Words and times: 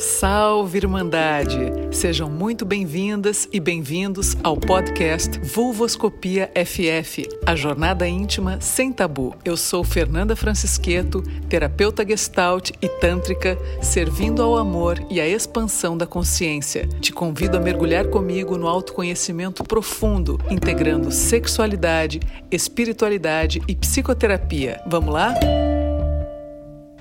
Salve 0.00 0.78
Irmandade! 0.78 1.58
Sejam 1.92 2.30
muito 2.30 2.64
bem-vindas 2.64 3.46
e 3.52 3.60
bem-vindos 3.60 4.34
ao 4.42 4.56
podcast 4.56 5.38
Vulvoscopia 5.40 6.50
FF, 6.56 7.28
a 7.44 7.54
jornada 7.54 8.08
íntima 8.08 8.58
sem 8.62 8.94
tabu. 8.94 9.36
Eu 9.44 9.58
sou 9.58 9.84
Fernanda 9.84 10.34
Francisqueto, 10.34 11.22
terapeuta 11.50 12.02
gestalt 12.02 12.70
e 12.80 12.88
tântrica, 12.88 13.58
servindo 13.82 14.40
ao 14.40 14.56
amor 14.56 14.98
e 15.10 15.20
à 15.20 15.28
expansão 15.28 15.98
da 15.98 16.06
consciência. 16.06 16.88
Te 16.98 17.12
convido 17.12 17.58
a 17.58 17.60
mergulhar 17.60 18.08
comigo 18.08 18.56
no 18.56 18.68
autoconhecimento 18.68 19.62
profundo, 19.62 20.40
integrando 20.48 21.12
sexualidade, 21.12 22.20
espiritualidade 22.50 23.60
e 23.68 23.76
psicoterapia. 23.76 24.80
Vamos 24.86 25.12
lá? 25.12 25.34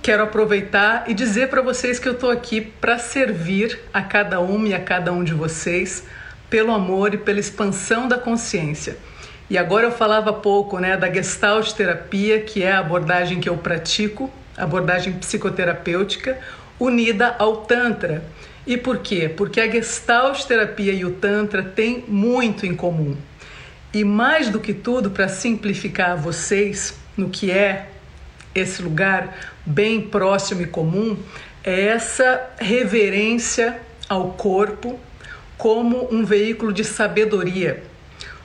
Quero 0.10 0.24
aproveitar 0.24 1.04
e 1.06 1.14
dizer 1.14 1.50
para 1.50 1.62
vocês 1.62 2.00
que 2.00 2.10
eu 2.10 2.14
estou 2.14 2.32
aqui 2.32 2.62
para 2.62 2.98
servir 2.98 3.80
a 3.94 4.02
cada 4.02 4.42
um 4.42 4.66
e 4.66 4.74
a 4.74 4.80
cada 4.80 5.14
um 5.14 5.24
de 5.24 5.36
vocês 5.36 6.04
pelo 6.50 6.74
amor 6.74 7.14
e 7.14 7.18
pela 7.20 7.40
expansão 7.40 8.08
da 8.08 8.18
consciência. 8.18 8.98
E 9.52 9.56
agora 9.56 9.86
eu 9.86 9.92
falava 9.92 10.34
pouco 10.34 10.80
né, 10.80 10.98
da 10.98 11.14
Gestalt 11.14 11.74
terapia, 11.74 12.42
que 12.42 12.64
é 12.64 12.72
a 12.72 12.80
abordagem 12.80 13.40
que 13.40 13.48
eu 13.48 13.56
pratico, 13.56 14.34
abordagem 14.58 15.14
psicoterapêutica, 15.14 16.40
unida 16.80 17.36
ao 17.38 17.58
Tantra. 17.58 18.24
E 18.66 18.78
por 18.78 18.98
quê? 18.98 19.30
Porque 19.30 19.62
a 19.62 19.70
Gestalt 19.70 20.44
terapia 20.46 20.92
e 20.92 21.06
o 21.06 21.12
Tantra 21.12 21.62
têm 21.62 22.04
muito 22.08 22.66
em 22.66 22.76
comum. 22.76 23.16
E 23.94 24.04
mais 24.04 24.50
do 24.50 24.60
que 24.60 24.74
tudo, 24.74 25.12
para 25.12 25.28
simplificar 25.28 26.14
a 26.14 26.16
vocês 26.16 26.98
no 27.16 27.30
que 27.30 27.52
é 27.52 27.90
esse 28.56 28.82
lugar 28.82 29.54
bem 29.70 30.02
próximo 30.02 30.64
e 30.64 30.66
comum 30.66 31.16
é 31.64 31.88
essa 31.90 32.50
reverência 32.60 33.80
ao 34.10 34.32
corpo 34.32 35.00
como 35.58 36.12
um 36.12 36.26
veículo 36.26 36.74
de 36.74 36.84
sabedoria, 36.84 37.84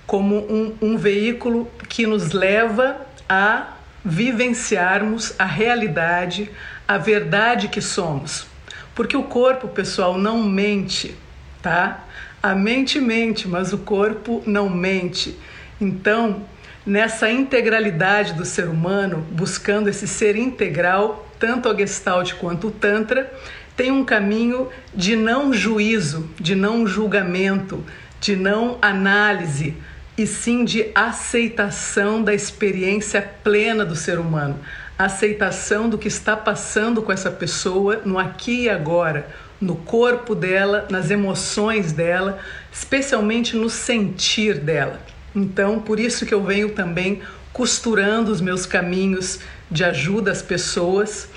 como 0.06 0.36
um, 0.36 0.76
um 0.82 0.96
veículo 0.98 1.70
que 1.88 2.06
nos 2.06 2.32
leva 2.32 2.98
a 3.26 3.74
vivenciarmos 4.04 5.34
a 5.38 5.46
realidade, 5.46 6.50
a 6.86 6.98
verdade 6.98 7.68
que 7.68 7.80
somos. 7.80 8.46
Porque 8.94 9.16
o 9.16 9.22
corpo, 9.22 9.68
pessoal, 9.68 10.18
não 10.18 10.42
mente, 10.42 11.16
tá? 11.62 12.04
A 12.42 12.54
mente 12.54 13.00
mente, 13.00 13.48
mas 13.48 13.72
o 13.72 13.78
corpo 13.78 14.42
não 14.44 14.68
mente. 14.68 15.38
Então, 15.80 16.44
nessa 16.84 17.30
integralidade 17.30 18.34
do 18.34 18.44
ser 18.44 18.68
humano, 18.68 19.26
buscando 19.30 19.88
esse 19.88 20.06
ser 20.06 20.36
integral, 20.36 21.23
tanto 21.38 21.68
a 21.68 21.76
Gestalt 21.76 22.34
quanto 22.34 22.68
o 22.68 22.70
Tantra, 22.70 23.32
tem 23.76 23.90
um 23.90 24.04
caminho 24.04 24.68
de 24.94 25.16
não 25.16 25.52
juízo, 25.52 26.30
de 26.38 26.54
não 26.54 26.86
julgamento, 26.86 27.84
de 28.20 28.36
não 28.36 28.78
análise, 28.80 29.74
e 30.16 30.26
sim 30.26 30.64
de 30.64 30.90
aceitação 30.94 32.22
da 32.22 32.32
experiência 32.32 33.20
plena 33.42 33.84
do 33.84 33.96
ser 33.96 34.18
humano, 34.18 34.58
aceitação 34.96 35.88
do 35.88 35.98
que 35.98 36.06
está 36.06 36.36
passando 36.36 37.02
com 37.02 37.10
essa 37.10 37.30
pessoa 37.30 38.00
no 38.04 38.18
aqui 38.18 38.62
e 38.62 38.70
agora, 38.70 39.28
no 39.60 39.74
corpo 39.74 40.34
dela, 40.34 40.86
nas 40.88 41.10
emoções 41.10 41.92
dela, 41.92 42.38
especialmente 42.72 43.56
no 43.56 43.68
sentir 43.68 44.58
dela. 44.58 45.00
Então, 45.34 45.80
por 45.80 45.98
isso 45.98 46.24
que 46.24 46.32
eu 46.34 46.44
venho 46.44 46.70
também 46.70 47.22
costurando 47.52 48.30
os 48.30 48.40
meus 48.40 48.66
caminhos 48.66 49.40
de 49.74 49.82
ajuda 49.82 50.30
às 50.30 50.40
pessoas 50.40 51.28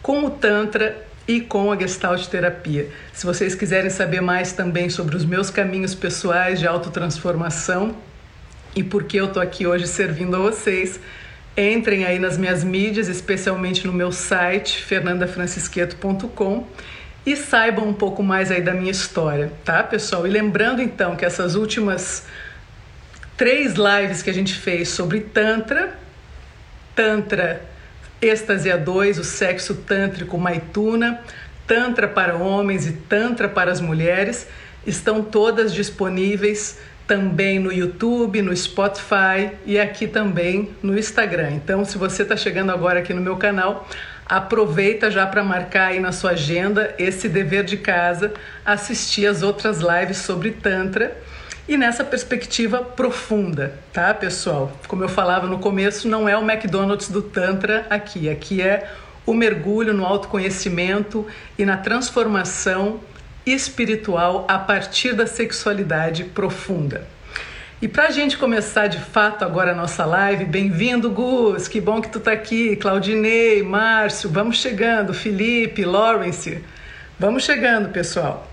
com 0.00 0.24
o 0.24 0.30
Tantra 0.30 1.04
e 1.26 1.40
com 1.40 1.72
a 1.72 1.76
Gestalt 1.76 2.28
terapia. 2.28 2.88
Se 3.12 3.26
vocês 3.26 3.56
quiserem 3.56 3.90
saber 3.90 4.20
mais 4.20 4.52
também 4.52 4.88
sobre 4.88 5.16
os 5.16 5.24
meus 5.24 5.50
caminhos 5.50 5.92
pessoais 5.92 6.60
de 6.60 6.66
autotransformação 6.66 7.96
e 8.76 8.84
por 8.84 9.02
que 9.02 9.16
eu 9.16 9.32
tô 9.32 9.40
aqui 9.40 9.66
hoje 9.66 9.88
servindo 9.88 10.36
a 10.36 10.38
vocês, 10.38 11.00
entrem 11.56 12.04
aí 12.04 12.20
nas 12.20 12.38
minhas 12.38 12.62
mídias, 12.62 13.08
especialmente 13.08 13.84
no 13.84 13.92
meu 13.92 14.12
site 14.12 14.80
fernandafrancisqueto.com 14.84 16.64
e 17.26 17.36
saibam 17.36 17.88
um 17.88 17.94
pouco 17.94 18.22
mais 18.22 18.52
aí 18.52 18.62
da 18.62 18.74
minha 18.74 18.92
história, 18.92 19.52
tá, 19.64 19.82
pessoal? 19.82 20.24
E 20.24 20.30
lembrando 20.30 20.80
então 20.80 21.16
que 21.16 21.24
essas 21.24 21.56
últimas 21.56 22.26
três 23.36 23.74
lives 23.74 24.22
que 24.22 24.30
a 24.30 24.34
gente 24.34 24.54
fez 24.54 24.90
sobre 24.90 25.18
Tantra, 25.18 25.98
Tantra 26.94 27.71
êxtase 28.22 28.70
a 28.70 28.76
dois, 28.76 29.18
o 29.18 29.24
sexo 29.24 29.74
tântrico 29.74 30.38
Maituna, 30.38 31.20
Tantra 31.66 32.06
para 32.06 32.36
homens 32.36 32.86
e 32.86 32.92
Tantra 32.92 33.48
para 33.48 33.72
as 33.72 33.80
mulheres, 33.80 34.46
estão 34.86 35.22
todas 35.22 35.74
disponíveis 35.74 36.78
também 37.06 37.58
no 37.58 37.72
YouTube, 37.72 38.40
no 38.40 38.56
Spotify 38.56 39.50
e 39.66 39.78
aqui 39.78 40.06
também 40.06 40.70
no 40.82 40.96
Instagram. 40.96 41.50
Então, 41.50 41.84
se 41.84 41.98
você 41.98 42.22
está 42.22 42.36
chegando 42.36 42.70
agora 42.70 43.00
aqui 43.00 43.12
no 43.12 43.20
meu 43.20 43.36
canal, 43.36 43.88
aproveita 44.24 45.10
já 45.10 45.26
para 45.26 45.42
marcar 45.42 45.88
aí 45.88 46.00
na 46.00 46.12
sua 46.12 46.30
agenda 46.30 46.94
esse 46.98 47.28
dever 47.28 47.64
de 47.64 47.76
casa, 47.76 48.32
assistir 48.64 49.26
as 49.26 49.42
outras 49.42 49.80
lives 49.80 50.18
sobre 50.18 50.52
Tantra 50.52 51.16
e 51.68 51.76
nessa 51.76 52.02
perspectiva 52.02 52.78
profunda, 52.78 53.78
tá, 53.92 54.12
pessoal? 54.12 54.72
Como 54.88 55.04
eu 55.04 55.08
falava 55.08 55.46
no 55.46 55.58
começo, 55.58 56.08
não 56.08 56.28
é 56.28 56.36
o 56.36 56.42
McDonald's 56.42 57.08
do 57.08 57.22
Tantra 57.22 57.86
aqui. 57.88 58.28
Aqui 58.28 58.60
é 58.60 58.90
o 59.24 59.32
mergulho 59.32 59.94
no 59.94 60.04
autoconhecimento 60.04 61.26
e 61.56 61.64
na 61.64 61.76
transformação 61.76 63.00
espiritual 63.46 64.44
a 64.48 64.58
partir 64.58 65.14
da 65.14 65.26
sexualidade 65.26 66.24
profunda. 66.24 67.06
E 67.80 67.88
para 67.88 68.08
a 68.08 68.10
gente 68.10 68.36
começar 68.36 68.86
de 68.86 68.98
fato 68.98 69.44
agora 69.44 69.72
a 69.72 69.74
nossa 69.74 70.04
live, 70.04 70.44
bem-vindo 70.44 71.10
Gus, 71.10 71.66
que 71.66 71.80
bom 71.80 72.00
que 72.00 72.08
tu 72.08 72.20
tá 72.20 72.32
aqui, 72.32 72.76
Claudinei, 72.76 73.62
Márcio, 73.62 74.30
vamos 74.30 74.58
chegando, 74.58 75.12
Felipe, 75.12 75.84
Lawrence, 75.84 76.62
vamos 77.18 77.44
chegando, 77.44 77.88
pessoal. 77.88 78.51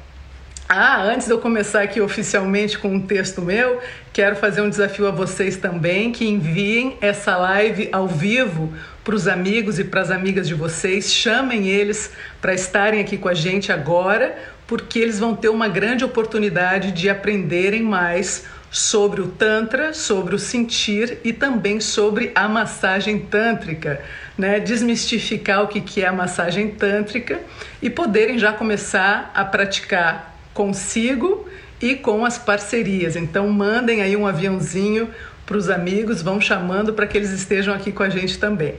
Ah, 0.71 1.01
antes 1.01 1.25
de 1.25 1.33
eu 1.33 1.39
começar 1.39 1.81
aqui 1.81 1.99
oficialmente 1.99 2.77
com 2.77 2.89
um 2.89 3.01
texto 3.01 3.41
meu, 3.41 3.79
quero 4.13 4.35
fazer 4.35 4.61
um 4.61 4.69
desafio 4.69 5.07
a 5.07 5.11
vocês 5.11 5.57
também 5.57 6.11
que 6.11 6.27
enviem 6.27 6.95
essa 7.01 7.35
live 7.37 7.89
ao 7.91 8.07
vivo 8.07 8.71
para 9.03 9.15
os 9.15 9.27
amigos 9.27 9.79
e 9.79 9.83
para 9.83 10.01
as 10.01 10.11
amigas 10.11 10.47
de 10.47 10.53
vocês, 10.53 11.11
chamem 11.11 11.67
eles 11.67 12.11
para 12.39 12.53
estarem 12.53 13.01
aqui 13.01 13.17
com 13.17 13.27
a 13.27 13.33
gente 13.33 13.71
agora, 13.71 14.37
porque 14.67 14.99
eles 14.99 15.17
vão 15.17 15.35
ter 15.35 15.49
uma 15.49 15.67
grande 15.67 16.05
oportunidade 16.05 16.91
de 16.91 17.09
aprenderem 17.09 17.81
mais 17.81 18.45
sobre 18.69 19.21
o 19.21 19.27
Tantra, 19.27 19.91
sobre 19.91 20.35
o 20.35 20.39
sentir 20.39 21.17
e 21.23 21.33
também 21.33 21.79
sobre 21.79 22.31
a 22.35 22.47
massagem 22.47 23.17
tântrica, 23.17 24.03
né? 24.37 24.59
desmistificar 24.59 25.63
o 25.63 25.67
que 25.67 26.03
é 26.03 26.05
a 26.05 26.13
massagem 26.13 26.69
tântrica 26.69 27.39
e 27.81 27.89
poderem 27.89 28.37
já 28.37 28.53
começar 28.53 29.31
a 29.33 29.43
praticar 29.43 30.38
consigo 30.59 31.47
e 31.81 31.95
com 31.95 32.25
as 32.25 32.37
parcerias. 32.37 33.15
Então 33.15 33.47
mandem 33.47 34.01
aí 34.01 34.17
um 34.17 34.27
aviãozinho 34.27 35.09
para 35.45 35.55
os 35.55 35.69
amigos, 35.69 36.21
vão 36.21 36.41
chamando 36.41 36.91
para 36.91 37.07
que 37.07 37.17
eles 37.17 37.29
estejam 37.29 37.73
aqui 37.73 37.93
com 37.93 38.03
a 38.03 38.09
gente 38.09 38.37
também. 38.37 38.75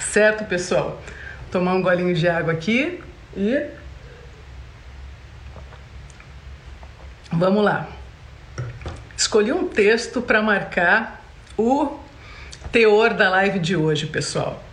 Certo, 0.00 0.46
pessoal? 0.46 1.02
Tomar 1.52 1.74
um 1.74 1.82
golinho 1.82 2.14
de 2.14 2.26
água 2.26 2.54
aqui 2.54 2.98
e 3.36 3.66
vamos 7.30 7.62
lá. 7.62 7.90
Escolhi 9.14 9.52
um 9.52 9.68
texto 9.68 10.22
para 10.22 10.40
marcar 10.40 11.22
o 11.58 11.98
teor 12.72 13.12
da 13.12 13.28
live 13.28 13.58
de 13.58 13.76
hoje, 13.76 14.06
pessoal. 14.06 14.64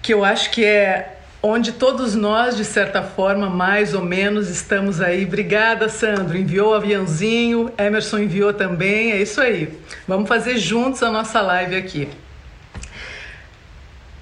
Que 0.00 0.14
eu 0.14 0.24
acho 0.24 0.52
que 0.52 0.64
é 0.64 1.18
onde 1.46 1.72
todos 1.72 2.14
nós, 2.14 2.56
de 2.56 2.64
certa 2.64 3.02
forma, 3.02 3.50
mais 3.50 3.92
ou 3.92 4.02
menos, 4.02 4.48
estamos 4.48 5.02
aí. 5.02 5.26
Obrigada, 5.26 5.90
Sandro. 5.90 6.38
Enviou 6.38 6.70
o 6.70 6.74
aviãozinho, 6.74 7.70
Emerson 7.76 8.20
enviou 8.20 8.54
também. 8.54 9.12
É 9.12 9.20
isso 9.20 9.42
aí. 9.42 9.78
Vamos 10.08 10.26
fazer 10.26 10.56
juntos 10.56 11.02
a 11.02 11.10
nossa 11.10 11.42
live 11.42 11.76
aqui. 11.76 12.08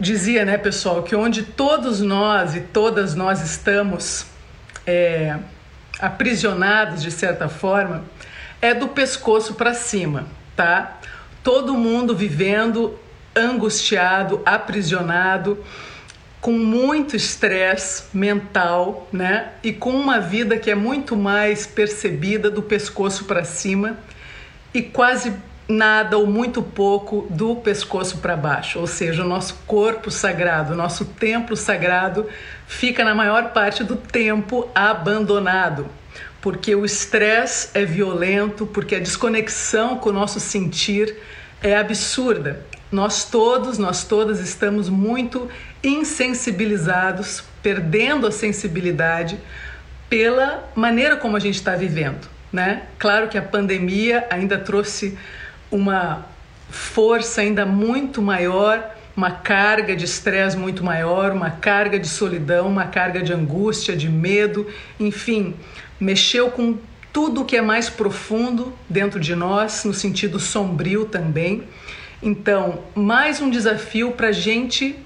Dizia, 0.00 0.44
né, 0.44 0.58
pessoal, 0.58 1.05
que 1.05 1.14
onde 1.14 1.44
todos 1.44 2.00
nós 2.00 2.56
e 2.56 2.61
todas 2.61 3.14
nós 3.14 3.41
estamos 3.41 4.26
é, 4.85 5.37
aprisionados, 6.00 7.00
de 7.00 7.12
certa 7.12 7.49
forma, 7.49 8.02
é 8.61 8.75
do 8.75 8.88
pescoço 8.88 9.55
para 9.55 9.75
cima, 9.75 10.26
tá? 10.56 10.99
Todo 11.44 11.75
mundo 11.75 12.17
vivendo 12.17 12.99
angustiado, 13.37 14.43
aprisionado 14.44 15.64
com 16.43 16.50
muito 16.50 17.15
estresse 17.15 18.03
mental, 18.12 19.09
né? 19.12 19.53
E 19.62 19.73
com 19.73 19.91
uma 19.91 20.19
vida 20.19 20.59
que 20.59 20.73
é 20.73 20.75
muito 20.75 21.17
mais 21.17 21.69
percebida 21.69 22.50
do 22.50 22.61
pescoço 22.61 23.27
para 23.27 23.44
cima 23.44 23.97
e 24.75 24.83
quase 24.83 25.33
nada 25.69 26.19
ou 26.19 26.27
muito 26.27 26.61
pouco 26.61 27.29
do 27.31 27.55
pescoço 27.55 28.19
para 28.19 28.37
baixo, 28.37 28.81
ou 28.81 28.89
seja, 28.89 29.25
o 29.25 29.29
nosso 29.29 29.55
corpo 29.69 30.11
sagrado, 30.11 30.73
o 30.73 30.77
nosso 30.77 31.05
templo 31.05 31.56
sagrado 31.56 32.27
fica 32.67 33.05
na 33.05 33.15
maior 33.15 33.53
parte 33.53 33.85
do 33.85 33.94
tempo 33.94 34.69
abandonado, 34.75 35.87
porque 36.41 36.75
o 36.75 36.85
estresse 36.85 37.69
é 37.73 37.85
violento, 37.85 38.67
porque 38.67 38.97
a 38.97 38.99
desconexão 38.99 39.97
com 39.97 40.11
o 40.11 40.12
nosso 40.12 40.41
sentir 40.41 41.17
é 41.62 41.77
absurda. 41.77 42.67
Nós 42.91 43.25
todos, 43.25 43.79
nós 43.79 44.05
todas 44.05 44.41
estamos 44.41 44.89
muito 44.89 45.49
insensibilizados, 45.82 47.43
perdendo 47.62 48.26
a 48.26 48.32
sensibilidade 48.32 49.38
pela 50.08 50.70
maneira 50.75 51.17
como 51.17 51.37
a 51.37 51.40
gente 51.40 51.56
está 51.56 51.75
vivendo, 51.75 52.29
né? 52.52 52.82
Claro 52.99 53.29
que 53.29 53.38
a 53.38 53.43
pandemia 53.43 54.26
ainda 54.31 54.58
trouxe 54.58 55.17
uma 55.70 56.26
força 56.70 57.40
ainda 57.40 57.64
muito 57.64 58.20
maior, 58.20 58.94
uma 59.17 59.31
carga 59.31 59.96
de 59.96 60.05
estresse 60.05 60.56
muito 60.56 60.84
maior, 60.84 61.32
uma 61.32 61.50
carga 61.50 61.99
de 61.99 62.08
solidão, 62.08 62.69
uma 62.69 62.87
carga 62.87 63.23
de 63.23 63.32
angústia, 63.32 63.96
de 63.96 64.08
medo, 64.08 64.67
enfim, 64.99 65.55
mexeu 65.99 66.50
com 66.50 66.76
tudo 67.12 67.44
que 67.44 67.56
é 67.56 67.62
mais 67.62 67.90
profundo 67.90 68.73
dentro 68.88 69.20
de 69.20 69.34
nós, 69.34 69.84
no 69.84 69.93
sentido 69.93 70.38
sombrio 70.38 71.05
também. 71.05 71.64
Então, 72.23 72.84
mais 72.94 73.40
um 73.40 73.50
desafio 73.50 74.12
para 74.12 74.29
a 74.29 74.32
gente 74.32 74.99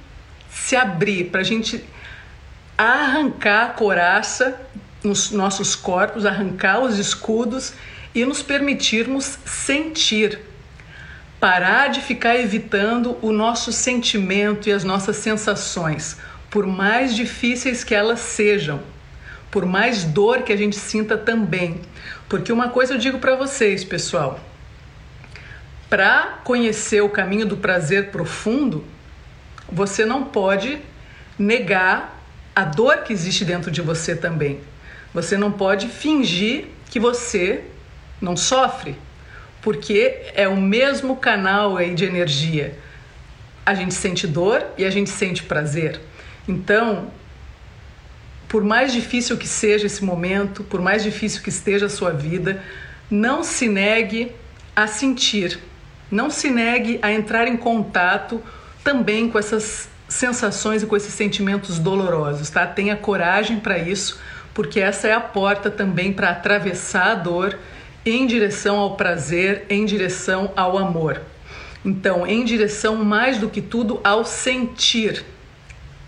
se 0.57 0.75
abrir, 0.75 1.31
para 1.31 1.43
a 1.43 1.45
gente 1.45 1.85
arrancar 2.77 3.67
a 3.67 3.69
coraça 3.71 4.61
nos 5.05 5.31
nossos 5.31 5.77
corpos, 5.77 6.27
arrancar 6.27 6.81
os 6.81 6.99
escudos 6.99 7.75
e 8.15 8.25
nos 8.25 8.43
permitirmos 8.43 9.39
sentir 9.45 10.41
parar 11.39 11.89
de 11.89 12.01
ficar 12.01 12.37
evitando 12.37 13.19
o 13.21 13.31
nosso 13.31 13.71
sentimento 13.71 14.69
e 14.69 14.73
as 14.73 14.83
nossas 14.85 15.17
sensações, 15.17 16.17
por 16.51 16.67
mais 16.67 17.15
difíceis 17.15 17.85
que 17.85 17.95
elas 17.95 18.21
sejam, 18.21 18.81
por 19.51 19.67
mais 19.67 20.03
dor 20.03 20.43
que 20.43 20.53
a 20.53 20.57
gente 20.57 20.77
sinta 20.77 21.17
também. 21.17 21.83
Porque 22.29 22.51
uma 22.51 22.71
coisa 22.71 22.95
eu 22.95 22.99
digo 22.99 23.19
para 23.19 23.37
vocês, 23.37 23.85
pessoal, 23.85 24.41
para 25.89 26.41
conhecer 26.43 27.03
o 27.03 27.09
caminho 27.09 27.47
do 27.47 27.59
prazer 27.59 28.11
profundo, 28.11 28.85
você 29.71 30.05
não 30.05 30.25
pode 30.25 30.79
negar 31.39 32.21
a 32.55 32.65
dor 32.65 32.99
que 32.99 33.13
existe 33.13 33.45
dentro 33.45 33.71
de 33.71 33.83
você 33.83 34.17
também. 34.17 34.61
Você 35.13 35.37
não 35.37 35.53
pode 35.53 35.89
fingir 35.89 36.67
que 36.91 36.99
você 36.99 37.65
não 38.21 38.37
sofre 38.37 38.97
porque 39.67 40.31
é 40.37 40.47
o 40.47 40.57
mesmo 40.57 41.17
canal 41.17 41.77
aí 41.77 41.93
de 41.93 42.05
energia. 42.05 42.79
A 43.67 43.75
gente 43.75 43.95
sente 43.95 44.25
dor 44.25 44.65
e 44.79 44.85
a 44.85 44.91
gente 44.91 45.11
sente 45.11 45.43
prazer. 45.43 46.01
Então, 46.47 47.11
por 48.47 48.63
mais 48.63 48.93
difícil 48.93 49.37
que 49.37 49.49
seja 49.49 49.87
esse 49.87 50.05
momento, 50.05 50.63
por 50.63 50.81
mais 50.81 51.03
difícil 51.03 51.43
que 51.43 51.49
esteja 51.49 51.87
a 51.87 51.89
sua 51.89 52.13
vida, 52.13 52.63
não 53.11 53.43
se 53.43 53.67
negue 53.67 54.31
a 54.77 54.87
sentir, 54.87 55.59
não 56.09 56.31
se 56.31 56.49
negue 56.49 57.01
a 57.03 57.11
entrar 57.11 57.49
em 57.49 57.57
contato 57.57 58.41
também 58.87 59.29
com 59.29 59.37
essas 59.37 59.89
sensações 60.09 60.81
e 60.81 60.87
com 60.87 60.97
esses 60.97 61.13
sentimentos 61.13 61.77
dolorosos, 61.81 62.49
tá? 62.49 62.65
Tenha 62.65 62.95
coragem 62.95 63.59
para 63.59 63.77
isso, 63.77 64.21
porque 64.55 64.79
essa 64.79 65.09
é 65.09 65.13
a 65.13 65.19
porta 65.19 65.69
também 65.69 66.13
para 66.13 66.31
atravessar 66.31 67.11
a 67.11 67.15
dor 67.17 67.59
em 68.05 68.29
direção 68.29 68.77
ao 68.77 68.95
prazer, 68.95 69.67
em 69.69 69.85
direção 69.85 70.53
ao 70.55 70.79
amor. 70.79 71.21
Então, 71.85 72.25
em 72.25 72.45
direção 72.45 72.95
mais 73.05 73.39
do 73.39 73.49
que 73.49 73.61
tudo 73.61 74.01
ao 74.05 74.25
sentir. 74.25 75.25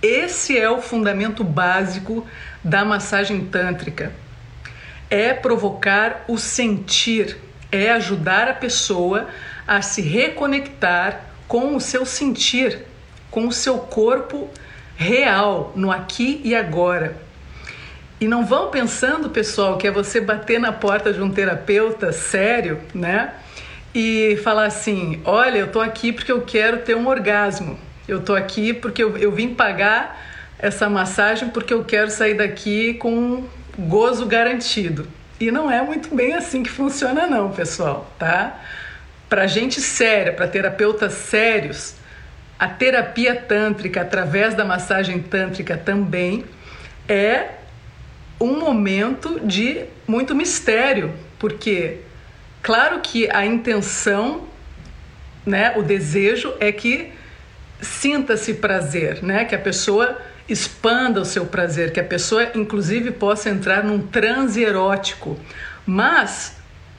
Esse 0.01 0.57
é 0.57 0.71
o 0.71 0.81
fundamento 0.81 1.43
básico 1.43 2.25
da 2.63 2.85
massagem 2.85 3.45
tântrica. 3.47 4.13
É 5.11 5.35
provocar 5.35 6.25
o 6.29 6.39
sentir, 6.39 7.37
é 7.73 7.91
ajudar 7.91 8.47
a 8.47 8.55
pessoa 8.55 9.27
a 9.67 9.83
se 9.83 10.01
reconectar 10.01 11.28
com 11.49 11.75
o 11.75 11.81
seu 11.81 12.05
sentir, 12.05 12.85
com 13.31 13.49
o 13.49 13.53
seu 13.53 13.79
corpo 13.79 14.49
real, 14.97 15.73
no 15.75 15.91
aqui 15.91 16.41
e 16.45 16.55
agora. 16.55 17.17
E 18.21 18.29
não 18.29 18.45
vão 18.45 18.69
pensando, 18.69 19.31
pessoal, 19.31 19.79
que 19.79 19.87
é 19.87 19.91
você 19.91 20.21
bater 20.21 20.61
na 20.61 20.73
porta 20.73 21.13
de 21.13 21.23
um 21.23 21.31
terapeuta 21.31 22.13
sério, 22.13 22.79
né? 22.93 23.33
E 23.95 24.39
falar 24.43 24.67
assim: 24.67 25.23
olha, 25.25 25.59
eu 25.59 25.69
tô 25.69 25.81
aqui 25.81 26.13
porque 26.13 26.31
eu 26.31 26.43
quero 26.43 26.79
ter 26.79 26.97
um 26.97 27.07
orgasmo. 27.07 27.79
Eu 28.07 28.21
tô 28.21 28.35
aqui 28.35 28.73
porque 28.73 29.03
eu, 29.03 29.17
eu 29.17 29.31
vim 29.31 29.55
pagar 29.55 30.21
essa 30.59 30.91
massagem 30.91 31.51
porque 31.51 31.73
eu 31.73 31.85
quero 31.85 32.11
sair 32.11 32.35
daqui 32.35 32.95
com 32.95 33.13
um 33.13 33.49
gozo 33.79 34.27
garantido. 34.27 35.07
E 35.41 35.53
não 35.53 35.71
é 35.71 35.81
muito 35.81 36.13
bem 36.13 36.35
assim 36.35 36.65
que 36.65 36.71
funciona, 36.71 37.29
não, 37.29 37.53
pessoal, 37.53 38.11
tá? 38.19 38.59
Para 39.29 39.47
gente 39.47 39.81
séria, 39.81 40.33
para 40.33 40.49
terapeutas 40.49 41.13
sérios, 41.13 41.95
a 42.59 42.67
terapia 42.67 43.37
tântrica 43.37 44.01
através 44.01 44.55
da 44.55 44.65
massagem 44.65 45.21
tântrica 45.21 45.77
também 45.77 46.45
é 47.09 47.51
um 48.41 48.59
momento 48.59 49.41
de 49.41 49.85
muito 50.07 50.35
mistério, 50.35 51.13
porque 51.39 51.99
claro 52.63 53.01
que 53.01 53.29
a 53.31 53.45
intenção, 53.45 54.45
né, 55.45 55.75
o 55.77 55.83
desejo 55.83 56.55
é 56.59 56.73
que 56.73 57.13
sinta-se 57.81 58.55
prazer, 58.55 59.23
né, 59.23 59.45
que 59.45 59.55
a 59.55 59.59
pessoa 59.59 60.19
expanda 60.49 61.21
o 61.21 61.25
seu 61.25 61.47
prazer, 61.47 61.93
que 61.93 62.01
a 62.01 62.05
pessoa 62.05 62.51
inclusive 62.55 63.11
possa 63.11 63.51
entrar 63.51 63.85
num 63.85 64.01
transe 64.01 64.63
erótico. 64.63 65.39
Mas 65.87 66.58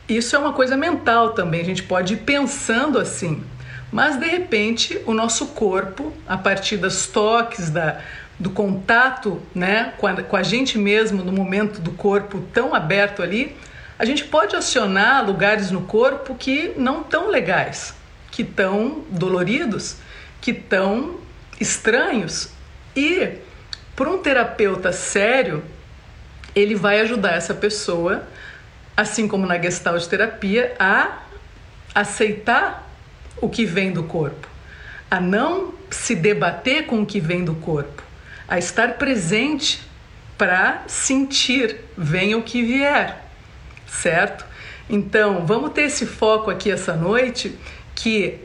isso 0.10 0.36
é 0.36 0.40
uma 0.40 0.54
coisa 0.54 0.76
mental 0.76 1.32
também, 1.32 1.62
a 1.62 1.66
gente 1.66 1.84
pode 1.84 2.16
ir 2.16 2.18
pensando 2.18 2.98
assim. 2.98 3.44
Mas 3.92 4.20
de 4.20 4.28
repente, 4.28 5.00
o 5.06 5.14
nosso 5.14 5.48
corpo, 5.48 6.14
a 6.28 6.38
partir 6.38 6.78
dos 6.78 7.08
toques, 7.08 7.70
da, 7.70 8.00
do 8.38 8.50
contato 8.50 9.42
né, 9.54 9.94
com 9.98 10.08
a, 10.08 10.22
com 10.22 10.36
a 10.36 10.44
gente 10.44 10.78
mesmo 10.78 11.24
no 11.24 11.32
momento 11.32 11.80
do 11.80 11.92
corpo 11.92 12.42
tão 12.54 12.74
aberto 12.74 13.22
ali, 13.22 13.56
a 13.98 14.06
gente 14.06 14.24
pode 14.24 14.56
acionar 14.56 15.26
lugares 15.26 15.72
no 15.72 15.82
corpo 15.82 16.36
que 16.36 16.74
não 16.78 17.04
tão 17.04 17.28
legais, 17.28 17.94
que 18.32 18.44
tão 18.44 19.04
doloridos, 19.10 19.98
que 20.40 20.54
tão 20.54 21.20
estranhos. 21.60 22.50
E 22.96 23.40
para 23.96 24.10
um 24.10 24.20
terapeuta 24.20 24.94
sério, 24.94 25.62
ele 26.56 26.76
vai 26.76 27.02
ajudar 27.02 27.34
essa 27.34 27.54
pessoa, 27.54 28.24
assim 29.00 29.30
como 29.30 29.48
na 29.48 29.58
gestalt 29.58 30.06
terapia, 30.08 30.76
a 30.78 31.20
aceitar 31.96 32.86
o 33.38 33.48
que 33.48 33.64
vem 33.66 33.94
do 33.94 34.04
corpo, 34.04 34.46
a 35.10 35.22
não 35.22 35.74
se 35.90 36.14
debater 36.14 36.86
com 36.86 37.02
o 37.02 37.06
que 37.06 37.18
vem 37.18 37.46
do 37.46 37.56
corpo, 37.56 38.04
a 38.46 38.60
estar 38.60 38.98
presente 38.98 39.82
para 40.38 40.84
sentir, 40.86 41.78
venha 41.98 42.38
o 42.38 42.44
que 42.44 42.62
vier, 42.62 43.24
certo? 43.88 44.46
Então, 44.90 45.46
vamos 45.46 45.72
ter 45.72 45.84
esse 45.84 46.06
foco 46.06 46.52
aqui 46.52 46.70
essa 46.70 46.94
noite 46.94 47.58
que 47.96 48.38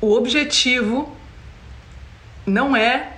o 0.00 0.12
objetivo 0.12 1.16
não 2.46 2.76
é 2.76 3.14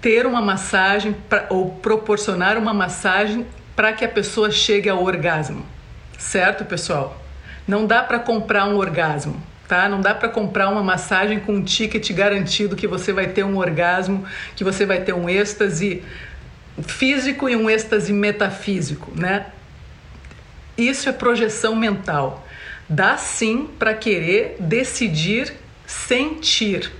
ter 0.00 0.26
uma 0.26 0.42
massagem 0.42 1.12
pra, 1.28 1.46
ou 1.48 1.76
proporcionar 1.76 2.58
uma 2.58 2.74
massagem 2.74 3.46
para 3.78 3.92
que 3.92 4.04
a 4.04 4.08
pessoa 4.08 4.50
chegue 4.50 4.88
ao 4.88 5.04
orgasmo, 5.04 5.64
certo, 6.18 6.64
pessoal? 6.64 7.16
Não 7.64 7.86
dá 7.86 8.02
para 8.02 8.18
comprar 8.18 8.64
um 8.64 8.76
orgasmo 8.76 9.40
tá? 9.68 9.88
Não 9.88 10.00
dá 10.00 10.14
para 10.14 10.28
comprar 10.30 10.68
uma 10.70 10.82
massagem 10.82 11.38
com 11.38 11.52
um 11.52 11.62
ticket 11.62 12.10
garantido 12.12 12.74
que 12.74 12.88
você 12.88 13.12
vai 13.12 13.28
ter 13.28 13.44
um 13.44 13.56
orgasmo, 13.56 14.24
que 14.56 14.64
você 14.64 14.84
vai 14.84 15.02
ter 15.02 15.12
um 15.12 15.28
êxtase 15.28 16.02
físico 16.86 17.48
e 17.48 17.54
um 17.54 17.68
êxtase 17.68 18.12
metafísico, 18.12 19.12
né? 19.14 19.46
Isso 20.76 21.08
é 21.08 21.12
projeção 21.12 21.76
mental. 21.76 22.48
Dá 22.88 23.16
sim 23.16 23.68
para 23.78 23.94
querer 23.94 24.56
decidir 24.58 25.52
sentir. 25.86 26.90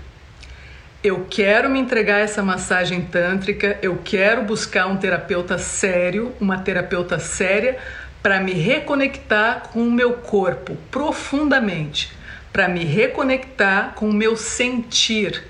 Eu 1.09 1.27
quero 1.31 1.71
me 1.71 1.79
entregar 1.79 2.17
a 2.17 2.21
essa 2.21 2.43
massagem 2.43 3.01
tântrica, 3.01 3.79
eu 3.81 3.99
quero 4.05 4.43
buscar 4.43 4.87
um 4.89 4.99
terapeuta 4.99 5.57
sério, 5.57 6.35
uma 6.39 6.59
terapeuta 6.59 7.19
séria 7.19 7.79
para 8.23 8.39
me 8.41 8.53
reconectar 8.53 9.71
com 9.73 9.81
o 9.89 9.91
meu 9.91 10.13
corpo 10.13 10.77
profundamente 10.91 12.13
para 12.53 12.69
me 12.69 12.85
reconectar 12.85 13.95
com 13.95 14.11
o 14.11 14.13
meu 14.13 14.37
sentir 14.37 15.45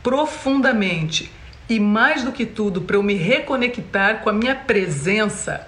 profundamente 0.00 1.28
e 1.68 1.80
mais 1.80 2.22
do 2.22 2.30
que 2.30 2.46
tudo 2.46 2.82
para 2.82 2.94
eu 2.94 3.02
me 3.02 3.14
reconectar 3.14 4.20
com 4.20 4.30
a 4.30 4.32
minha 4.32 4.54
presença 4.54 5.66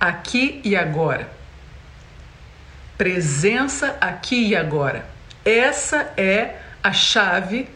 aqui 0.00 0.60
e 0.64 0.74
agora. 0.74 1.30
Presença 2.98 3.96
aqui 4.00 4.48
e 4.48 4.56
agora. 4.56 5.06
Essa 5.44 6.12
é 6.16 6.56
a 6.82 6.92
chave 6.92 7.68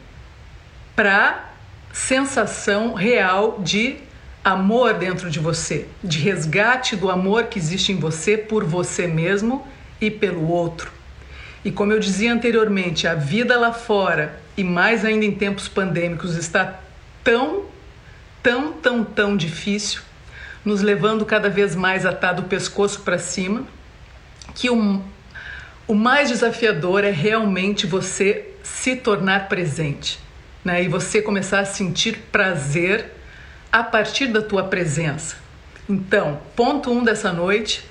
para 0.95 1.53
sensação 1.93 2.95
real 2.95 3.61
de 3.63 3.97
amor 4.45 4.95
dentro 4.95 5.31
de 5.31 5.39
você, 5.39 5.87
de 6.03 6.19
resgate 6.19 6.97
do 6.97 7.11
amor 7.11 7.45
que 7.45 7.59
existe 7.59 7.93
em 7.93 7.97
você 7.97 8.37
por 8.37 8.65
você 8.65 9.07
mesmo 9.07 9.67
e 10.01 10.11
pelo 10.11 10.49
outro. 10.49 10.93
E 11.65 11.71
como 11.71 11.93
eu 11.93 11.99
dizia 11.99 12.33
anteriormente, 12.33 13.09
a 13.09 13.15
vida 13.15 13.59
lá 13.59 13.73
fora 13.73 14.39
e 14.57 14.63
mais 14.63 15.05
ainda 15.05 15.25
em 15.25 15.33
tempos 15.33 15.67
pandêmicos 15.67 16.37
está 16.37 16.79
tão, 17.23 17.65
tão, 18.43 18.73
tão, 18.73 19.03
tão 19.03 19.37
difícil, 19.37 20.03
nos 20.63 20.83
levando 20.83 21.25
cada 21.25 21.49
vez 21.49 21.75
mais 21.75 22.05
atado 22.05 22.43
o 22.43 22.45
pescoço 22.45 23.01
para 23.01 23.19
cima, 23.19 23.65
que 24.55 24.69
o, 24.69 25.03
o 25.87 25.95
mais 25.95 26.29
desafiador 26.29 27.03
é 27.03 27.11
realmente 27.11 27.87
você 27.87 28.51
se 28.63 28.97
tornar 28.97 29.49
presente, 29.49 30.19
né? 30.65 30.83
E 30.83 30.89
você 30.89 31.21
começar 31.21 31.61
a 31.61 31.65
sentir 31.65 32.19
prazer 32.33 33.13
a 33.71 33.83
partir 33.83 34.29
da 34.29 34.41
tua 34.41 34.65
presença. 34.65 35.37
Então, 35.89 36.41
ponto 36.57 36.91
um 36.91 37.05
dessa 37.05 37.33
noite, 37.33 37.85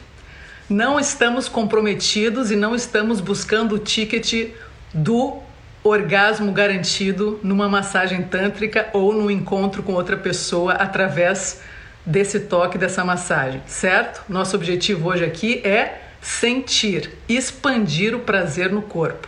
não 0.70 1.00
estamos 1.00 1.48
comprometidos 1.48 2.50
e 2.50 2.56
não 2.56 2.74
estamos 2.74 3.20
buscando 3.20 3.76
o 3.76 3.80
ticket 3.80 4.52
do 4.94 5.40
orgasmo 5.84 6.52
garantido 6.52 7.40
numa 7.44 7.68
massagem 7.68 8.24
tântrica 8.24 8.88
ou 8.94 9.14
no 9.14 9.30
encontro 9.30 9.84
com 9.84 9.94
outra 9.94 10.16
pessoa 10.16 10.74
através 10.74 11.62
desse 12.06 12.42
toque, 12.42 12.78
dessa 12.78 13.04
massagem, 13.04 13.62
certo? 13.68 14.24
Nosso 14.30 14.56
objetivo 14.56 15.10
hoje 15.10 15.26
aqui 15.26 15.62
é 15.66 16.02
sentir, 16.22 17.12
expandir 17.28 18.16
o 18.16 18.20
prazer 18.20 18.72
no 18.72 18.82
corpo, 18.82 19.28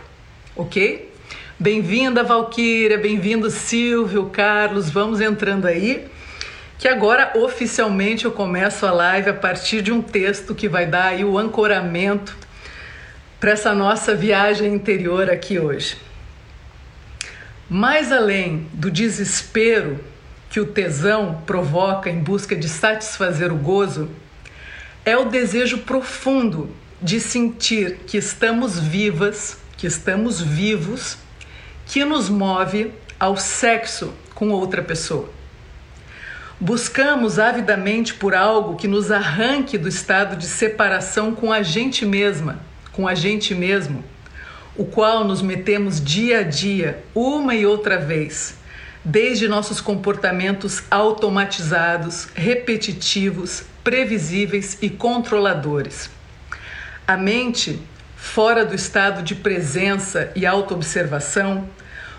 ok? 0.56 1.05
Bem-vinda, 1.58 2.22
Valquíria, 2.22 2.98
bem-vindo, 2.98 3.50
Silvio, 3.50 4.26
Carlos, 4.26 4.90
vamos 4.90 5.22
entrando 5.22 5.64
aí. 5.64 6.06
Que 6.78 6.86
agora 6.86 7.32
oficialmente 7.34 8.26
eu 8.26 8.30
começo 8.30 8.84
a 8.84 8.92
live 8.92 9.30
a 9.30 9.34
partir 9.34 9.80
de 9.80 9.90
um 9.90 10.02
texto 10.02 10.54
que 10.54 10.68
vai 10.68 10.84
dar 10.84 11.06
aí 11.06 11.24
o 11.24 11.38
ancoramento 11.38 12.36
para 13.40 13.52
essa 13.52 13.74
nossa 13.74 14.14
viagem 14.14 14.74
interior 14.74 15.30
aqui 15.30 15.58
hoje. 15.58 15.96
Mais 17.70 18.12
além 18.12 18.68
do 18.74 18.90
desespero 18.90 19.98
que 20.50 20.60
o 20.60 20.66
tesão 20.66 21.42
provoca 21.46 22.10
em 22.10 22.18
busca 22.18 22.54
de 22.54 22.68
satisfazer 22.68 23.50
o 23.50 23.56
gozo, 23.56 24.10
é 25.06 25.16
o 25.16 25.24
desejo 25.24 25.78
profundo 25.78 26.68
de 27.00 27.18
sentir 27.18 28.00
que 28.06 28.18
estamos 28.18 28.78
vivas, 28.78 29.56
que 29.78 29.86
estamos 29.86 30.38
vivos, 30.38 31.24
que 31.86 32.04
nos 32.04 32.28
move 32.28 32.92
ao 33.18 33.36
sexo 33.36 34.12
com 34.34 34.50
outra 34.50 34.82
pessoa. 34.82 35.30
Buscamos 36.58 37.38
avidamente 37.38 38.14
por 38.14 38.34
algo 38.34 38.76
que 38.76 38.88
nos 38.88 39.10
arranque 39.10 39.76
do 39.76 39.88
estado 39.88 40.36
de 40.36 40.46
separação 40.46 41.34
com 41.34 41.52
a 41.52 41.62
gente 41.62 42.04
mesma, 42.04 42.58
com 42.92 43.06
a 43.06 43.14
gente 43.14 43.54
mesmo, 43.54 44.02
o 44.74 44.84
qual 44.84 45.24
nos 45.24 45.42
metemos 45.42 46.02
dia 46.02 46.40
a 46.40 46.42
dia, 46.42 47.04
uma 47.14 47.54
e 47.54 47.66
outra 47.66 47.98
vez, 47.98 48.56
desde 49.04 49.46
nossos 49.48 49.80
comportamentos 49.80 50.82
automatizados, 50.90 52.28
repetitivos, 52.34 53.62
previsíveis 53.84 54.78
e 54.80 54.90
controladores. 54.90 56.10
A 57.06 57.16
mente, 57.16 57.80
fora 58.26 58.64
do 58.64 58.74
estado 58.74 59.22
de 59.22 59.34
presença 59.34 60.30
e 60.34 60.44
autoobservação, 60.44 61.68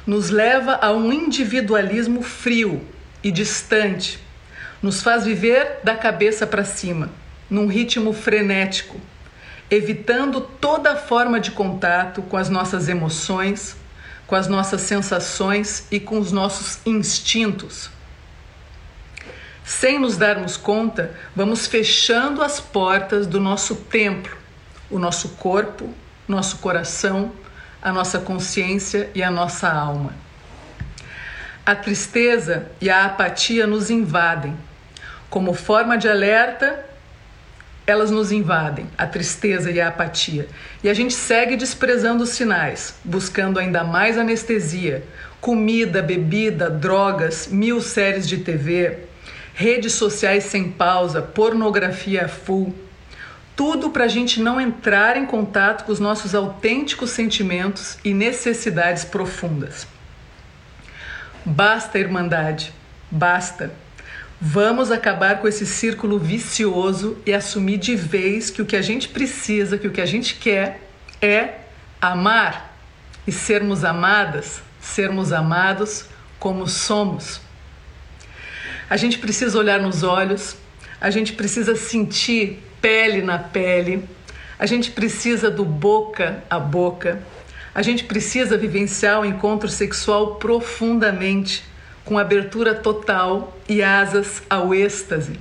nos 0.05 0.29
leva 0.29 0.79
a 0.81 0.91
um 0.91 1.11
individualismo 1.11 2.23
frio 2.23 2.81
e 3.23 3.29
distante, 3.29 4.19
nos 4.81 5.03
faz 5.03 5.25
viver 5.25 5.79
da 5.83 5.95
cabeça 5.95 6.47
para 6.47 6.63
cima, 6.63 7.09
num 7.49 7.67
ritmo 7.67 8.13
frenético, 8.13 8.99
evitando 9.69 10.39
toda 10.39 10.95
forma 10.95 11.39
de 11.39 11.51
contato 11.51 12.21
com 12.21 12.37
as 12.37 12.49
nossas 12.49 12.87
emoções, 12.87 13.75
com 14.25 14.35
as 14.35 14.47
nossas 14.47 14.81
sensações 14.81 15.85
e 15.91 15.99
com 15.99 16.19
os 16.19 16.31
nossos 16.31 16.79
instintos. 16.85 17.89
Sem 19.63 19.99
nos 19.99 20.15
darmos 20.15 20.55
conta, 20.55 21.13
vamos 21.35 21.67
fechando 21.67 22.41
as 22.41 22.59
portas 22.59 23.27
do 23.27 23.41
nosso 23.41 23.75
templo, 23.75 24.36
o 24.89 24.97
nosso 24.97 25.29
corpo, 25.29 25.89
nosso 26.27 26.57
coração, 26.57 27.31
a 27.81 27.91
nossa 27.91 28.19
consciência 28.19 29.09
e 29.13 29.21
a 29.21 29.31
nossa 29.31 29.69
alma. 29.69 30.13
A 31.65 31.75
tristeza 31.75 32.69
e 32.79 32.89
a 32.89 33.05
apatia 33.05 33.67
nos 33.67 33.89
invadem. 33.89 34.55
Como 35.29 35.53
forma 35.53 35.97
de 35.97 36.07
alerta, 36.07 36.85
elas 37.85 38.11
nos 38.11 38.31
invadem, 38.31 38.87
a 38.97 39.05
tristeza 39.05 39.71
e 39.71 39.79
a 39.79 39.89
apatia. 39.89 40.47
E 40.83 40.89
a 40.89 40.93
gente 40.93 41.13
segue 41.13 41.55
desprezando 41.55 42.23
os 42.23 42.29
sinais, 42.29 42.95
buscando 43.03 43.59
ainda 43.59 43.83
mais 43.83 44.17
anestesia, 44.17 45.03
comida, 45.39 46.01
bebida, 46.01 46.69
drogas, 46.69 47.47
mil 47.47 47.81
séries 47.81 48.27
de 48.27 48.37
TV, 48.37 48.99
redes 49.53 49.93
sociais 49.93 50.45
sem 50.45 50.69
pausa, 50.69 51.21
pornografia 51.21 52.27
full 52.27 52.73
tudo 53.57 53.89
para 53.89 54.05
a 54.05 54.07
gente 54.07 54.39
não 54.39 54.61
entrar 54.61 55.17
em 55.17 55.25
contato 55.25 55.83
com 55.83 55.91
os 55.91 55.99
nossos 55.99 56.35
autênticos 56.35 57.09
sentimentos 57.09 57.97
e 58.05 58.13
necessidades 58.13 59.03
profundas. 59.03 59.87
Basta, 61.43 61.97
Irmandade, 61.97 62.71
basta. 63.09 63.73
Vamos 64.39 64.91
acabar 64.91 65.39
com 65.41 65.47
esse 65.47 65.65
círculo 65.65 66.19
vicioso 66.19 67.17
e 67.25 67.33
assumir 67.33 67.77
de 67.77 67.95
vez 67.95 68.51
que 68.51 68.61
o 68.61 68.65
que 68.65 68.75
a 68.75 68.81
gente 68.83 69.09
precisa, 69.09 69.75
que 69.75 69.87
o 69.87 69.91
que 69.91 70.01
a 70.01 70.05
gente 70.05 70.35
quer 70.35 70.87
é 71.19 71.61
amar 71.99 72.77
e 73.25 73.31
sermos 73.31 73.83
amadas, 73.83 74.61
sermos 74.79 75.33
amados 75.33 76.05
como 76.37 76.67
somos. 76.67 77.41
A 78.87 78.95
gente 78.97 79.17
precisa 79.17 79.57
olhar 79.57 79.79
nos 79.79 80.03
olhos, 80.03 80.55
a 81.01 81.09
gente 81.09 81.33
precisa 81.33 81.75
sentir 81.75 82.66
pele 82.81 83.21
na 83.21 83.37
pele, 83.37 84.07
a 84.59 84.65
gente 84.65 84.91
precisa 84.91 85.51
do 85.51 85.63
boca 85.63 86.43
a 86.49 86.59
boca, 86.59 87.21
a 87.73 87.81
gente 87.81 88.03
precisa 88.05 88.57
vivenciar 88.57 89.21
o 89.21 89.25
encontro 89.25 89.69
sexual 89.69 90.35
profundamente, 90.35 91.63
com 92.03 92.17
abertura 92.17 92.73
total 92.73 93.55
e 93.67 93.83
asas 93.83 94.41
ao 94.49 94.73
êxtase. 94.73 95.33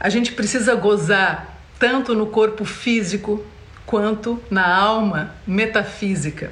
A 0.00 0.08
gente 0.08 0.32
precisa 0.32 0.74
gozar 0.74 1.60
tanto 1.78 2.14
no 2.14 2.26
corpo 2.26 2.64
físico 2.64 3.44
quanto 3.84 4.42
na 4.50 4.66
alma 4.66 5.34
metafísica. 5.46 6.50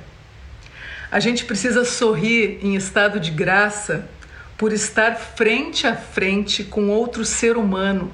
A 1.11 1.19
gente 1.19 1.45
precisa 1.45 1.85
sorrir 1.85 2.59
em 2.63 2.77
estado 2.77 3.19
de 3.19 3.31
graça 3.31 4.09
por 4.57 4.73
estar 4.73 5.17
frente 5.17 5.87
a 5.87 5.97
frente 5.97 6.63
com 6.63 6.89
outro 6.91 7.25
ser 7.25 7.57
humano 7.57 8.13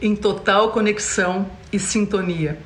em 0.00 0.14
total 0.14 0.70
conexão 0.70 1.50
e 1.72 1.78
sintonia. 1.78 2.58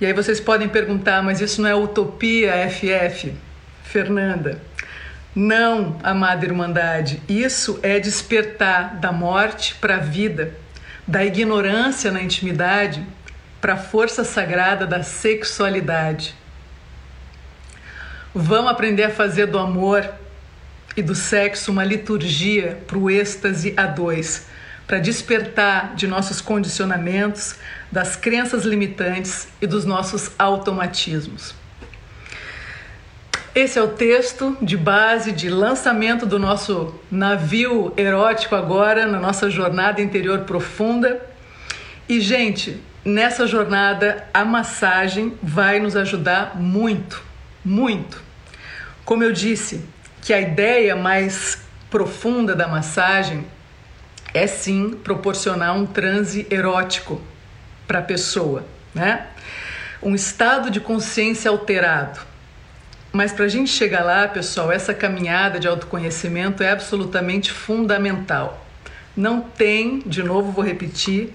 E 0.00 0.06
aí 0.06 0.12
vocês 0.12 0.40
podem 0.40 0.68
perguntar, 0.68 1.22
mas 1.22 1.40
isso 1.40 1.60
não 1.60 1.68
é 1.68 1.74
utopia, 1.74 2.52
FF? 2.70 3.34
Fernanda, 3.82 4.62
não, 5.34 5.98
amada 6.02 6.46
Irmandade, 6.46 7.20
isso 7.28 7.78
é 7.82 7.98
despertar 7.98 8.96
da 8.96 9.12
morte 9.12 9.74
para 9.74 9.96
a 9.96 10.00
vida, 10.00 10.54
da 11.06 11.24
ignorância 11.24 12.10
na 12.10 12.22
intimidade 12.22 13.04
para 13.60 13.74
a 13.74 13.76
força 13.76 14.24
sagrada 14.24 14.86
da 14.86 15.02
sexualidade. 15.02 16.34
Vamos 18.34 18.70
aprender 18.70 19.04
a 19.04 19.10
fazer 19.10 19.46
do 19.46 19.58
amor 19.58 20.08
e 20.96 21.02
do 21.02 21.14
sexo 21.14 21.70
uma 21.72 21.84
liturgia 21.84 22.78
para 22.86 22.96
o 22.96 23.10
êxtase 23.10 23.74
a 23.76 23.86
dois 23.86 24.46
para 24.90 24.98
despertar 24.98 25.94
de 25.94 26.08
nossos 26.08 26.40
condicionamentos, 26.40 27.54
das 27.92 28.16
crenças 28.16 28.64
limitantes 28.64 29.46
e 29.62 29.66
dos 29.68 29.84
nossos 29.84 30.32
automatismos. 30.36 31.54
Esse 33.54 33.78
é 33.78 33.82
o 33.82 33.86
texto 33.86 34.58
de 34.60 34.76
base 34.76 35.30
de 35.30 35.48
lançamento 35.48 36.26
do 36.26 36.40
nosso 36.40 36.92
navio 37.08 37.94
erótico 37.96 38.56
agora 38.56 39.06
na 39.06 39.20
nossa 39.20 39.48
jornada 39.48 40.02
interior 40.02 40.40
profunda. 40.40 41.24
E 42.08 42.20
gente, 42.20 42.82
nessa 43.04 43.46
jornada 43.46 44.26
a 44.34 44.44
massagem 44.44 45.38
vai 45.40 45.78
nos 45.78 45.94
ajudar 45.94 46.60
muito, 46.60 47.22
muito. 47.64 48.20
Como 49.04 49.22
eu 49.22 49.32
disse, 49.32 49.84
que 50.20 50.32
a 50.32 50.40
ideia 50.40 50.96
mais 50.96 51.62
profunda 51.88 52.56
da 52.56 52.66
massagem 52.66 53.46
é 54.32 54.46
sim 54.46 54.90
proporcionar 54.90 55.76
um 55.76 55.86
transe 55.86 56.46
erótico 56.50 57.20
para 57.86 57.98
a 57.98 58.02
pessoa, 58.02 58.64
né? 58.94 59.26
Um 60.02 60.14
estado 60.14 60.70
de 60.70 60.80
consciência 60.80 61.50
alterado. 61.50 62.20
Mas 63.12 63.32
para 63.32 63.44
a 63.44 63.48
gente 63.48 63.70
chegar 63.70 64.04
lá, 64.04 64.28
pessoal, 64.28 64.70
essa 64.70 64.94
caminhada 64.94 65.58
de 65.58 65.66
autoconhecimento 65.66 66.62
é 66.62 66.70
absolutamente 66.70 67.50
fundamental. 67.50 68.64
Não 69.16 69.40
tem, 69.40 69.98
de 70.06 70.22
novo 70.22 70.52
vou 70.52 70.64
repetir, 70.64 71.34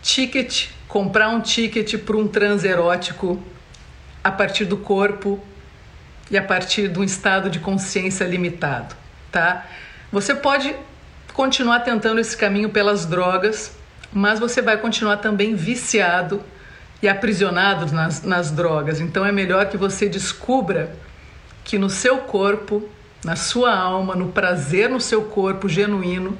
ticket, 0.00 0.68
comprar 0.86 1.28
um 1.28 1.40
ticket 1.40 1.98
para 1.98 2.16
um 2.16 2.28
transe 2.28 2.66
erótico 2.68 3.42
a 4.22 4.30
partir 4.30 4.64
do 4.64 4.76
corpo 4.76 5.44
e 6.30 6.38
a 6.38 6.42
partir 6.42 6.88
de 6.88 6.98
um 6.98 7.04
estado 7.04 7.50
de 7.50 7.58
consciência 7.58 8.24
limitado, 8.24 8.94
tá? 9.32 9.66
Você 10.12 10.34
pode 10.34 10.74
continuar 11.36 11.80
tentando 11.80 12.18
esse 12.18 12.34
caminho 12.34 12.70
pelas 12.70 13.04
drogas, 13.04 13.76
mas 14.10 14.40
você 14.40 14.62
vai 14.62 14.78
continuar 14.78 15.18
também 15.18 15.54
viciado 15.54 16.42
e 17.02 17.06
aprisionado 17.06 17.92
nas, 17.92 18.22
nas 18.22 18.50
drogas. 18.50 19.00
Então 19.00 19.24
é 19.24 19.30
melhor 19.30 19.66
que 19.66 19.76
você 19.76 20.08
descubra 20.08 20.96
que 21.62 21.78
no 21.78 21.90
seu 21.90 22.20
corpo, 22.20 22.88
na 23.22 23.36
sua 23.36 23.76
alma, 23.76 24.16
no 24.16 24.32
prazer 24.32 24.88
no 24.88 24.98
seu 24.98 25.24
corpo 25.24 25.68
genuíno, 25.68 26.38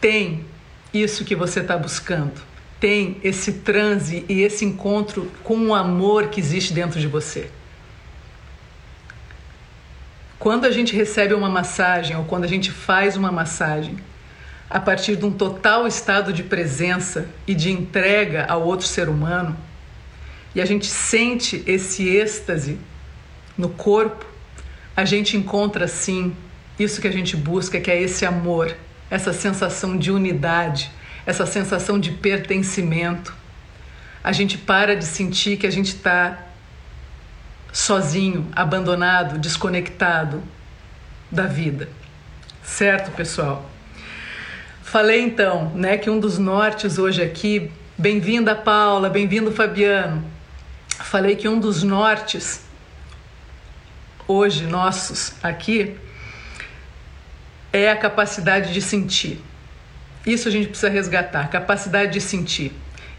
tem 0.00 0.44
isso 0.94 1.24
que 1.24 1.34
você 1.34 1.58
está 1.58 1.76
buscando. 1.76 2.40
Tem 2.78 3.20
esse 3.24 3.54
transe 3.54 4.24
e 4.28 4.42
esse 4.42 4.64
encontro 4.64 5.28
com 5.42 5.66
o 5.66 5.74
amor 5.74 6.28
que 6.28 6.38
existe 6.38 6.72
dentro 6.72 7.00
de 7.00 7.08
você. 7.08 7.50
Quando 10.38 10.66
a 10.66 10.70
gente 10.70 10.94
recebe 10.94 11.34
uma 11.34 11.48
massagem 11.48 12.16
ou 12.16 12.24
quando 12.24 12.44
a 12.44 12.48
gente 12.48 12.70
faz 12.70 13.16
uma 13.16 13.32
massagem, 13.32 13.96
a 14.68 14.78
partir 14.78 15.16
de 15.16 15.24
um 15.24 15.32
total 15.32 15.86
estado 15.86 16.32
de 16.32 16.42
presença 16.42 17.28
e 17.46 17.54
de 17.54 17.70
entrega 17.70 18.44
ao 18.46 18.62
outro 18.62 18.86
ser 18.86 19.08
humano, 19.08 19.56
e 20.54 20.60
a 20.60 20.64
gente 20.64 20.86
sente 20.86 21.62
esse 21.66 22.08
êxtase 22.08 22.78
no 23.56 23.68
corpo, 23.68 24.26
a 24.96 25.04
gente 25.04 25.36
encontra 25.36 25.86
sim 25.86 26.34
isso 26.78 27.00
que 27.00 27.08
a 27.08 27.12
gente 27.12 27.36
busca, 27.36 27.80
que 27.80 27.90
é 27.90 28.00
esse 28.00 28.26
amor, 28.26 28.74
essa 29.10 29.32
sensação 29.32 29.96
de 29.96 30.10
unidade, 30.10 30.90
essa 31.24 31.46
sensação 31.46 31.98
de 31.98 32.10
pertencimento. 32.10 33.34
A 34.22 34.32
gente 34.32 34.58
para 34.58 34.96
de 34.96 35.04
sentir 35.04 35.56
que 35.56 35.66
a 35.66 35.70
gente 35.70 35.88
está 35.88 36.45
sozinho, 37.76 38.48
abandonado, 38.56 39.38
desconectado 39.38 40.42
da 41.30 41.42
vida. 41.42 41.90
Certo, 42.62 43.10
pessoal? 43.10 43.68
Falei 44.82 45.20
então, 45.20 45.72
né, 45.74 45.98
que 45.98 46.08
um 46.08 46.18
dos 46.18 46.38
nortes 46.38 46.98
hoje 46.98 47.22
aqui, 47.22 47.70
bem-vinda 47.98 48.54
Paula, 48.54 49.10
bem-vindo 49.10 49.52
Fabiano. 49.52 50.24
Falei 50.88 51.36
que 51.36 51.46
um 51.46 51.60
dos 51.60 51.82
nortes 51.82 52.62
hoje 54.26 54.64
nossos 54.64 55.34
aqui 55.42 55.98
é 57.74 57.90
a 57.90 57.96
capacidade 57.96 58.72
de 58.72 58.80
sentir. 58.80 59.38
Isso 60.24 60.48
a 60.48 60.50
gente 60.50 60.68
precisa 60.68 60.88
resgatar, 60.88 61.50
capacidade 61.50 62.14
de 62.14 62.22
sentir. 62.22 62.72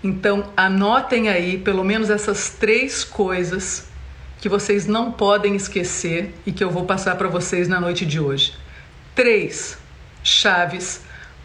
Então, 0.03 0.51
anotem 0.57 1.29
aí 1.29 1.59
pelo 1.59 1.83
menos 1.83 2.09
essas 2.09 2.49
três 2.49 3.03
coisas 3.03 3.87
que 4.39 4.49
vocês 4.49 4.85
não 4.85 5.11
podem 5.11 5.55
esquecer 5.55 6.33
e 6.45 6.51
que 6.51 6.63
eu 6.63 6.69
vou 6.69 6.85
passar 6.85 7.15
para 7.15 7.27
vocês 7.27 7.67
na 7.67 7.79
noite 7.79 8.05
de 8.05 8.19
hoje. 8.19 8.53
Três 9.15 9.77
chaves 10.23 11.01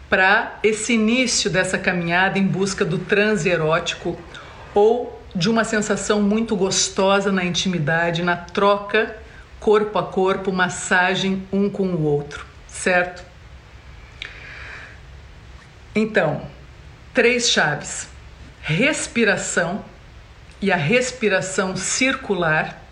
para 0.09 0.59
esse 0.61 0.93
início 0.93 1.49
dessa 1.49 1.77
caminhada 1.77 2.37
em 2.37 2.45
busca 2.45 2.85
do 2.85 2.99
transe 2.99 3.49
erótico 3.49 4.17
ou 4.75 5.19
de 5.35 5.49
uma 5.49 5.63
sensação 5.63 6.21
muito 6.21 6.55
gostosa 6.55 7.31
na 7.31 7.43
intimidade, 7.43 8.21
na 8.21 8.35
troca 8.35 9.17
corpo 9.63 9.97
a 9.97 10.03
corpo, 10.03 10.51
massagem 10.51 11.47
um 11.51 11.69
com 11.69 11.87
o 11.87 12.03
outro, 12.03 12.45
certo? 12.67 13.23
Então, 15.95 16.45
três 17.13 17.49
chaves: 17.49 18.09
respiração 18.61 19.85
e 20.61 20.69
a 20.69 20.75
respiração 20.75 21.77
circular 21.77 22.82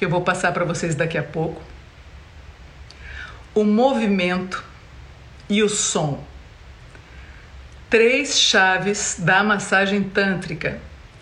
que 0.00 0.06
eu 0.06 0.08
vou 0.08 0.22
passar 0.22 0.52
para 0.52 0.64
vocês 0.64 0.94
daqui 0.94 1.18
a 1.18 1.22
pouco, 1.22 1.60
o 3.54 3.64
movimento 3.64 4.64
e 5.46 5.62
o 5.62 5.68
som. 5.68 6.24
Três 7.90 8.40
chaves 8.40 9.16
da 9.18 9.44
massagem 9.44 10.02
tântrica, 10.02 10.78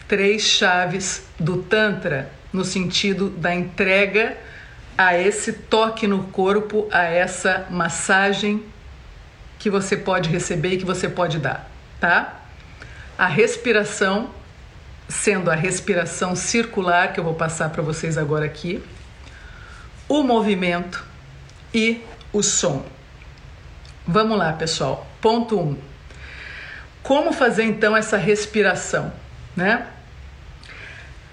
três 0.06 0.42
chaves 0.42 1.26
do 1.40 1.60
Tantra, 1.60 2.30
no 2.52 2.64
sentido 2.64 3.28
da 3.28 3.52
entrega 3.52 4.36
a 4.96 5.18
esse 5.18 5.52
toque 5.52 6.06
no 6.06 6.28
corpo, 6.28 6.86
a 6.92 7.02
essa 7.02 7.66
massagem 7.70 8.62
que 9.58 9.68
você 9.68 9.96
pode 9.96 10.30
receber 10.30 10.74
e 10.74 10.78
que 10.78 10.84
você 10.84 11.08
pode 11.08 11.40
dar, 11.40 11.68
tá? 11.98 12.42
A 13.18 13.26
respiração 13.26 14.30
sendo 15.08 15.50
a 15.50 15.54
respiração 15.54 16.36
circular, 16.36 17.12
que 17.12 17.20
eu 17.20 17.24
vou 17.24 17.34
passar 17.34 17.70
para 17.70 17.82
vocês 17.82 18.18
agora 18.18 18.44
aqui, 18.44 18.82
o 20.08 20.22
movimento 20.22 21.04
e 21.72 22.02
o 22.32 22.42
som. 22.42 22.84
Vamos 24.06 24.38
lá, 24.38 24.52
pessoal. 24.52 25.06
Ponto 25.20 25.58
1. 25.58 25.62
Um. 25.62 25.78
Como 27.02 27.32
fazer 27.32 27.64
então 27.64 27.96
essa 27.96 28.16
respiração, 28.16 29.12
né? 29.56 29.86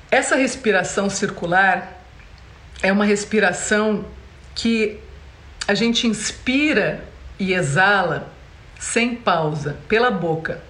Essa 0.09 0.35
respiração 0.35 1.09
circular 1.09 2.01
é 2.81 2.91
uma 2.91 3.03
respiração 3.03 4.05
que 4.53 4.99
a 5.67 5.73
gente 5.73 6.07
inspira 6.07 7.03
e 7.37 7.53
exala 7.53 8.31
sem 8.79 9.15
pausa 9.15 9.77
pela 9.87 10.11
boca. 10.11 10.61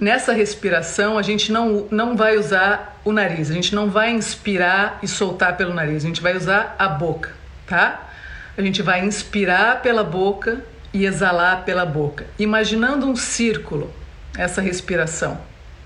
Nessa 0.00 0.32
respiração, 0.32 1.18
a 1.18 1.22
gente 1.22 1.50
não, 1.50 1.88
não 1.90 2.16
vai 2.16 2.36
usar 2.36 3.00
o 3.04 3.12
nariz, 3.12 3.50
a 3.50 3.54
gente 3.54 3.74
não 3.74 3.90
vai 3.90 4.10
inspirar 4.10 5.00
e 5.02 5.08
soltar 5.08 5.56
pelo 5.56 5.74
nariz, 5.74 6.04
a 6.04 6.06
gente 6.06 6.22
vai 6.22 6.36
usar 6.36 6.76
a 6.78 6.88
boca, 6.88 7.32
tá? 7.66 8.08
A 8.56 8.62
gente 8.62 8.80
vai 8.80 9.04
inspirar 9.04 9.82
pela 9.82 10.04
boca 10.04 10.64
e 10.94 11.04
exalar 11.04 11.64
pela 11.64 11.84
boca, 11.84 12.26
imaginando 12.38 13.08
um 13.08 13.16
círculo, 13.16 13.92
essa 14.36 14.60
respiração, 14.60 15.40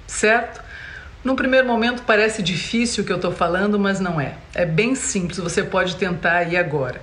certo? 0.07 0.63
No 1.25 1.35
primeiro 1.35 1.67
momento 1.67 2.03
parece 2.03 2.43
difícil 2.43 3.03
o 3.03 3.07
que 3.07 3.13
eu 3.13 3.17
estou 3.17 3.33
falando, 3.33 3.79
mas 3.79 3.99
não 3.99 4.21
é. 4.21 4.35
É 4.55 4.67
bem 4.67 4.95
simples, 4.95 5.39
você 5.39 5.63
pode 5.63 5.97
tentar 5.97 6.39
aí 6.39 6.57
agora. 6.57 7.01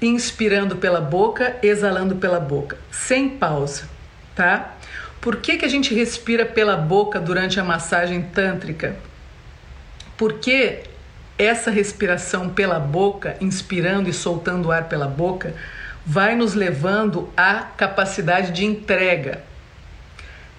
Inspirando 0.00 0.76
pela 0.76 1.00
boca, 1.00 1.56
exalando 1.62 2.14
pela 2.16 2.38
boca, 2.38 2.78
sem 2.92 3.28
pausa, 3.28 3.88
tá? 4.36 4.76
Por 5.20 5.36
que, 5.36 5.58
que 5.58 5.64
a 5.64 5.68
gente 5.68 5.94
respira 5.94 6.46
pela 6.46 6.76
boca 6.76 7.20
durante 7.20 7.60
a 7.60 7.64
massagem 7.64 8.22
tântrica? 8.22 8.96
Porque 10.16 10.82
essa 11.36 11.70
respiração 11.70 12.48
pela 12.48 12.78
boca, 12.78 13.36
inspirando 13.40 14.08
e 14.08 14.12
soltando 14.12 14.68
o 14.68 14.72
ar 14.72 14.88
pela 14.88 15.06
boca, 15.06 15.54
vai 16.04 16.34
nos 16.34 16.54
levando 16.54 17.30
à 17.36 17.62
capacidade 17.76 18.52
de 18.52 18.64
entrega, 18.64 19.42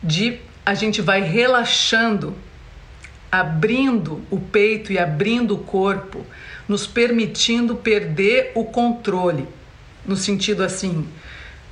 de 0.02 0.40
a 0.66 0.74
gente 0.74 1.02
vai 1.02 1.22
relaxando, 1.22 2.36
abrindo 3.32 4.22
o 4.30 4.40
peito 4.40 4.92
e 4.92 5.00
abrindo 5.00 5.56
o 5.56 5.60
corpo, 5.60 6.26
nos 6.68 6.86
permitindo 6.86 7.76
perder 7.76 8.52
o 8.56 8.66
controle, 8.66 9.48
no 10.06 10.16
sentido 10.16 10.64
assim, 10.64 11.08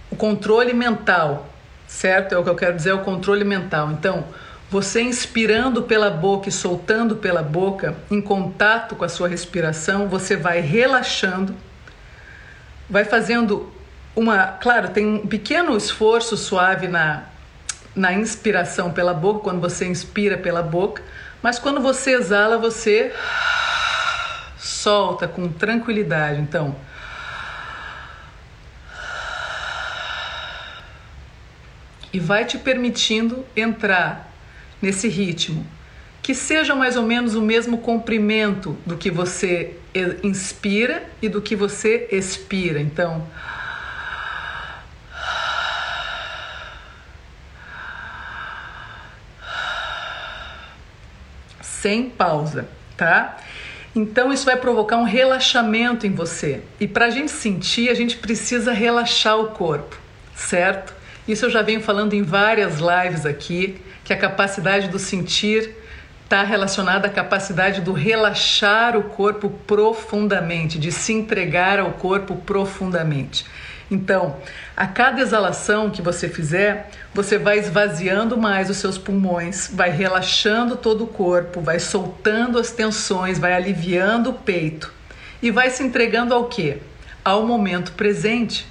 o 0.09 0.15
controle 0.15 0.73
mental, 0.73 1.53
certo? 1.89 2.33
É 2.33 2.37
o 2.37 2.43
que 2.43 2.49
eu 2.49 2.55
quero 2.55 2.75
dizer, 2.75 2.91
é 2.91 2.93
o 2.93 2.99
controle 2.99 3.43
mental. 3.43 3.91
Então, 3.91 4.25
você 4.69 5.01
inspirando 5.01 5.81
pela 5.81 6.11
boca 6.11 6.47
e 6.47 6.51
soltando 6.51 7.15
pela 7.15 7.41
boca, 7.41 7.97
em 8.11 8.21
contato 8.21 8.95
com 8.95 9.03
a 9.03 9.09
sua 9.09 9.27
respiração, 9.27 10.07
você 10.07 10.37
vai 10.37 10.61
relaxando, 10.61 11.55
vai 12.87 13.03
fazendo 13.03 13.73
uma. 14.15 14.45
Claro, 14.45 14.89
tem 14.89 15.05
um 15.05 15.27
pequeno 15.27 15.75
esforço 15.75 16.37
suave 16.37 16.87
na, 16.87 17.23
na 17.95 18.13
inspiração 18.13 18.91
pela 18.91 19.13
boca, 19.13 19.39
quando 19.39 19.59
você 19.59 19.87
inspira 19.87 20.37
pela 20.37 20.61
boca, 20.61 21.01
mas 21.41 21.57
quando 21.57 21.81
você 21.81 22.11
exala, 22.11 22.59
você 22.59 23.11
solta 24.59 25.27
com 25.27 25.49
tranquilidade. 25.49 26.39
Então, 26.39 26.75
e 32.11 32.19
vai 32.19 32.45
te 32.45 32.57
permitindo 32.57 33.45
entrar 33.55 34.31
nesse 34.81 35.07
ritmo 35.07 35.65
que 36.29 36.35
seja 36.35 36.75
mais 36.75 36.95
ou 36.95 37.01
menos 37.01 37.33
o 37.33 37.41
mesmo 37.41 37.79
comprimento 37.79 38.77
do 38.85 38.95
que 38.95 39.09
você 39.09 39.75
inspira 40.23 41.03
e 41.21 41.27
do 41.27 41.41
que 41.41 41.55
você 41.55 42.07
expira. 42.11 42.79
Então, 42.79 43.25
sem 51.59 52.09
pausa, 52.11 52.69
tá? 52.95 53.37
Então 53.95 54.31
isso 54.31 54.45
vai 54.45 54.55
provocar 54.55 54.97
um 54.97 55.05
relaxamento 55.05 56.05
em 56.05 56.11
você. 56.11 56.61
E 56.79 56.87
para 56.87 57.05
a 57.05 57.09
gente 57.09 57.31
sentir, 57.31 57.89
a 57.89 57.95
gente 57.95 58.17
precisa 58.17 58.71
relaxar 58.71 59.39
o 59.39 59.47
corpo, 59.47 59.97
certo? 60.35 60.98
Isso 61.29 61.45
eu 61.45 61.51
já 61.51 61.61
venho 61.61 61.79
falando 61.79 62.15
em 62.15 62.23
várias 62.23 62.79
lives 62.79 63.23
aqui, 63.23 63.79
que 64.03 64.11
a 64.11 64.17
capacidade 64.17 64.87
do 64.87 64.97
sentir 64.97 65.75
está 66.23 66.41
relacionada 66.41 67.05
à 67.05 67.09
capacidade 67.11 67.81
do 67.81 67.93
relaxar 67.93 68.97
o 68.97 69.03
corpo 69.03 69.47
profundamente, 69.67 70.79
de 70.79 70.91
se 70.91 71.13
entregar 71.13 71.77
ao 71.77 71.91
corpo 71.91 72.35
profundamente. 72.35 73.45
Então, 73.91 74.37
a 74.75 74.87
cada 74.87 75.21
exalação 75.21 75.91
que 75.91 76.01
você 76.01 76.27
fizer, 76.27 76.89
você 77.13 77.37
vai 77.37 77.59
esvaziando 77.59 78.35
mais 78.35 78.67
os 78.67 78.77
seus 78.77 78.97
pulmões, 78.97 79.69
vai 79.71 79.91
relaxando 79.91 80.75
todo 80.75 81.03
o 81.03 81.07
corpo, 81.07 81.61
vai 81.61 81.77
soltando 81.77 82.57
as 82.57 82.71
tensões, 82.71 83.37
vai 83.37 83.53
aliviando 83.53 84.31
o 84.31 84.33
peito 84.33 84.91
e 85.43 85.51
vai 85.51 85.69
se 85.69 85.83
entregando 85.83 86.33
ao 86.33 86.45
quê? 86.45 86.77
Ao 87.23 87.45
momento 87.45 87.91
presente, 87.91 88.65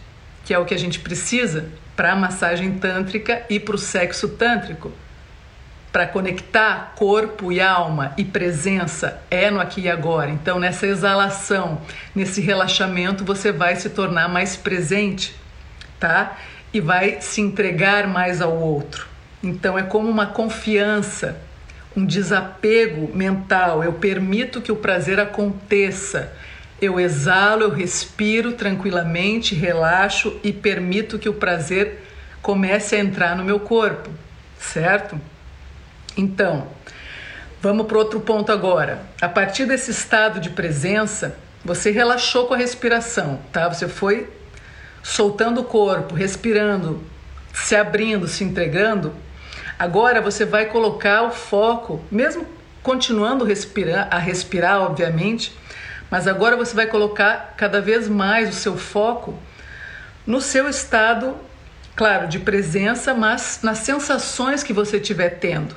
que 0.44 0.52
é 0.52 0.58
o 0.58 0.64
que 0.64 0.74
a 0.74 0.78
gente 0.78 0.98
precisa 0.98 1.70
para 1.98 2.12
a 2.12 2.16
massagem 2.16 2.78
tântrica 2.78 3.42
e 3.50 3.58
para 3.58 3.74
o 3.74 3.78
sexo 3.78 4.28
tântrico 4.28 4.92
para 5.90 6.06
conectar 6.06 6.92
corpo 6.94 7.50
e 7.50 7.60
alma 7.60 8.14
e 8.16 8.24
presença 8.24 9.20
é 9.28 9.50
no 9.50 9.58
aqui 9.58 9.80
e 9.80 9.90
agora. 9.90 10.30
Então, 10.30 10.60
nessa 10.60 10.86
exalação, 10.86 11.80
nesse 12.14 12.40
relaxamento, 12.40 13.24
você 13.24 13.50
vai 13.50 13.74
se 13.74 13.90
tornar 13.90 14.28
mais 14.28 14.54
presente, 14.54 15.34
tá? 15.98 16.38
E 16.72 16.80
vai 16.80 17.20
se 17.20 17.40
entregar 17.40 18.06
mais 18.06 18.40
ao 18.40 18.56
outro. 18.56 19.08
Então, 19.42 19.76
é 19.76 19.82
como 19.82 20.08
uma 20.08 20.26
confiança, 20.26 21.36
um 21.96 22.06
desapego 22.06 23.10
mental. 23.12 23.82
Eu 23.82 23.94
permito 23.94 24.60
que 24.60 24.70
o 24.70 24.76
prazer 24.76 25.18
aconteça. 25.18 26.32
Eu 26.80 27.00
exalo, 27.00 27.64
eu 27.64 27.70
respiro 27.70 28.52
tranquilamente, 28.52 29.54
relaxo 29.54 30.38
e 30.44 30.52
permito 30.52 31.18
que 31.18 31.28
o 31.28 31.34
prazer 31.34 32.04
comece 32.40 32.94
a 32.94 33.00
entrar 33.00 33.36
no 33.36 33.44
meu 33.44 33.58
corpo, 33.58 34.08
certo? 34.60 35.20
Então, 36.16 36.68
vamos 37.60 37.86
para 37.86 37.98
outro 37.98 38.20
ponto 38.20 38.52
agora. 38.52 39.02
A 39.20 39.28
partir 39.28 39.66
desse 39.66 39.90
estado 39.90 40.38
de 40.40 40.50
presença, 40.50 41.36
você 41.64 41.90
relaxou 41.90 42.46
com 42.46 42.54
a 42.54 42.56
respiração, 42.56 43.40
tá? 43.52 43.68
Você 43.68 43.88
foi 43.88 44.28
soltando 45.02 45.62
o 45.62 45.64
corpo, 45.64 46.14
respirando, 46.14 47.02
se 47.52 47.74
abrindo, 47.74 48.28
se 48.28 48.44
entregando. 48.44 49.12
Agora 49.78 50.20
você 50.20 50.44
vai 50.44 50.66
colocar 50.66 51.22
o 51.22 51.30
foco, 51.30 52.00
mesmo 52.10 52.46
continuando 52.82 53.44
a 53.44 54.18
respirar, 54.18 54.80
obviamente, 54.80 55.52
mas 56.10 56.26
agora 56.26 56.56
você 56.56 56.74
vai 56.74 56.86
colocar 56.86 57.54
cada 57.56 57.80
vez 57.80 58.08
mais 58.08 58.48
o 58.50 58.52
seu 58.52 58.76
foco 58.76 59.38
no 60.26 60.40
seu 60.40 60.68
estado, 60.68 61.34
claro, 61.96 62.28
de 62.28 62.38
presença, 62.38 63.14
mas 63.14 63.60
nas 63.62 63.78
sensações 63.78 64.62
que 64.62 64.72
você 64.72 64.98
estiver 64.98 65.30
tendo 65.30 65.74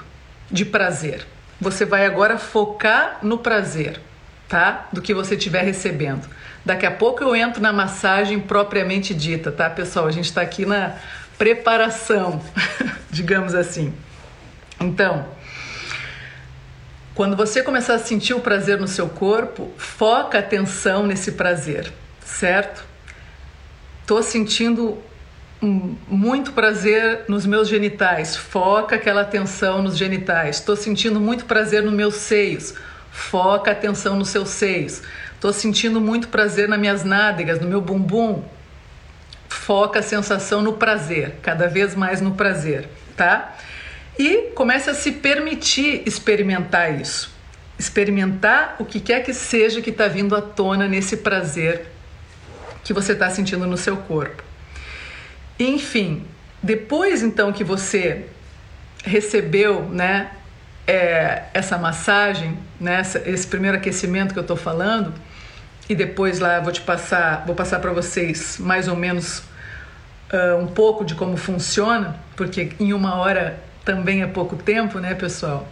de 0.49 0.65
prazer. 0.65 1.25
Você 1.59 1.85
vai 1.85 2.05
agora 2.05 2.37
focar 2.37 3.19
no 3.21 3.37
prazer, 3.37 4.01
tá? 4.49 4.87
Do 4.91 5.01
que 5.01 5.13
você 5.13 5.35
estiver 5.35 5.63
recebendo. 5.63 6.27
Daqui 6.65 6.85
a 6.85 6.91
pouco 6.91 7.23
eu 7.23 7.35
entro 7.35 7.61
na 7.61 7.71
massagem 7.71 8.39
propriamente 8.39 9.13
dita, 9.13 9.51
tá, 9.51 9.69
pessoal? 9.69 10.07
A 10.07 10.11
gente 10.11 10.25
está 10.25 10.41
aqui 10.41 10.65
na 10.65 10.95
preparação, 11.37 12.41
digamos 13.09 13.55
assim. 13.55 13.93
Então, 14.79 15.25
quando 17.13 17.35
você 17.35 17.61
começar 17.61 17.95
a 17.95 17.99
sentir 17.99 18.33
o 18.33 18.39
prazer 18.39 18.79
no 18.79 18.87
seu 18.87 19.09
corpo, 19.09 19.71
foca 19.77 20.37
a 20.37 20.41
atenção 20.41 21.05
nesse 21.05 21.33
prazer, 21.33 21.91
certo? 22.23 22.83
Tô 24.07 24.21
sentindo 24.23 24.97
muito 25.61 26.53
prazer 26.53 27.25
nos 27.27 27.45
meus 27.45 27.67
genitais, 27.67 28.35
foca 28.35 28.95
aquela 28.95 29.21
atenção 29.21 29.83
nos 29.83 29.97
genitais. 29.97 30.57
Estou 30.57 30.75
sentindo 30.75 31.19
muito 31.19 31.45
prazer 31.45 31.83
nos 31.83 31.93
meus 31.93 32.15
seios, 32.15 32.73
foca 33.11 33.69
a 33.69 33.73
atenção 33.73 34.15
nos 34.15 34.29
seus 34.29 34.49
seios. 34.49 35.03
Estou 35.35 35.53
sentindo 35.53 35.99
muito 35.99 36.29
prazer 36.29 36.67
nas 36.67 36.79
minhas 36.79 37.03
nádegas, 37.03 37.59
no 37.59 37.67
meu 37.67 37.81
bumbum, 37.81 38.43
foca 39.49 39.99
a 39.99 40.03
sensação 40.03 40.61
no 40.61 40.73
prazer, 40.73 41.35
cada 41.41 41.67
vez 41.67 41.93
mais 41.93 42.21
no 42.21 42.31
prazer, 42.31 42.87
tá? 43.15 43.55
E 44.21 44.51
comece 44.53 44.87
a 44.87 44.93
se 44.93 45.13
permitir 45.13 46.03
experimentar 46.05 47.01
isso. 47.01 47.31
Experimentar 47.79 48.75
o 48.77 48.85
que 48.85 48.99
quer 48.99 49.23
que 49.23 49.33
seja 49.33 49.81
que 49.81 49.89
está 49.89 50.07
vindo 50.07 50.35
à 50.35 50.41
tona 50.43 50.87
nesse 50.87 51.17
prazer 51.17 51.87
que 52.83 52.93
você 52.93 53.13
está 53.13 53.31
sentindo 53.31 53.65
no 53.65 53.75
seu 53.75 53.97
corpo. 53.97 54.43
Enfim, 55.57 56.23
depois 56.61 57.23
então 57.23 57.51
que 57.51 57.63
você 57.63 58.27
recebeu, 59.03 59.89
né, 59.89 60.29
é, 60.85 61.45
essa 61.51 61.79
massagem, 61.79 62.59
né, 62.79 63.01
esse 63.25 63.47
primeiro 63.47 63.75
aquecimento 63.75 64.33
que 64.33 64.39
eu 64.39 64.43
estou 64.43 64.57
falando, 64.57 65.15
e 65.89 65.95
depois 65.95 66.37
lá 66.37 66.59
vou 66.59 66.71
te 66.71 66.81
passar, 66.81 67.43
vou 67.47 67.55
passar 67.55 67.79
para 67.79 67.91
vocês 67.91 68.59
mais 68.59 68.87
ou 68.87 68.95
menos 68.95 69.39
uh, 70.31 70.57
um 70.59 70.67
pouco 70.67 71.03
de 71.03 71.15
como 71.15 71.37
funciona, 71.37 72.19
porque 72.35 72.73
em 72.79 72.93
uma 72.93 73.15
hora 73.15 73.70
também 73.83 74.21
é 74.21 74.27
pouco 74.27 74.55
tempo, 74.55 74.99
né, 74.99 75.13
pessoal? 75.13 75.67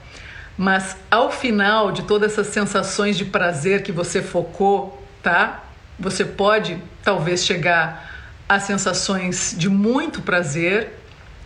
Mas 0.57 0.97
ao 1.09 1.31
final 1.31 1.91
de 1.91 2.03
todas 2.03 2.33
essas 2.33 2.47
sensações 2.47 3.17
de 3.17 3.25
prazer 3.25 3.81
que 3.81 3.91
você 3.91 4.21
focou, 4.21 5.01
tá? 5.23 5.63
Você 5.97 6.25
pode 6.25 6.77
talvez 7.03 7.45
chegar 7.45 8.09
a 8.47 8.59
sensações 8.59 9.55
de 9.57 9.69
muito 9.69 10.21
prazer, 10.21 10.93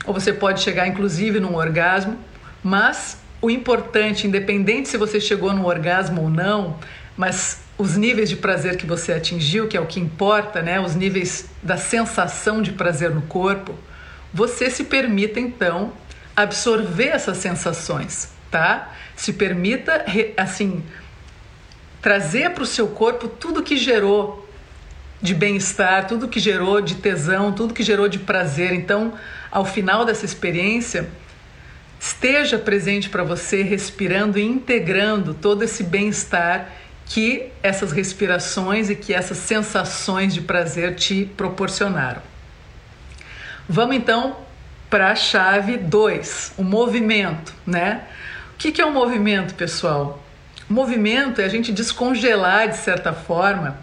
ou 0.05 0.13
você 0.13 0.33
pode 0.33 0.61
chegar 0.61 0.87
inclusive 0.87 1.39
num 1.39 1.55
orgasmo, 1.55 2.17
mas 2.63 3.17
o 3.41 3.49
importante, 3.49 4.25
independente 4.25 4.87
se 4.87 4.97
você 4.97 5.19
chegou 5.19 5.53
no 5.53 5.67
orgasmo 5.67 6.23
ou 6.23 6.29
não, 6.29 6.79
mas 7.17 7.61
os 7.77 7.97
níveis 7.97 8.29
de 8.29 8.35
prazer 8.35 8.77
que 8.77 8.85
você 8.85 9.11
atingiu, 9.11 9.67
que 9.67 9.75
é 9.75 9.81
o 9.81 9.85
que 9.85 9.99
importa, 9.99 10.61
né? 10.61 10.79
Os 10.79 10.95
níveis 10.95 11.49
da 11.61 11.75
sensação 11.75 12.61
de 12.61 12.71
prazer 12.71 13.11
no 13.11 13.23
corpo, 13.23 13.75
você 14.33 14.69
se 14.69 14.85
permita 14.85 15.39
então 15.39 15.91
absorver 16.35 17.07
essas 17.07 17.37
sensações, 17.37 18.29
tá? 18.49 18.91
Se 19.15 19.33
permita 19.33 20.05
assim 20.37 20.83
trazer 22.01 22.51
para 22.51 22.63
o 22.63 22.65
seu 22.65 22.87
corpo 22.87 23.27
tudo 23.27 23.63
que 23.63 23.77
gerou 23.77 24.47
de 25.21 25.33
bem-estar, 25.33 26.05
tudo 26.05 26.27
que 26.27 26.39
gerou 26.39 26.81
de 26.81 26.95
tesão, 26.95 27.53
tudo 27.53 27.73
que 27.73 27.81
gerou 27.81 28.09
de 28.09 28.19
prazer. 28.19 28.73
Então, 28.73 29.13
ao 29.49 29.63
final 29.63 30.03
dessa 30.03 30.25
experiência, 30.25 31.09
esteja 31.97 32.59
presente 32.59 33.09
para 33.09 33.23
você, 33.23 33.61
respirando 33.63 34.37
e 34.37 34.43
integrando 34.43 35.33
todo 35.33 35.63
esse 35.63 35.83
bem-estar 35.83 36.69
que 37.05 37.47
essas 37.61 37.91
respirações 37.91 38.89
e 38.89 38.95
que 38.95 39.13
essas 39.13 39.37
sensações 39.37 40.33
de 40.33 40.41
prazer 40.41 40.95
te 40.95 41.25
proporcionaram. 41.37 42.21
Vamos 43.69 43.95
então 43.95 44.42
para 44.93 45.09
a 45.09 45.15
chave 45.15 45.75
2, 45.75 46.53
o 46.55 46.63
movimento, 46.63 47.51
né? 47.65 48.03
O 48.53 48.57
que 48.57 48.79
é 48.79 48.85
o 48.85 48.89
um 48.89 48.91
movimento, 48.91 49.55
pessoal? 49.55 50.23
O 50.69 50.73
movimento 50.73 51.41
é 51.41 51.45
a 51.45 51.47
gente 51.47 51.71
descongelar, 51.71 52.69
de 52.69 52.77
certa 52.77 53.11
forma, 53.11 53.79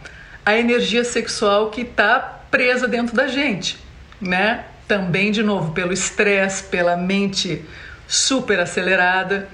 a 0.46 0.56
energia 0.56 1.02
sexual 1.02 1.68
que 1.70 1.80
está 1.80 2.20
presa 2.48 2.86
dentro 2.86 3.16
da 3.16 3.26
gente, 3.26 3.76
né? 4.20 4.66
Também, 4.86 5.32
de 5.32 5.42
novo, 5.42 5.72
pelo 5.72 5.92
estresse, 5.92 6.62
pela 6.62 6.96
mente 6.96 7.64
super 8.06 8.60
acelerada. 8.60 9.48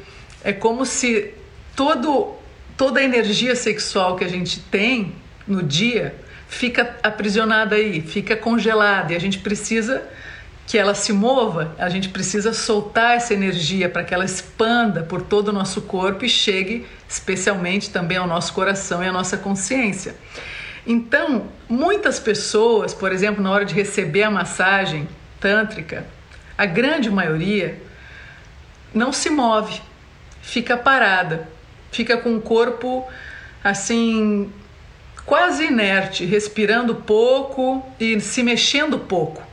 É 0.44 0.52
como 0.52 0.84
se 0.84 1.32
todo, 1.74 2.34
toda 2.76 3.00
a 3.00 3.02
energia 3.02 3.56
sexual 3.56 4.14
que 4.16 4.24
a 4.26 4.28
gente 4.28 4.60
tem 4.60 5.14
no 5.48 5.62
dia 5.62 6.16
fica 6.46 6.96
aprisionada 7.02 7.76
aí, 7.76 8.02
fica 8.02 8.36
congelada 8.36 9.14
e 9.14 9.16
a 9.16 9.18
gente 9.18 9.38
precisa 9.38 10.06
que 10.66 10.76
ela 10.76 10.94
se 10.94 11.12
mova, 11.12 11.74
a 11.78 11.88
gente 11.88 12.08
precisa 12.08 12.52
soltar 12.52 13.16
essa 13.16 13.32
energia 13.32 13.88
para 13.88 14.02
que 14.02 14.12
ela 14.12 14.24
expanda 14.24 15.04
por 15.04 15.22
todo 15.22 15.48
o 15.48 15.52
nosso 15.52 15.82
corpo 15.82 16.24
e 16.24 16.28
chegue 16.28 16.84
especialmente 17.08 17.90
também 17.90 18.18
ao 18.18 18.26
nosso 18.26 18.52
coração 18.52 19.02
e 19.02 19.06
à 19.06 19.12
nossa 19.12 19.36
consciência. 19.36 20.16
Então, 20.84 21.46
muitas 21.68 22.18
pessoas, 22.18 22.92
por 22.92 23.12
exemplo, 23.12 23.42
na 23.42 23.50
hora 23.50 23.64
de 23.64 23.74
receber 23.74 24.24
a 24.24 24.30
massagem 24.30 25.08
tântrica, 25.40 26.04
a 26.58 26.66
grande 26.66 27.10
maioria 27.10 27.80
não 28.92 29.12
se 29.12 29.30
move, 29.30 29.80
fica 30.42 30.76
parada, 30.76 31.48
fica 31.92 32.16
com 32.16 32.36
o 32.36 32.40
corpo 32.40 33.06
assim 33.62 34.50
quase 35.24 35.66
inerte, 35.66 36.24
respirando 36.24 36.94
pouco 36.94 37.84
e 38.00 38.20
se 38.20 38.42
mexendo 38.42 38.98
pouco. 38.98 39.45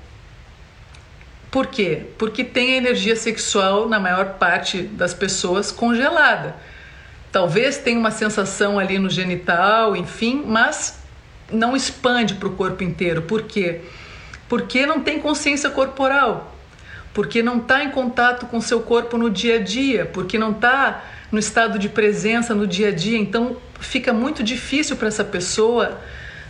Por 1.53 1.67
quê? 1.67 2.07
Porque 2.17 2.43
tem 2.43 2.73
a 2.73 2.77
energia 2.77 3.15
sexual 3.15 3.87
na 3.87 3.99
maior 3.99 4.39
parte 4.39 4.81
das 4.81 5.13
pessoas 5.13 5.71
congelada. 5.71 6.55
Talvez 7.31 7.77
tenha 7.77 7.99
uma 7.99 8.09
sensação 8.09 8.79
ali 8.79 8.97
no 8.97 9.07
genital, 9.07 9.95
enfim, 9.95 10.43
mas 10.47 10.97
não 11.51 11.75
expande 11.75 12.33
para 12.33 12.47
o 12.47 12.55
corpo 12.55 12.83
inteiro. 12.83 13.21
Por 13.21 13.43
quê? 13.43 13.81
Porque 14.49 14.87
não 14.87 15.01
tem 15.01 15.19
consciência 15.19 15.69
corporal, 15.69 16.57
porque 17.13 17.43
não 17.43 17.57
está 17.57 17.83
em 17.83 17.91
contato 17.91 18.47
com 18.47 18.59
seu 18.59 18.81
corpo 18.81 19.15
no 19.15 19.29
dia 19.29 19.57
a 19.57 19.59
dia, 19.59 20.07
porque 20.07 20.39
não 20.39 20.53
está 20.53 21.03
no 21.31 21.37
estado 21.37 21.77
de 21.77 21.87
presença 21.87 22.55
no 22.55 22.65
dia 22.65 22.87
a 22.87 22.91
dia. 22.91 23.19
Então 23.19 23.57
fica 23.79 24.11
muito 24.11 24.41
difícil 24.41 24.95
para 24.95 25.07
essa 25.07 25.23
pessoa 25.23 26.01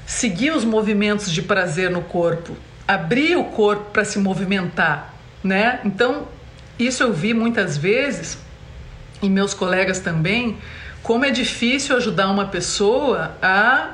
seguir 0.05 0.51
os 0.51 0.63
movimentos 0.63 1.29
de 1.29 1.41
prazer 1.41 1.91
no 1.91 2.03
corpo, 2.03 2.55
abrir 2.93 3.35
o 3.35 3.45
corpo 3.45 3.91
para 3.91 4.05
se 4.05 4.19
movimentar, 4.19 5.13
né? 5.43 5.79
Então 5.83 6.27
isso 6.77 7.03
eu 7.03 7.13
vi 7.13 7.33
muitas 7.33 7.77
vezes 7.77 8.37
e 9.21 9.29
meus 9.29 9.53
colegas 9.53 9.99
também, 9.99 10.57
como 11.01 11.25
é 11.25 11.31
difícil 11.31 11.95
ajudar 11.95 12.29
uma 12.29 12.47
pessoa 12.47 13.35
a 13.41 13.91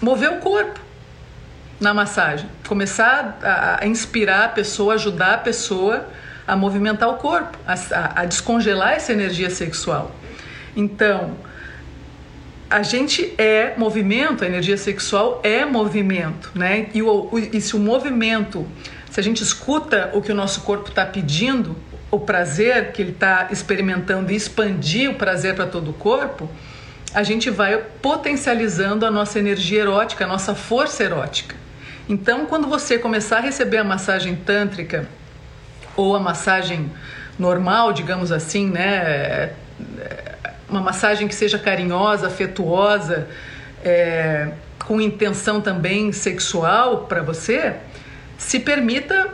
mover 0.00 0.30
o 0.30 0.36
corpo 0.36 0.80
na 1.80 1.94
massagem, 1.94 2.48
começar 2.66 3.38
a, 3.42 3.84
a 3.84 3.86
inspirar 3.86 4.44
a 4.44 4.48
pessoa, 4.48 4.94
ajudar 4.94 5.34
a 5.34 5.38
pessoa 5.38 6.06
a 6.46 6.56
movimentar 6.56 7.08
o 7.08 7.14
corpo, 7.14 7.56
a, 7.66 8.22
a 8.22 8.24
descongelar 8.24 8.94
essa 8.94 9.12
energia 9.12 9.50
sexual. 9.50 10.10
Então, 10.74 11.36
a 12.70 12.82
gente 12.82 13.34
é 13.38 13.74
movimento, 13.76 14.44
a 14.44 14.46
energia 14.46 14.76
sexual 14.76 15.40
é 15.42 15.64
movimento, 15.64 16.50
né? 16.54 16.88
E, 16.92 17.02
o, 17.02 17.30
e 17.52 17.60
se 17.60 17.74
o 17.74 17.78
movimento, 17.78 18.66
se 19.10 19.18
a 19.18 19.22
gente 19.22 19.42
escuta 19.42 20.10
o 20.12 20.20
que 20.20 20.30
o 20.30 20.34
nosso 20.34 20.60
corpo 20.62 20.88
está 20.88 21.06
pedindo, 21.06 21.76
o 22.10 22.18
prazer 22.18 22.92
que 22.92 23.02
ele 23.02 23.12
está 23.12 23.48
experimentando 23.50 24.32
e 24.32 24.36
expandir 24.36 25.10
o 25.10 25.14
prazer 25.14 25.54
para 25.54 25.66
todo 25.66 25.90
o 25.90 25.94
corpo, 25.94 26.48
a 27.14 27.22
gente 27.22 27.48
vai 27.48 27.78
potencializando 28.02 29.06
a 29.06 29.10
nossa 29.10 29.38
energia 29.38 29.80
erótica, 29.80 30.24
a 30.24 30.28
nossa 30.28 30.54
força 30.54 31.02
erótica. 31.02 31.56
Então, 32.06 32.46
quando 32.46 32.66
você 32.66 32.98
começar 32.98 33.38
a 33.38 33.40
receber 33.40 33.78
a 33.78 33.84
massagem 33.84 34.36
tântrica 34.36 35.08
ou 35.96 36.14
a 36.14 36.20
massagem 36.20 36.90
normal, 37.38 37.92
digamos 37.92 38.30
assim, 38.32 38.68
né, 38.68 39.52
uma 40.68 40.80
massagem 40.80 41.26
que 41.26 41.34
seja 41.34 41.58
carinhosa, 41.58 42.26
afetuosa, 42.26 43.28
é, 43.84 44.50
com 44.86 45.00
intenção 45.00 45.60
também 45.60 46.12
sexual 46.12 47.06
para 47.06 47.22
você, 47.22 47.74
se 48.36 48.60
permita 48.60 49.30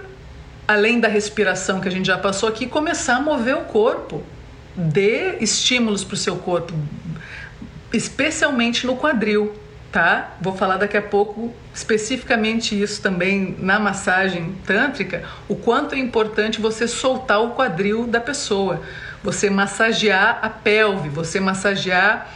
além 0.66 0.98
da 0.98 1.08
respiração 1.08 1.80
que 1.80 1.88
a 1.88 1.90
gente 1.90 2.06
já 2.06 2.18
passou 2.18 2.48
aqui, 2.48 2.66
começar 2.66 3.16
a 3.16 3.20
mover 3.20 3.56
o 3.56 3.62
corpo. 3.62 4.22
Dê 4.76 5.36
estímulos 5.40 6.02
para 6.02 6.14
o 6.14 6.16
seu 6.16 6.36
corpo, 6.36 6.72
especialmente 7.92 8.86
no 8.86 8.96
quadril, 8.96 9.54
tá? 9.92 10.34
Vou 10.40 10.56
falar 10.56 10.78
daqui 10.78 10.96
a 10.96 11.02
pouco 11.02 11.54
especificamente 11.74 12.80
isso 12.80 13.02
também 13.02 13.56
na 13.58 13.80
massagem 13.80 14.54
tântrica, 14.64 15.24
o 15.48 15.56
quanto 15.56 15.94
é 15.94 15.98
importante 15.98 16.60
você 16.60 16.86
soltar 16.86 17.42
o 17.42 17.50
quadril 17.50 18.06
da 18.06 18.20
pessoa, 18.20 18.80
você 19.24 19.48
massagear 19.48 20.38
a 20.42 20.50
pelve, 20.50 21.08
você 21.08 21.40
massagear 21.40 22.30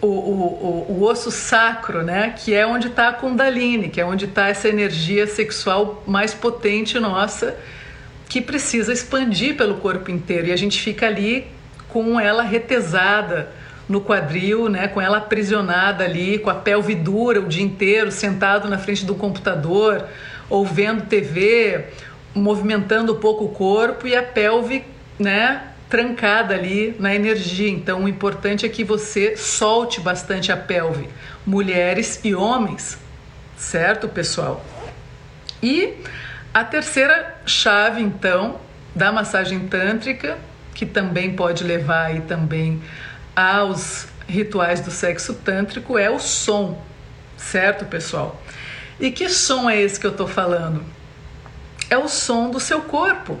o, 0.00 0.06
o, 0.06 0.86
o, 0.88 0.92
o 0.92 1.02
osso 1.02 1.32
sacro, 1.32 2.04
né? 2.04 2.32
Que 2.38 2.54
é 2.54 2.64
onde 2.64 2.86
está 2.86 3.08
a 3.08 3.12
Kundalini, 3.12 3.88
que 3.88 4.00
é 4.00 4.06
onde 4.06 4.26
está 4.26 4.46
essa 4.46 4.68
energia 4.68 5.26
sexual 5.26 6.04
mais 6.06 6.32
potente 6.32 6.96
nossa, 7.00 7.56
que 8.28 8.40
precisa 8.40 8.92
expandir 8.92 9.56
pelo 9.56 9.78
corpo 9.78 10.12
inteiro. 10.12 10.46
E 10.46 10.52
a 10.52 10.56
gente 10.56 10.80
fica 10.80 11.08
ali 11.08 11.48
com 11.88 12.20
ela 12.20 12.44
retesada 12.44 13.50
no 13.88 14.00
quadril, 14.00 14.68
né? 14.68 14.86
Com 14.86 15.00
ela 15.00 15.18
aprisionada 15.18 16.04
ali, 16.04 16.38
com 16.38 16.50
a 16.50 16.54
pelve 16.54 16.94
dura 16.94 17.40
o 17.40 17.48
dia 17.48 17.64
inteiro, 17.64 18.12
sentado 18.12 18.68
na 18.68 18.78
frente 18.78 19.04
do 19.04 19.16
computador, 19.16 20.04
ou 20.48 20.64
vendo 20.64 21.06
TV, 21.06 21.86
movimentando 22.32 23.14
um 23.14 23.18
pouco 23.18 23.46
o 23.46 23.48
corpo 23.48 24.06
e 24.06 24.14
a 24.14 24.22
pelve, 24.22 24.84
né? 25.18 25.62
Trancada 25.88 26.54
ali 26.54 26.94
na 26.98 27.14
energia. 27.14 27.70
Então, 27.70 28.04
o 28.04 28.08
importante 28.08 28.66
é 28.66 28.68
que 28.68 28.84
você 28.84 29.36
solte 29.36 30.00
bastante 30.00 30.52
a 30.52 30.56
pelve, 30.56 31.08
mulheres 31.46 32.20
e 32.24 32.34
homens, 32.34 32.98
certo, 33.56 34.08
pessoal? 34.08 34.64
E 35.62 35.94
a 36.52 36.64
terceira 36.64 37.40
chave, 37.46 38.02
então, 38.02 38.60
da 38.94 39.10
massagem 39.10 39.60
tântrica, 39.68 40.38
que 40.74 40.86
também 40.86 41.34
pode 41.34 41.64
levar 41.64 42.06
aí 42.06 42.20
também 42.20 42.82
aos 43.34 44.06
rituais 44.28 44.80
do 44.80 44.90
sexo 44.90 45.34
tântrico, 45.34 45.96
é 45.98 46.10
o 46.10 46.18
som, 46.18 46.80
certo, 47.36 47.84
pessoal? 47.86 48.40
E 49.00 49.10
que 49.10 49.28
som 49.28 49.70
é 49.70 49.80
esse 49.80 49.98
que 49.98 50.06
eu 50.06 50.12
tô 50.12 50.26
falando? 50.26 50.84
É 51.88 51.96
o 51.96 52.08
som 52.08 52.50
do 52.50 52.60
seu 52.60 52.82
corpo. 52.82 53.38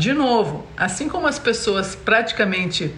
De 0.00 0.14
novo, 0.14 0.66
assim 0.78 1.10
como 1.10 1.26
as 1.26 1.38
pessoas 1.38 1.94
praticamente 1.94 2.90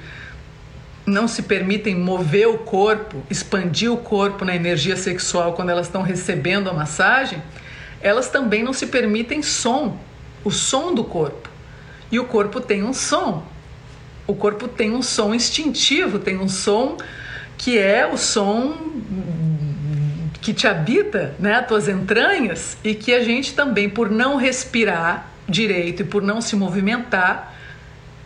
não 1.04 1.26
se 1.26 1.42
permitem 1.42 1.96
mover 1.96 2.46
o 2.46 2.58
corpo, 2.58 3.24
expandir 3.28 3.90
o 3.92 3.96
corpo 3.96 4.44
na 4.44 4.54
energia 4.54 4.96
sexual 4.96 5.52
quando 5.54 5.70
elas 5.70 5.88
estão 5.88 6.02
recebendo 6.02 6.70
a 6.70 6.72
massagem, 6.72 7.42
elas 8.00 8.28
também 8.28 8.62
não 8.62 8.72
se 8.72 8.86
permitem 8.86 9.42
som, 9.42 9.98
o 10.44 10.50
som 10.52 10.94
do 10.94 11.02
corpo. 11.02 11.50
E 12.08 12.20
o 12.20 12.24
corpo 12.24 12.60
tem 12.60 12.84
um 12.84 12.94
som. 12.94 13.44
O 14.24 14.36
corpo 14.36 14.68
tem 14.68 14.94
um 14.94 15.02
som 15.02 15.34
instintivo, 15.34 16.20
tem 16.20 16.38
um 16.38 16.48
som 16.48 16.96
que 17.58 17.80
é 17.80 18.06
o 18.06 18.16
som 18.16 18.76
que 20.40 20.54
te 20.54 20.68
habita, 20.68 21.34
né, 21.40 21.54
as 21.54 21.66
tuas 21.66 21.88
entranhas, 21.88 22.76
e 22.84 22.94
que 22.94 23.12
a 23.12 23.24
gente 23.24 23.54
também, 23.54 23.90
por 23.90 24.08
não 24.08 24.36
respirar, 24.36 25.31
direito 25.48 26.02
e 26.02 26.04
por 26.04 26.22
não 26.22 26.40
se 26.40 26.56
movimentar, 26.56 27.54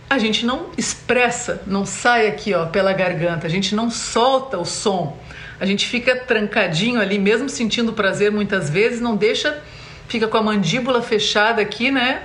a 0.08 0.18
gente 0.18 0.46
não 0.46 0.70
expressa, 0.76 1.62
não 1.66 1.84
sai 1.84 2.28
aqui 2.28 2.54
ó, 2.54 2.66
pela 2.66 2.92
garganta, 2.92 3.46
a 3.46 3.50
gente 3.50 3.74
não 3.74 3.90
solta 3.90 4.58
o 4.58 4.64
som. 4.64 5.18
A 5.58 5.66
gente 5.66 5.86
fica 5.86 6.14
trancadinho 6.14 7.00
ali, 7.00 7.18
mesmo 7.18 7.48
sentindo 7.48 7.92
prazer 7.92 8.30
muitas 8.30 8.68
vezes, 8.68 9.00
não 9.00 9.16
deixa, 9.16 9.58
fica 10.06 10.28
com 10.28 10.36
a 10.36 10.42
mandíbula 10.42 11.02
fechada 11.02 11.62
aqui, 11.62 11.90
né? 11.90 12.22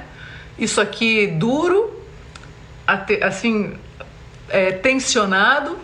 Isso 0.60 0.80
aqui 0.82 1.27
duro, 1.27 2.04
assim, 2.86 3.73
é, 4.49 4.71
tensionado, 4.73 5.80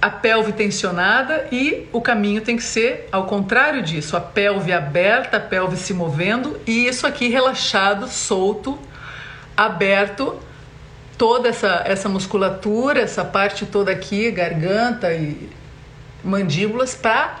a 0.00 0.10
pelve 0.10 0.52
tensionada 0.52 1.48
e 1.50 1.88
o 1.92 2.00
caminho 2.00 2.40
tem 2.40 2.56
que 2.56 2.62
ser 2.62 3.08
ao 3.10 3.24
contrário 3.24 3.82
disso, 3.82 4.16
a 4.16 4.20
pelve 4.20 4.72
aberta, 4.72 5.38
a 5.38 5.40
pelve 5.40 5.76
se 5.76 5.94
movendo 5.94 6.60
e 6.66 6.86
isso 6.86 7.06
aqui 7.06 7.28
relaxado, 7.28 8.06
solto, 8.08 8.78
aberto, 9.56 10.38
toda 11.16 11.48
essa, 11.48 11.82
essa 11.86 12.08
musculatura, 12.08 13.00
essa 13.00 13.24
parte 13.24 13.64
toda 13.64 13.90
aqui, 13.90 14.30
garganta 14.30 15.12
e 15.14 15.48
mandíbulas 16.22 16.94
para 16.94 17.40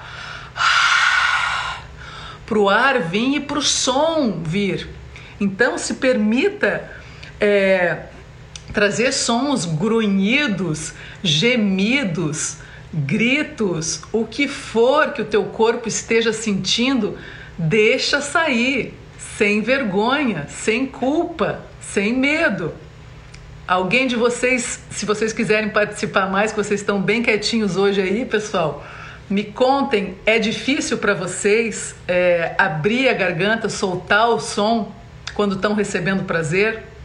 para 2.46 2.58
o 2.58 2.70
ar 2.70 3.00
vir 3.00 3.36
e 3.36 3.40
para 3.40 3.58
o 3.58 3.62
som 3.62 4.40
vir. 4.42 4.88
Então 5.40 5.76
se 5.76 5.94
permita 5.94 6.88
é, 7.40 8.04
trazer 8.76 9.10
sons 9.10 9.64
grunhidos, 9.64 10.92
gemidos, 11.22 12.58
gritos, 12.92 14.02
o 14.12 14.26
que 14.26 14.46
for 14.46 15.14
que 15.14 15.22
o 15.22 15.24
teu 15.24 15.44
corpo 15.44 15.88
esteja 15.88 16.30
sentindo, 16.30 17.16
deixa 17.56 18.20
sair, 18.20 18.92
sem 19.38 19.62
vergonha, 19.62 20.46
sem 20.50 20.84
culpa, 20.84 21.62
sem 21.80 22.12
medo. 22.12 22.74
Alguém 23.66 24.06
de 24.06 24.14
vocês, 24.14 24.78
se 24.90 25.06
vocês 25.06 25.32
quiserem 25.32 25.70
participar 25.70 26.30
mais, 26.30 26.52
que 26.52 26.58
vocês 26.58 26.78
estão 26.78 27.00
bem 27.00 27.22
quietinhos 27.22 27.78
hoje 27.78 28.02
aí, 28.02 28.26
pessoal, 28.26 28.86
me 29.30 29.42
contem, 29.42 30.18
é 30.26 30.38
difícil 30.38 30.98
para 30.98 31.14
vocês 31.14 31.94
é, 32.06 32.54
abrir 32.58 33.08
a 33.08 33.14
garganta, 33.14 33.70
soltar 33.70 34.28
o 34.28 34.38
som 34.38 34.92
quando 35.32 35.54
estão 35.54 35.72
recebendo 35.72 36.24
prazer? 36.24 36.95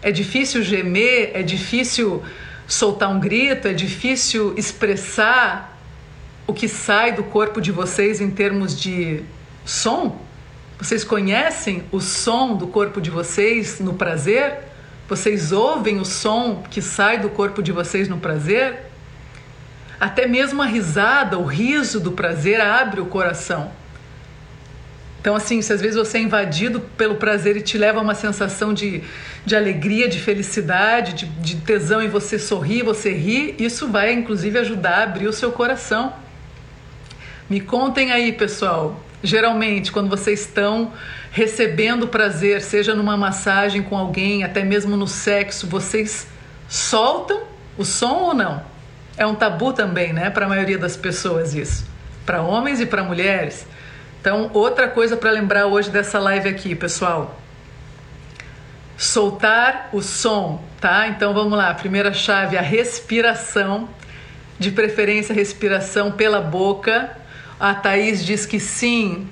É 0.00 0.12
difícil 0.12 0.62
gemer, 0.62 1.32
é 1.34 1.42
difícil 1.42 2.22
soltar 2.66 3.10
um 3.10 3.18
grito, 3.18 3.66
é 3.66 3.72
difícil 3.72 4.54
expressar 4.56 5.76
o 6.46 6.52
que 6.54 6.68
sai 6.68 7.12
do 7.12 7.24
corpo 7.24 7.60
de 7.60 7.72
vocês 7.72 8.20
em 8.20 8.30
termos 8.30 8.78
de 8.78 9.22
som? 9.64 10.20
Vocês 10.78 11.02
conhecem 11.02 11.82
o 11.90 12.00
som 12.00 12.54
do 12.54 12.66
corpo 12.68 13.00
de 13.00 13.10
vocês 13.10 13.80
no 13.80 13.94
prazer? 13.94 14.60
Vocês 15.08 15.50
ouvem 15.50 15.98
o 15.98 16.04
som 16.04 16.62
que 16.70 16.80
sai 16.80 17.18
do 17.18 17.28
corpo 17.28 17.62
de 17.62 17.72
vocês 17.72 18.08
no 18.08 18.18
prazer? 18.18 18.86
Até 19.98 20.28
mesmo 20.28 20.62
a 20.62 20.66
risada, 20.66 21.38
o 21.38 21.44
riso 21.44 21.98
do 21.98 22.12
prazer 22.12 22.60
abre 22.60 23.00
o 23.00 23.06
coração. 23.06 23.72
Então, 25.20 25.34
assim, 25.34 25.60
se 25.60 25.72
às 25.72 25.80
vezes 25.80 25.96
você 25.96 26.18
é 26.18 26.20
invadido 26.20 26.80
pelo 26.96 27.16
prazer 27.16 27.56
e 27.56 27.60
te 27.60 27.76
leva 27.76 27.98
a 27.98 28.02
uma 28.02 28.14
sensação 28.14 28.72
de, 28.72 29.02
de 29.44 29.56
alegria, 29.56 30.08
de 30.08 30.20
felicidade, 30.20 31.12
de, 31.12 31.26
de 31.26 31.56
tesão 31.56 32.02
e 32.02 32.08
você 32.08 32.38
sorri, 32.38 32.82
você 32.82 33.12
ri, 33.12 33.54
isso 33.58 33.88
vai 33.88 34.12
inclusive 34.12 34.58
ajudar 34.58 34.98
a 34.98 35.02
abrir 35.02 35.26
o 35.26 35.32
seu 35.32 35.50
coração. 35.50 36.12
Me 37.50 37.60
contem 37.60 38.12
aí, 38.12 38.32
pessoal. 38.32 39.02
Geralmente, 39.22 39.90
quando 39.90 40.08
vocês 40.08 40.40
estão 40.40 40.92
recebendo 41.32 42.06
prazer, 42.06 42.62
seja 42.62 42.94
numa 42.94 43.16
massagem 43.16 43.82
com 43.82 43.98
alguém, 43.98 44.44
até 44.44 44.62
mesmo 44.62 44.96
no 44.96 45.08
sexo, 45.08 45.66
vocês 45.66 46.28
soltam 46.68 47.42
o 47.76 47.84
som 47.84 48.14
ou 48.14 48.34
não? 48.34 48.62
É 49.16 49.26
um 49.26 49.34
tabu 49.34 49.72
também, 49.72 50.12
né, 50.12 50.30
para 50.30 50.46
a 50.46 50.48
maioria 50.48 50.78
das 50.78 50.96
pessoas 50.96 51.54
isso. 51.54 51.84
Para 52.24 52.40
homens 52.42 52.80
e 52.80 52.86
para 52.86 53.02
mulheres. 53.02 53.66
Então, 54.20 54.50
outra 54.52 54.88
coisa 54.88 55.16
para 55.16 55.30
lembrar 55.30 55.66
hoje 55.66 55.90
dessa 55.90 56.18
live 56.18 56.48
aqui, 56.48 56.74
pessoal. 56.74 57.38
Soltar 58.96 59.90
o 59.92 60.02
som, 60.02 60.60
tá? 60.80 61.06
Então 61.06 61.32
vamos 61.32 61.56
lá. 61.56 61.72
Primeira 61.72 62.12
chave, 62.12 62.58
a 62.58 62.60
respiração. 62.60 63.88
De 64.58 64.72
preferência, 64.72 65.32
respiração 65.32 66.10
pela 66.10 66.40
boca. 66.40 67.16
A 67.60 67.74
Thaís 67.74 68.24
diz 68.24 68.44
que 68.44 68.58
sim. 68.58 69.28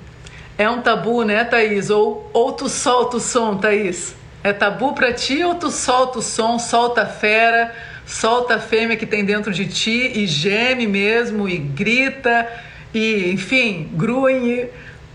É 0.57 0.69
um 0.69 0.81
tabu, 0.81 1.23
né, 1.23 1.43
Thaís? 1.43 1.89
Ou, 1.89 2.31
ou 2.33 2.53
tu 2.53 2.69
solta 2.69 3.17
o 3.17 3.19
som, 3.19 3.57
Thaís? 3.57 4.15
É 4.41 4.53
tabu 4.53 4.93
para 4.93 5.11
ti 5.11 5.43
ou 5.43 5.55
tu 5.55 5.69
solta 5.69 6.19
o 6.19 6.21
som, 6.21 6.57
solta 6.57 7.01
a 7.01 7.05
fera, 7.05 7.75
solta 8.05 8.55
a 8.55 8.59
fêmea 8.59 8.95
que 8.95 9.05
tem 9.05 9.25
dentro 9.25 9.51
de 9.51 9.67
ti 9.67 10.13
e 10.15 10.25
geme 10.25 10.87
mesmo 10.87 11.49
e 11.49 11.57
grita 11.57 12.47
e, 12.93 13.31
enfim, 13.31 13.89
grunhe, 13.93 14.69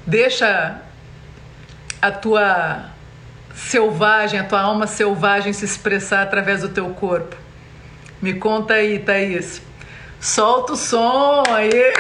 deixa 0.07 0.81
a 2.01 2.11
tua 2.11 2.91
selvagem, 3.55 4.41
a 4.41 4.45
tua 4.45 4.61
alma 4.61 4.87
selvagem 4.87 5.53
se 5.53 5.65
expressar 5.65 6.23
através 6.23 6.63
do 6.63 6.69
teu 6.69 6.89
corpo. 6.91 7.37
Me 8.21 8.35
conta 8.35 8.75
aí, 8.75 8.99
Thaís. 8.99 9.63
Solta 10.21 10.75
o 10.75 10.77
som 10.77 11.43
aí. 11.49 11.93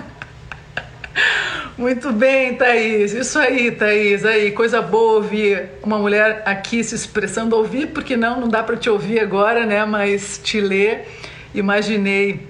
Muito 1.76 2.12
bem, 2.12 2.54
Thaís. 2.56 3.12
Isso 3.12 3.38
aí, 3.38 3.70
Thaís. 3.70 4.24
Aí, 4.24 4.52
coisa 4.52 4.80
boa 4.82 5.14
ouvir 5.14 5.70
uma 5.82 5.98
mulher 5.98 6.42
aqui 6.44 6.84
se 6.84 6.94
expressando. 6.94 7.56
Ouvir, 7.56 7.88
porque 7.88 8.16
não, 8.16 8.40
não 8.40 8.48
dá 8.48 8.62
para 8.62 8.76
te 8.76 8.88
ouvir 8.88 9.18
agora, 9.18 9.66
né? 9.66 9.84
Mas 9.84 10.38
te 10.38 10.60
ler. 10.60 11.08
Imaginei 11.54 12.49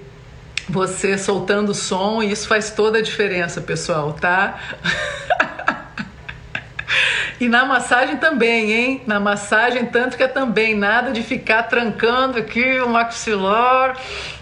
você 0.68 1.16
soltando 1.18 1.74
som 1.74 2.22
e 2.22 2.30
isso 2.30 2.46
faz 2.48 2.70
toda 2.70 2.98
a 2.98 3.02
diferença, 3.02 3.60
pessoal, 3.60 4.12
tá? 4.12 4.58
E 7.40 7.48
na 7.48 7.64
massagem 7.64 8.18
também, 8.18 8.70
hein? 8.70 9.02
Na 9.06 9.18
massagem 9.18 9.86
tântrica 9.86 10.28
também, 10.28 10.76
nada 10.76 11.10
de 11.10 11.22
ficar 11.22 11.62
trancando 11.62 12.38
aqui 12.38 12.78
o 12.80 12.88
maxilar, 12.90 13.96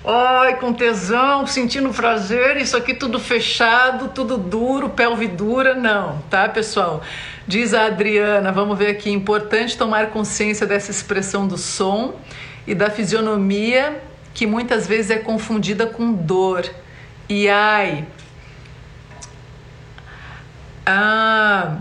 ai, 0.04 0.56
com 0.56 0.72
tesão, 0.72 1.46
sentindo 1.46 1.90
prazer, 1.90 2.56
isso 2.56 2.76
aqui 2.76 2.92
tudo 2.92 3.20
fechado, 3.20 4.08
tudo 4.08 4.36
duro, 4.36 4.88
pelve 4.88 5.28
dura, 5.28 5.74
não, 5.74 6.18
tá, 6.28 6.48
pessoal? 6.48 7.00
Diz 7.46 7.72
a 7.72 7.86
Adriana, 7.86 8.50
vamos 8.50 8.76
ver 8.76 8.88
aqui, 8.88 9.12
importante 9.12 9.78
tomar 9.78 10.08
consciência 10.08 10.66
dessa 10.66 10.90
expressão 10.90 11.46
do 11.46 11.56
som 11.56 12.16
e 12.66 12.74
da 12.74 12.90
fisionomia 12.90 14.02
que 14.38 14.46
muitas 14.46 14.86
vezes 14.86 15.10
é 15.10 15.18
confundida 15.18 15.84
com 15.84 16.12
dor. 16.12 16.64
E 17.28 17.48
ai. 17.48 18.06
Ah, 20.86 21.78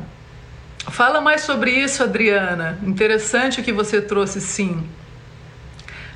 fala 0.89 1.21
mais 1.21 1.41
sobre 1.41 1.69
isso, 1.69 2.01
Adriana. 2.01 2.79
Interessante 2.81 3.61
o 3.61 3.63
que 3.63 3.71
você 3.71 4.01
trouxe, 4.01 4.41
sim. 4.41 4.89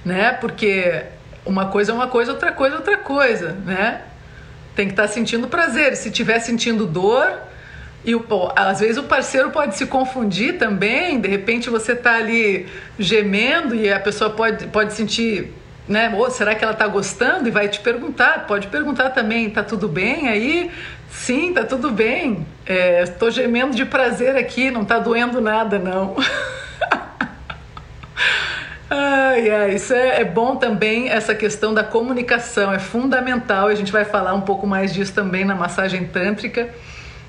Né? 0.04 0.32
Porque 0.32 1.04
uma 1.46 1.68
coisa 1.68 1.92
é 1.92 1.96
uma 1.96 2.08
coisa, 2.08 2.32
outra 2.32 2.52
coisa 2.52 2.74
é 2.74 2.80
outra 2.80 2.98
coisa, 2.98 3.52
né? 3.52 4.02
Tem 4.76 4.88
que 4.88 4.94
estar 4.94 5.04
tá 5.04 5.10
sentindo 5.10 5.48
prazer. 5.48 5.96
Se 5.96 6.10
estiver 6.10 6.40
sentindo 6.40 6.88
dor, 6.88 7.32
e 8.04 8.16
o, 8.16 8.26
às 8.56 8.80
vezes 8.80 8.98
o 8.98 9.04
parceiro 9.04 9.52
pode 9.52 9.78
se 9.78 9.86
confundir 9.86 10.58
também, 10.58 11.22
de 11.22 11.28
repente 11.28 11.70
você 11.70 11.92
está 11.92 12.16
ali 12.16 12.68
gemendo 12.98 13.76
e 13.76 13.94
a 13.94 14.00
pessoa 14.00 14.32
pode, 14.32 14.66
pode 14.70 14.94
sentir 14.94 15.62
né? 15.92 16.12
Ou 16.16 16.32
será 16.32 16.56
que 16.56 16.64
ela 16.64 16.74
está 16.74 16.88
gostando 16.88 17.48
e 17.48 17.52
vai 17.52 17.68
te 17.68 17.80
perguntar? 17.80 18.48
Pode 18.48 18.68
perguntar 18.68 19.12
também, 19.12 19.50
tá 19.50 19.62
tudo 19.62 19.88
bem 19.88 20.30
aí? 20.30 20.72
Sim, 21.10 21.54
tá 21.54 21.64
tudo 21.64 21.92
bem. 21.92 22.48
Estou 23.04 23.28
é, 23.28 23.32
gemendo 23.32 23.76
de 23.76 23.86
prazer 23.86 24.36
aqui, 24.36 24.72
não 24.72 24.86
tá 24.86 24.98
doendo 24.98 25.42
nada 25.42 25.78
não. 25.78 26.16
Ai, 28.94 29.50
ai, 29.50 29.76
isso 29.76 29.94
é, 29.94 30.20
é, 30.20 30.26
bom 30.26 30.58
também, 30.58 31.08
essa 31.08 31.34
questão 31.34 31.74
da 31.74 31.82
comunicação, 31.82 32.74
é 32.74 32.78
fundamental, 32.78 33.70
a 33.70 33.74
gente 33.76 33.90
vai 33.90 34.04
falar 34.04 34.34
um 34.34 34.42
pouco 34.42 34.68
mais 34.68 34.94
disso 34.94 35.14
também 35.14 35.46
na 35.46 35.56
massagem 35.56 36.08
tântrica. 36.08 36.70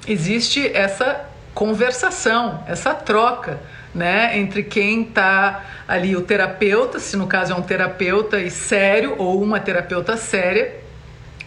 Existe 0.08 0.68
essa 0.74 1.24
conversação, 1.54 2.64
essa 2.66 2.92
troca 2.92 3.60
né, 3.94 4.38
entre 4.38 4.62
quem 4.62 5.02
está 5.02 5.64
ali, 5.86 6.16
o 6.16 6.22
terapeuta, 6.22 6.98
se 6.98 7.16
no 7.16 7.26
caso 7.26 7.52
é 7.52 7.56
um 7.56 7.62
terapeuta 7.62 8.40
e 8.40 8.50
sério 8.50 9.14
ou 9.18 9.42
uma 9.42 9.60
terapeuta 9.60 10.16
séria, 10.16 10.74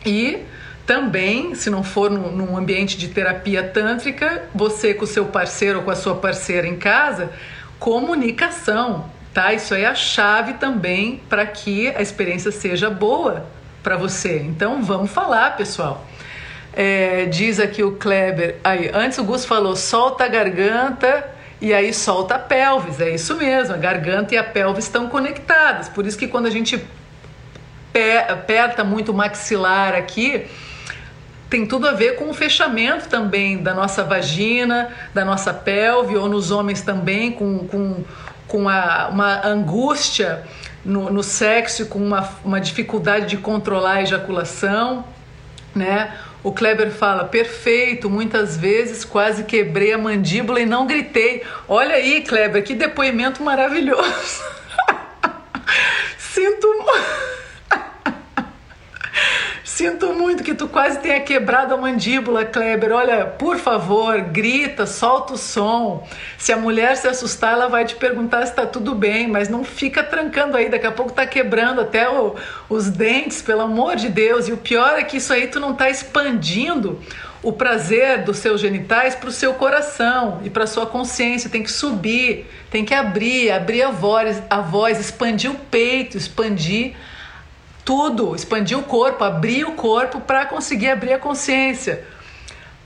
e 0.05 0.39
também, 0.85 1.55
se 1.55 1.69
não 1.69 1.83
for 1.83 2.11
num, 2.11 2.31
num 2.31 2.55
ambiente 2.55 2.97
de 2.97 3.07
terapia 3.07 3.63
tântrica, 3.63 4.43
você 4.53 4.93
com 4.93 5.03
o 5.03 5.07
seu 5.07 5.25
parceiro 5.25 5.79
ou 5.79 5.85
com 5.85 5.91
a 5.91 5.95
sua 5.95 6.15
parceira 6.15 6.67
em 6.67 6.75
casa, 6.75 7.31
comunicação, 7.79 9.09
tá? 9.33 9.51
Isso 9.51 9.73
é 9.73 9.85
a 9.85 9.95
chave 9.95 10.53
também 10.53 11.21
para 11.27 11.45
que 11.45 11.89
a 11.89 12.01
experiência 12.01 12.51
seja 12.51 12.89
boa 12.89 13.47
para 13.81 13.97
você. 13.97 14.37
Então 14.37 14.83
vamos 14.83 15.09
falar, 15.09 15.57
pessoal. 15.57 16.05
É, 16.71 17.25
diz 17.25 17.59
aqui 17.59 17.81
o 17.83 17.93
Kleber. 17.93 18.57
Aí, 18.63 18.91
antes 18.93 19.17
o 19.17 19.23
Gus 19.23 19.43
falou: 19.43 19.75
solta 19.75 20.25
a 20.25 20.27
garganta 20.27 21.34
e 21.61 21.73
aí 21.73 21.93
solta 21.93 22.35
a 22.35 22.39
pelvis, 22.39 22.99
é 22.99 23.11
isso 23.11 23.35
mesmo, 23.35 23.73
a 23.73 23.77
garganta 23.77 24.35
e 24.35 24.37
a 24.37 24.43
pelvis 24.43 24.85
estão 24.85 25.07
conectadas. 25.07 25.87
Por 25.87 26.05
isso 26.05 26.17
que 26.17 26.27
quando 26.27 26.47
a 26.47 26.49
gente 26.51 26.83
aperta 28.29 28.83
muito 28.83 29.11
o 29.11 29.15
maxilar 29.15 29.95
aqui, 29.95 30.45
tem 31.49 31.65
tudo 31.65 31.87
a 31.87 31.93
ver 31.93 32.15
com 32.17 32.29
o 32.29 32.33
fechamento 32.33 33.07
também 33.07 33.61
da 33.61 33.73
nossa 33.73 34.03
vagina, 34.03 34.89
da 35.13 35.23
nossa 35.23 35.53
pelve, 35.53 36.17
ou 36.17 36.27
nos 36.27 36.51
homens 36.51 36.81
também, 36.81 37.31
com, 37.31 37.59
com, 37.67 38.03
com 38.47 38.67
a, 38.67 39.07
uma 39.09 39.45
angústia 39.47 40.43
no, 40.83 41.09
no 41.09 41.23
sexo, 41.23 41.85
com 41.85 41.99
uma, 41.99 42.29
uma 42.43 42.59
dificuldade 42.59 43.27
de 43.27 43.37
controlar 43.37 43.93
a 43.93 44.01
ejaculação, 44.01 45.05
né? 45.73 46.13
O 46.45 46.51
Kleber 46.51 46.91
fala: 46.91 47.25
perfeito, 47.25 48.07
muitas 48.07 48.55
vezes 48.55 49.03
quase 49.03 49.45
quebrei 49.45 49.93
a 49.93 49.97
mandíbula 49.97 50.59
e 50.59 50.65
não 50.65 50.85
gritei. 50.85 51.41
Olha 51.67 51.95
aí, 51.95 52.21
Kleber, 52.21 52.63
que 52.63 52.75
depoimento 52.75 53.41
maravilhoso. 53.41 54.43
Sinto 56.19 56.67
muito. 56.67 57.34
Sinto 59.65 60.13
muito 60.13 60.43
que 60.43 60.53
tu 60.53 60.67
quase 60.67 60.99
tenha 60.99 61.19
quebrado 61.21 61.73
a 61.73 61.77
mandíbula, 61.77 62.45
Kleber. 62.45 62.91
Olha, 62.91 63.25
por 63.25 63.57
favor, 63.57 64.21
grita, 64.21 64.85
solta 64.85 65.33
o 65.33 65.37
som. 65.37 66.07
Se 66.37 66.53
a 66.53 66.55
mulher 66.55 66.95
se 66.95 67.07
assustar, 67.07 67.53
ela 67.53 67.67
vai 67.67 67.83
te 67.83 67.95
perguntar 67.95 68.45
se 68.45 68.53
tá 68.53 68.67
tudo 68.67 68.93
bem, 68.93 69.27
mas 69.27 69.49
não 69.49 69.63
fica 69.63 70.03
trancando 70.03 70.55
aí, 70.55 70.69
daqui 70.69 70.85
a 70.85 70.91
pouco 70.91 71.11
tá 71.11 71.25
quebrando 71.25 71.81
até 71.81 72.07
o, 72.07 72.35
os 72.69 72.91
dentes, 72.91 73.41
pelo 73.41 73.61
amor 73.61 73.95
de 73.95 74.07
Deus. 74.07 74.47
E 74.47 74.51
o 74.51 74.57
pior 74.57 74.99
é 74.99 75.03
que 75.03 75.17
isso 75.17 75.33
aí 75.33 75.47
tu 75.47 75.59
não 75.59 75.73
tá 75.73 75.89
expandindo 75.89 77.01
o 77.41 77.51
prazer 77.51 78.23
dos 78.23 78.37
seus 78.37 78.61
genitais 78.61 79.15
para 79.15 79.29
o 79.29 79.31
seu 79.31 79.55
coração 79.55 80.41
e 80.43 80.49
para 80.51 80.67
sua 80.67 80.85
consciência. 80.85 81.49
Tem 81.49 81.63
que 81.63 81.71
subir, 81.71 82.45
tem 82.69 82.85
que 82.85 82.93
abrir, 82.93 83.49
abrir 83.49 83.81
a 83.81 83.89
voz, 83.89 84.43
a 84.47 84.61
voz, 84.61 84.99
expandir 84.99 85.49
o 85.49 85.55
peito, 85.55 86.17
expandir 86.17 86.93
tudo, 87.85 88.35
expandir 88.35 88.77
o 88.77 88.83
corpo, 88.83 89.23
abrir 89.23 89.63
o 89.63 89.73
corpo 89.73 90.19
para 90.19 90.45
conseguir 90.47 90.89
abrir 90.89 91.13
a 91.13 91.19
consciência. 91.19 92.03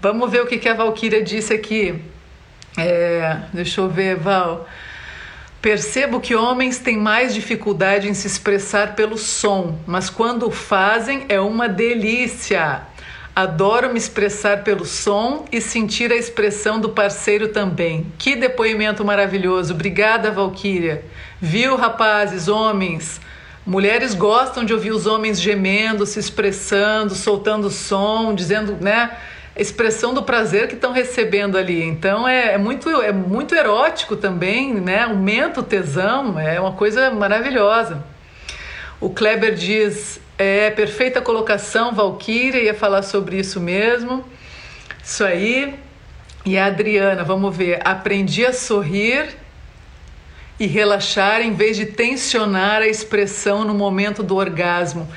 Vamos 0.01 0.29
ver 0.29 0.41
o 0.41 0.45
que, 0.45 0.57
que 0.57 0.67
a 0.67 0.73
Valkyria 0.73 1.23
disse 1.23 1.53
aqui. 1.53 2.01
É, 2.77 3.37
deixa 3.53 3.79
eu 3.79 3.89
ver, 3.89 4.17
Val. 4.17 4.67
Percebo 5.61 6.19
que 6.19 6.35
homens 6.35 6.79
têm 6.79 6.97
mais 6.97 7.33
dificuldade 7.33 8.07
em 8.07 8.13
se 8.13 8.27
expressar 8.27 8.95
pelo 8.95 9.17
som, 9.17 9.77
mas 9.85 10.09
quando 10.09 10.49
fazem 10.51 11.25
é 11.27 11.39
uma 11.39 11.67
delícia. 11.67 12.81
Adoro 13.35 13.89
me 13.89 13.97
expressar 13.97 14.63
pelo 14.63 14.85
som 14.85 15.45
e 15.51 15.61
sentir 15.61 16.11
a 16.11 16.15
expressão 16.15 16.79
do 16.79 16.89
parceiro 16.89 17.49
também. 17.49 18.05
Que 18.17 18.35
depoimento 18.35 19.03
maravilhoso. 19.05 19.73
Obrigada, 19.73 20.31
Valkyria. 20.31 21.05
Viu, 21.41 21.75
rapazes, 21.75 22.49
homens? 22.49 23.19
Mulheres 23.69 24.15
gostam 24.15 24.65
de 24.65 24.73
ouvir 24.73 24.89
os 24.89 25.05
homens 25.05 25.39
gemendo, 25.39 26.03
se 26.03 26.19
expressando, 26.19 27.13
soltando 27.13 27.69
som, 27.69 28.33
dizendo, 28.33 28.75
né? 28.81 29.15
expressão 29.55 30.11
do 30.11 30.23
prazer 30.23 30.67
que 30.67 30.73
estão 30.73 30.91
recebendo 30.91 31.55
ali. 31.55 31.83
Então 31.83 32.27
é, 32.27 32.55
é, 32.55 32.57
muito, 32.57 32.89
é 32.89 33.11
muito 33.11 33.53
erótico 33.53 34.15
também, 34.15 34.73
né? 34.73 35.03
Aumenta 35.03 35.59
o 35.59 35.63
tesão, 35.63 36.39
é 36.39 36.59
uma 36.59 36.71
coisa 36.71 37.11
maravilhosa. 37.11 38.03
O 38.99 39.11
Kleber 39.11 39.53
diz: 39.53 40.19
é 40.35 40.71
perfeita 40.71 41.21
colocação, 41.21 41.93
Valkyria, 41.93 42.63
ia 42.63 42.73
falar 42.73 43.03
sobre 43.03 43.37
isso 43.37 43.61
mesmo. 43.61 44.25
Isso 45.03 45.23
aí. 45.23 45.75
E 46.43 46.57
a 46.57 46.65
Adriana, 46.65 47.23
vamos 47.23 47.55
ver, 47.55 47.81
aprendi 47.85 48.47
a 48.47 48.51
sorrir 48.51 49.27
e 50.59 50.67
relaxar 50.67 51.41
em 51.41 51.53
vez 51.53 51.77
de 51.77 51.85
tensionar 51.85 52.81
a 52.81 52.87
expressão 52.87 53.63
no 53.63 53.73
momento 53.73 54.21
do 54.21 54.35
orgasmo. 54.35 55.07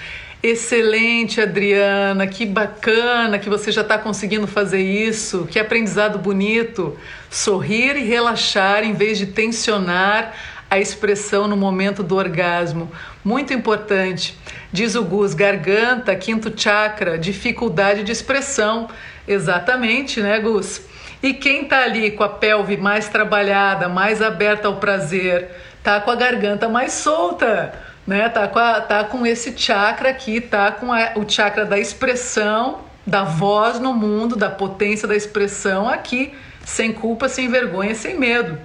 Excelente, 0.42 1.40
Adriana, 1.40 2.26
que 2.26 2.44
bacana 2.44 3.38
que 3.38 3.48
você 3.48 3.70
já 3.70 3.82
está 3.82 3.96
conseguindo 3.96 4.46
fazer 4.46 4.82
isso, 4.82 5.46
que 5.50 5.58
aprendizado 5.58 6.18
bonito. 6.18 6.98
Sorrir 7.30 7.96
e 7.96 8.04
relaxar 8.04 8.82
em 8.82 8.92
vez 8.92 9.18
de 9.18 9.26
tensionar 9.26 10.34
a 10.68 10.80
expressão 10.80 11.46
no 11.46 11.56
momento 11.56 12.02
do 12.02 12.16
orgasmo. 12.16 12.90
Muito 13.24 13.52
importante. 13.52 14.36
Diz 14.72 14.94
o 14.94 15.04
Gus, 15.04 15.34
garganta, 15.34 16.16
quinto 16.16 16.52
chakra, 16.56 17.18
dificuldade 17.18 18.02
de 18.02 18.10
expressão. 18.10 18.88
Exatamente, 19.28 20.20
né, 20.20 20.40
Gus? 20.40 20.80
E 21.22 21.32
quem 21.32 21.64
tá 21.64 21.84
ali 21.84 22.10
com 22.10 22.24
a 22.24 22.28
pelve 22.28 22.76
mais 22.76 23.08
trabalhada, 23.08 23.88
mais 23.88 24.20
aberta 24.20 24.68
ao 24.68 24.76
prazer, 24.76 25.50
tá 25.82 26.00
com 26.00 26.10
a 26.10 26.16
garganta 26.16 26.68
mais 26.68 26.92
solta 26.92 27.72
né? 28.06 28.28
Tá 28.28 28.48
com, 28.48 28.58
a, 28.58 28.80
tá 28.80 29.04
com 29.04 29.26
esse 29.26 29.56
chakra 29.56 30.10
aqui, 30.10 30.40
tá 30.40 30.72
com 30.72 30.92
a, 30.92 31.12
o 31.16 31.28
chakra 31.28 31.64
da 31.64 31.78
expressão, 31.78 32.80
da 33.06 33.24
voz 33.24 33.78
no 33.78 33.92
mundo, 33.92 34.36
da 34.36 34.50
potência 34.50 35.06
da 35.06 35.16
expressão 35.16 35.88
aqui, 35.88 36.34
sem 36.64 36.92
culpa, 36.92 37.28
sem 37.28 37.48
vergonha, 37.48 37.94
sem 37.94 38.18
medo. 38.18 38.58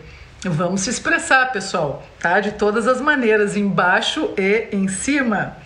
Vamos 0.44 0.82
se 0.82 0.90
expressar, 0.90 1.52
pessoal, 1.52 2.04
tá? 2.20 2.40
De 2.40 2.52
todas 2.52 2.88
as 2.88 3.02
maneiras, 3.02 3.58
embaixo 3.58 4.34
e 4.38 4.68
em 4.72 4.88
cima. 4.88 5.58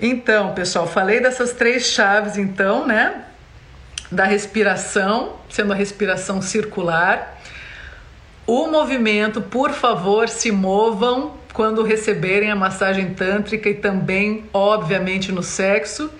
Então, 0.00 0.54
pessoal, 0.54 0.86
falei 0.86 1.20
dessas 1.20 1.52
três 1.52 1.86
chaves, 1.86 2.36
então, 2.36 2.86
né? 2.86 3.24
Da 4.10 4.24
respiração, 4.24 5.36
sendo 5.48 5.72
a 5.72 5.76
respiração 5.76 6.40
circular. 6.40 7.40
O 8.46 8.68
movimento, 8.68 9.42
por 9.42 9.72
favor, 9.72 10.28
se 10.28 10.52
movam 10.52 11.34
quando 11.52 11.82
receberem 11.82 12.50
a 12.50 12.54
massagem 12.54 13.14
tântrica 13.14 13.68
e 13.68 13.74
também, 13.74 14.44
obviamente, 14.52 15.32
no 15.32 15.42
sexo. 15.42 16.10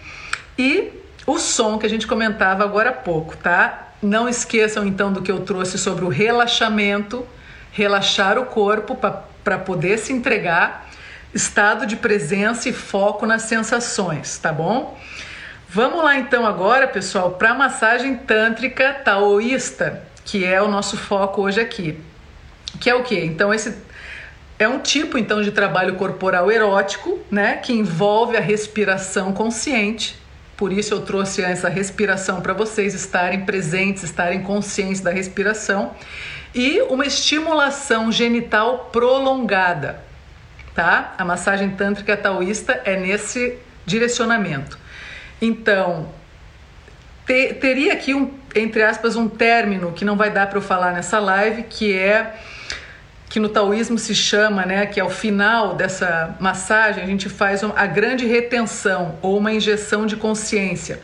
E 0.59 0.91
o 1.27 1.39
som 1.39 1.79
que 1.79 1.85
a 1.85 1.89
gente 1.91 2.07
comentava 2.07 2.65
agora 2.65 2.91
há 2.91 2.93
pouco, 2.93 3.37
tá? 3.37 3.93
Não 4.03 4.29
esqueçam 4.29 4.87
então 4.87 5.13
do 5.13 5.23
que 5.23 5.31
eu 5.31 5.41
trouxe 5.41 5.77
sobre 5.77 6.05
o 6.05 6.09
relaxamento, 6.09 7.27
relaxar 7.73 8.39
o 8.39 8.47
corpo 8.47 8.97
para 8.97 9.59
poder 9.59 9.99
se 9.99 10.13
entregar, 10.13 10.89
estado 11.35 11.87
de 11.87 11.97
presença 11.97 12.69
e 12.69 12.73
foco 12.73 13.27
nas 13.27 13.43
sensações, 13.43 14.39
tá 14.39 14.53
bom? 14.53 14.99
Vamos 15.69 16.03
lá 16.03 16.17
então 16.17 16.47
agora, 16.47 16.87
pessoal, 16.87 17.33
para 17.33 17.51
a 17.51 17.55
massagem 17.55 18.17
tântrica 18.17 18.95
taoísta, 18.95 20.03
que 20.25 20.45
é 20.45 20.63
o 20.63 20.69
nosso 20.69 20.97
foco 20.97 21.43
hoje 21.43 21.61
aqui. 21.61 21.99
Que 22.81 22.89
é 22.89 22.95
o 22.95 23.03
que? 23.03 23.19
Então 23.19 23.53
esse 23.53 23.75
é 24.59 24.69
um 24.69 24.79
tipo 24.79 25.19
então 25.19 25.43
de 25.43 25.51
trabalho 25.51 25.97
corporal 25.97 26.51
erótico, 26.51 27.19
né, 27.31 27.57
que 27.57 27.73
envolve 27.73 28.37
a 28.37 28.41
respiração 28.41 29.33
consciente. 29.33 30.17
Por 30.57 30.73
isso 30.73 30.95
eu 30.95 31.03
trouxe 31.03 31.43
essa 31.43 31.69
respiração 31.69 32.41
para 32.41 32.55
vocês 32.55 32.95
estarem 32.95 33.45
presentes, 33.45 34.05
estarem 34.05 34.43
conscientes 34.43 35.01
da 35.01 35.11
respiração 35.11 35.95
e 36.55 36.81
uma 36.83 37.05
estimulação 37.05 38.11
genital 38.11 38.89
prolongada, 38.91 40.01
tá? 40.75 41.15
A 41.19 41.25
massagem 41.25 41.71
tântrica 41.71 42.17
taoísta 42.17 42.81
é 42.87 42.97
nesse 42.97 43.59
direcionamento. 43.85 44.79
Então, 45.41 46.09
te, 47.27 47.55
teria 47.55 47.93
aqui 47.93 48.15
um 48.15 48.31
entre 48.57 48.83
aspas 48.83 49.17
um 49.17 49.29
término 49.29 49.93
que 49.93 50.05
não 50.05 50.17
vai 50.17 50.31
dar 50.31 50.47
para 50.47 50.59
eu 50.59 50.63
falar 50.63 50.93
nessa 50.93 51.19
live, 51.19 51.65
que 51.65 51.93
é 51.93 52.35
que 53.29 53.39
no 53.39 53.49
taoísmo 53.49 53.99
se 53.99 54.15
chama, 54.15 54.65
né, 54.65 54.87
que 54.87 54.99
ao 54.99 55.11
final 55.11 55.75
dessa 55.75 56.35
massagem 56.41 57.03
a 57.03 57.07
gente 57.07 57.29
faz 57.29 57.63
a 57.63 57.87
grande 57.87 58.25
retenção 58.25 59.19
ou 59.21 59.37
uma 59.37 59.53
injeção 59.53 60.07
de 60.07 60.17
consciência, 60.17 61.01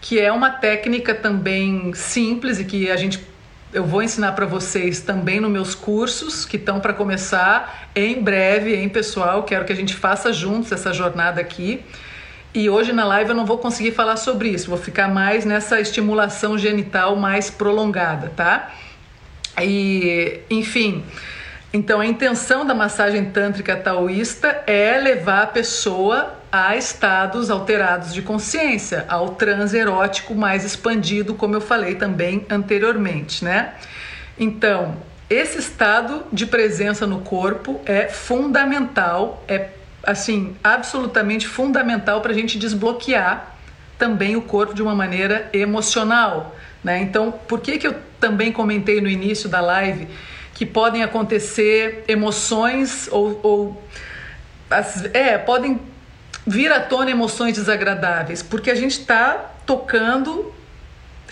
que 0.00 0.20
é 0.20 0.30
uma 0.30 0.50
técnica 0.50 1.14
também 1.14 1.92
simples 1.94 2.60
e 2.60 2.64
que 2.64 2.90
a 2.90 2.96
gente 2.96 3.26
eu 3.72 3.84
vou 3.84 4.02
ensinar 4.02 4.32
para 4.32 4.46
vocês 4.46 5.00
também 5.00 5.40
nos 5.40 5.50
meus 5.50 5.74
cursos 5.74 6.46
que 6.46 6.56
estão 6.56 6.78
para 6.78 6.92
começar 6.92 7.90
em 7.94 8.22
breve, 8.22 8.74
hein, 8.74 8.88
pessoal? 8.88 9.42
Quero 9.42 9.64
que 9.64 9.72
a 9.72 9.76
gente 9.76 9.92
faça 9.92 10.32
juntos 10.32 10.70
essa 10.70 10.94
jornada 10.94 11.40
aqui. 11.40 11.84
E 12.56 12.70
hoje 12.70 12.90
na 12.90 13.04
live 13.04 13.28
eu 13.28 13.36
não 13.36 13.44
vou 13.44 13.58
conseguir 13.58 13.90
falar 13.90 14.16
sobre 14.16 14.48
isso, 14.48 14.70
vou 14.70 14.78
ficar 14.78 15.08
mais 15.08 15.44
nessa 15.44 15.78
estimulação 15.78 16.56
genital 16.56 17.14
mais 17.14 17.50
prolongada, 17.50 18.32
tá? 18.34 18.72
E, 19.60 20.40
enfim, 20.48 21.04
então, 21.70 22.00
a 22.00 22.06
intenção 22.06 22.64
da 22.64 22.74
massagem 22.74 23.26
tântrica 23.26 23.76
taoísta 23.76 24.62
é 24.66 24.96
levar 24.96 25.42
a 25.42 25.46
pessoa 25.46 26.34
a 26.50 26.74
estados 26.74 27.50
alterados 27.50 28.14
de 28.14 28.22
consciência, 28.22 29.04
ao 29.06 29.34
transe 29.34 29.76
erótico 29.76 30.34
mais 30.34 30.64
expandido, 30.64 31.34
como 31.34 31.54
eu 31.54 31.60
falei 31.60 31.96
também 31.96 32.46
anteriormente, 32.48 33.44
né? 33.44 33.74
Então, 34.38 34.96
esse 35.28 35.58
estado 35.58 36.24
de 36.32 36.46
presença 36.46 37.06
no 37.06 37.20
corpo 37.20 37.82
é 37.84 38.08
fundamental, 38.08 39.44
é 39.46 39.68
assim, 40.06 40.56
absolutamente 40.62 41.48
fundamental 41.48 42.20
para 42.20 42.30
a 42.30 42.34
gente 42.34 42.58
desbloquear 42.58 43.56
também 43.98 44.36
o 44.36 44.42
corpo 44.42 44.72
de 44.72 44.82
uma 44.82 44.94
maneira 44.94 45.50
emocional, 45.52 46.54
né? 46.84 47.00
Então, 47.00 47.32
por 47.32 47.60
que 47.60 47.78
que 47.78 47.86
eu 47.86 47.96
também 48.20 48.52
comentei 48.52 49.00
no 49.00 49.08
início 49.08 49.48
da 49.48 49.60
live 49.60 50.06
que 50.54 50.64
podem 50.64 51.02
acontecer 51.02 52.04
emoções 52.06 53.08
ou, 53.10 53.40
ou 53.42 53.82
é, 55.12 55.36
podem 55.36 55.80
vir 56.46 56.72
à 56.72 56.80
tona 56.80 57.10
emoções 57.10 57.54
desagradáveis, 57.54 58.42
porque 58.42 58.70
a 58.70 58.74
gente 58.74 59.00
está 59.00 59.52
tocando 59.66 60.54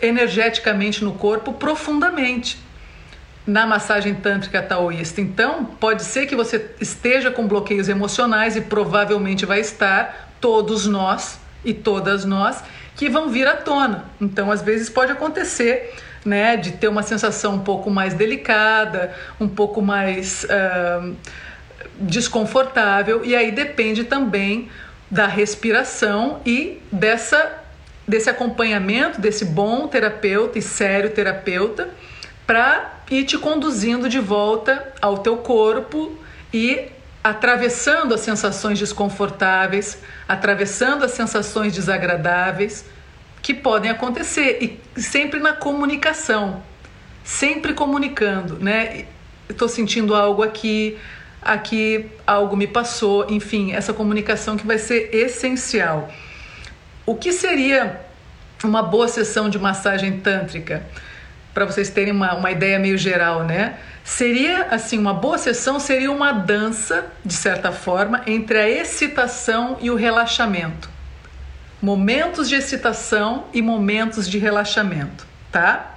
energeticamente 0.02 1.04
no 1.04 1.14
corpo 1.14 1.52
profundamente 1.52 2.58
na 3.46 3.66
massagem 3.66 4.14
tântrica 4.14 4.62
taoísta. 4.62 5.20
Então, 5.20 5.64
pode 5.64 6.02
ser 6.02 6.26
que 6.26 6.34
você 6.34 6.70
esteja 6.80 7.30
com 7.30 7.46
bloqueios 7.46 7.88
emocionais 7.88 8.56
e 8.56 8.62
provavelmente 8.62 9.44
vai 9.44 9.60
estar 9.60 10.30
todos 10.40 10.86
nós 10.86 11.38
e 11.64 11.74
todas 11.74 12.24
nós 12.24 12.62
que 12.96 13.08
vão 13.08 13.28
vir 13.28 13.46
à 13.46 13.56
tona. 13.56 14.04
Então, 14.20 14.50
às 14.50 14.62
vezes 14.62 14.88
pode 14.88 15.12
acontecer 15.12 15.94
né, 16.24 16.56
de 16.56 16.72
ter 16.72 16.88
uma 16.88 17.02
sensação 17.02 17.56
um 17.56 17.60
pouco 17.60 17.90
mais 17.90 18.14
delicada, 18.14 19.12
um 19.38 19.48
pouco 19.48 19.82
mais 19.82 20.44
uh, 20.44 21.14
desconfortável, 22.00 23.24
e 23.24 23.36
aí 23.36 23.50
depende 23.50 24.04
também 24.04 24.70
da 25.10 25.26
respiração 25.26 26.40
e 26.46 26.80
dessa 26.90 27.60
desse 28.06 28.28
acompanhamento 28.28 29.18
desse 29.18 29.46
bom 29.46 29.88
terapeuta 29.88 30.58
e 30.58 30.62
sério 30.62 31.08
terapeuta 31.10 31.88
para 32.46 33.00
ir 33.10 33.24
te 33.24 33.38
conduzindo 33.38 34.08
de 34.08 34.18
volta 34.18 34.92
ao 35.00 35.18
teu 35.18 35.36
corpo 35.38 36.18
e 36.52 36.88
atravessando 37.22 38.14
as 38.14 38.20
sensações 38.20 38.78
desconfortáveis, 38.78 39.98
atravessando 40.28 41.04
as 41.04 41.12
sensações 41.12 41.72
desagradáveis, 41.72 42.84
que 43.40 43.54
podem 43.54 43.90
acontecer 43.90 44.58
e 44.94 45.00
sempre 45.00 45.40
na 45.40 45.52
comunicação, 45.54 46.62
sempre 47.22 47.72
comunicando, 47.72 48.58
né? 48.58 49.06
Estou 49.48 49.68
sentindo 49.68 50.14
algo 50.14 50.42
aqui, 50.42 50.98
aqui 51.40 52.10
algo 52.26 52.56
me 52.56 52.66
passou, 52.66 53.26
enfim, 53.30 53.72
essa 53.72 53.92
comunicação 53.92 54.56
que 54.56 54.66
vai 54.66 54.78
ser 54.78 55.14
essencial. 55.14 56.10
O 57.06 57.14
que 57.14 57.32
seria 57.32 58.00
uma 58.62 58.82
boa 58.82 59.08
sessão 59.08 59.50
de 59.50 59.58
massagem 59.58 60.20
tântrica? 60.20 60.86
Para 61.54 61.64
vocês 61.64 61.88
terem 61.88 62.12
uma, 62.12 62.34
uma 62.34 62.50
ideia 62.50 62.78
meio 62.78 62.98
geral, 62.98 63.44
né? 63.44 63.76
Seria 64.02 64.66
assim, 64.70 64.98
uma 64.98 65.14
boa 65.14 65.38
sessão 65.38 65.80
seria 65.80 66.10
uma 66.10 66.32
dança, 66.32 67.06
de 67.24 67.32
certa 67.32 67.72
forma, 67.72 68.22
entre 68.26 68.58
a 68.58 68.68
excitação 68.68 69.78
e 69.80 69.90
o 69.90 69.94
relaxamento 69.94 70.92
momentos 71.84 72.48
de 72.48 72.54
excitação 72.54 73.44
e 73.52 73.60
momentos 73.60 74.26
de 74.26 74.38
relaxamento, 74.38 75.26
tá? 75.52 75.96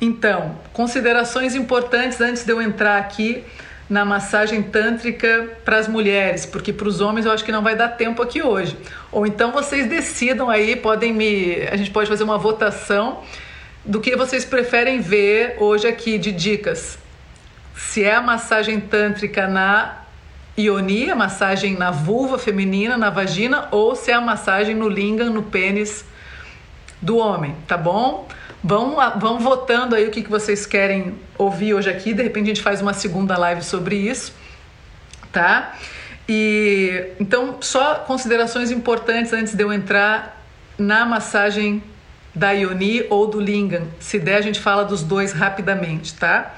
Então, 0.00 0.56
considerações 0.72 1.56
importantes 1.56 2.20
antes 2.20 2.44
de 2.44 2.52
eu 2.52 2.62
entrar 2.62 2.98
aqui 2.98 3.42
na 3.90 4.04
massagem 4.04 4.62
tântrica 4.62 5.48
para 5.64 5.76
as 5.78 5.88
mulheres, 5.88 6.46
porque 6.46 6.72
para 6.72 6.86
os 6.86 7.00
homens 7.00 7.26
eu 7.26 7.32
acho 7.32 7.44
que 7.44 7.50
não 7.50 7.62
vai 7.64 7.74
dar 7.74 7.88
tempo 7.88 8.22
aqui 8.22 8.42
hoje. 8.42 8.76
Ou 9.10 9.26
então 9.26 9.50
vocês 9.50 9.88
decidam 9.88 10.48
aí, 10.48 10.76
podem 10.76 11.12
me, 11.12 11.66
a 11.68 11.76
gente 11.76 11.90
pode 11.90 12.08
fazer 12.08 12.22
uma 12.22 12.38
votação 12.38 13.24
do 13.84 14.00
que 14.00 14.16
vocês 14.16 14.44
preferem 14.44 15.00
ver 15.00 15.56
hoje 15.58 15.86
aqui 15.86 16.18
de 16.18 16.32
dicas. 16.32 16.98
Se 17.76 18.02
é 18.02 18.14
a 18.14 18.22
massagem 18.22 18.80
tântrica 18.80 19.46
na 19.46 20.04
Ioni, 20.56 21.10
a 21.10 21.16
massagem 21.16 21.76
na 21.76 21.90
vulva 21.90 22.38
feminina, 22.38 22.96
na 22.96 23.10
vagina, 23.10 23.68
ou 23.70 23.94
se 23.94 24.10
é 24.10 24.14
a 24.14 24.20
massagem 24.20 24.74
no 24.74 24.88
lingam, 24.88 25.30
no 25.30 25.42
pênis 25.42 26.04
do 27.02 27.18
homem, 27.18 27.54
tá 27.66 27.76
bom? 27.76 28.26
Vão, 28.62 28.96
vão 29.18 29.38
votando 29.40 29.94
aí 29.94 30.06
o 30.06 30.10
que, 30.10 30.22
que 30.22 30.30
vocês 30.30 30.64
querem 30.64 31.14
ouvir 31.36 31.74
hoje 31.74 31.90
aqui. 31.90 32.14
De 32.14 32.22
repente 32.22 32.44
a 32.44 32.54
gente 32.54 32.62
faz 32.62 32.80
uma 32.80 32.94
segunda 32.94 33.36
live 33.36 33.62
sobre 33.62 33.96
isso, 33.96 34.32
tá? 35.30 35.74
E 36.26 37.10
então, 37.20 37.58
só 37.60 37.96
considerações 37.96 38.70
importantes 38.70 39.32
antes 39.34 39.54
de 39.54 39.62
eu 39.62 39.70
entrar 39.70 40.42
na 40.78 41.04
massagem 41.04 41.82
da 42.34 42.50
Ioni 42.52 43.06
ou 43.08 43.26
do 43.26 43.40
Lingam. 43.40 43.86
Se 44.00 44.18
der, 44.18 44.36
a 44.36 44.40
gente 44.40 44.60
fala 44.60 44.84
dos 44.84 45.02
dois 45.02 45.32
rapidamente, 45.32 46.14
tá? 46.14 46.54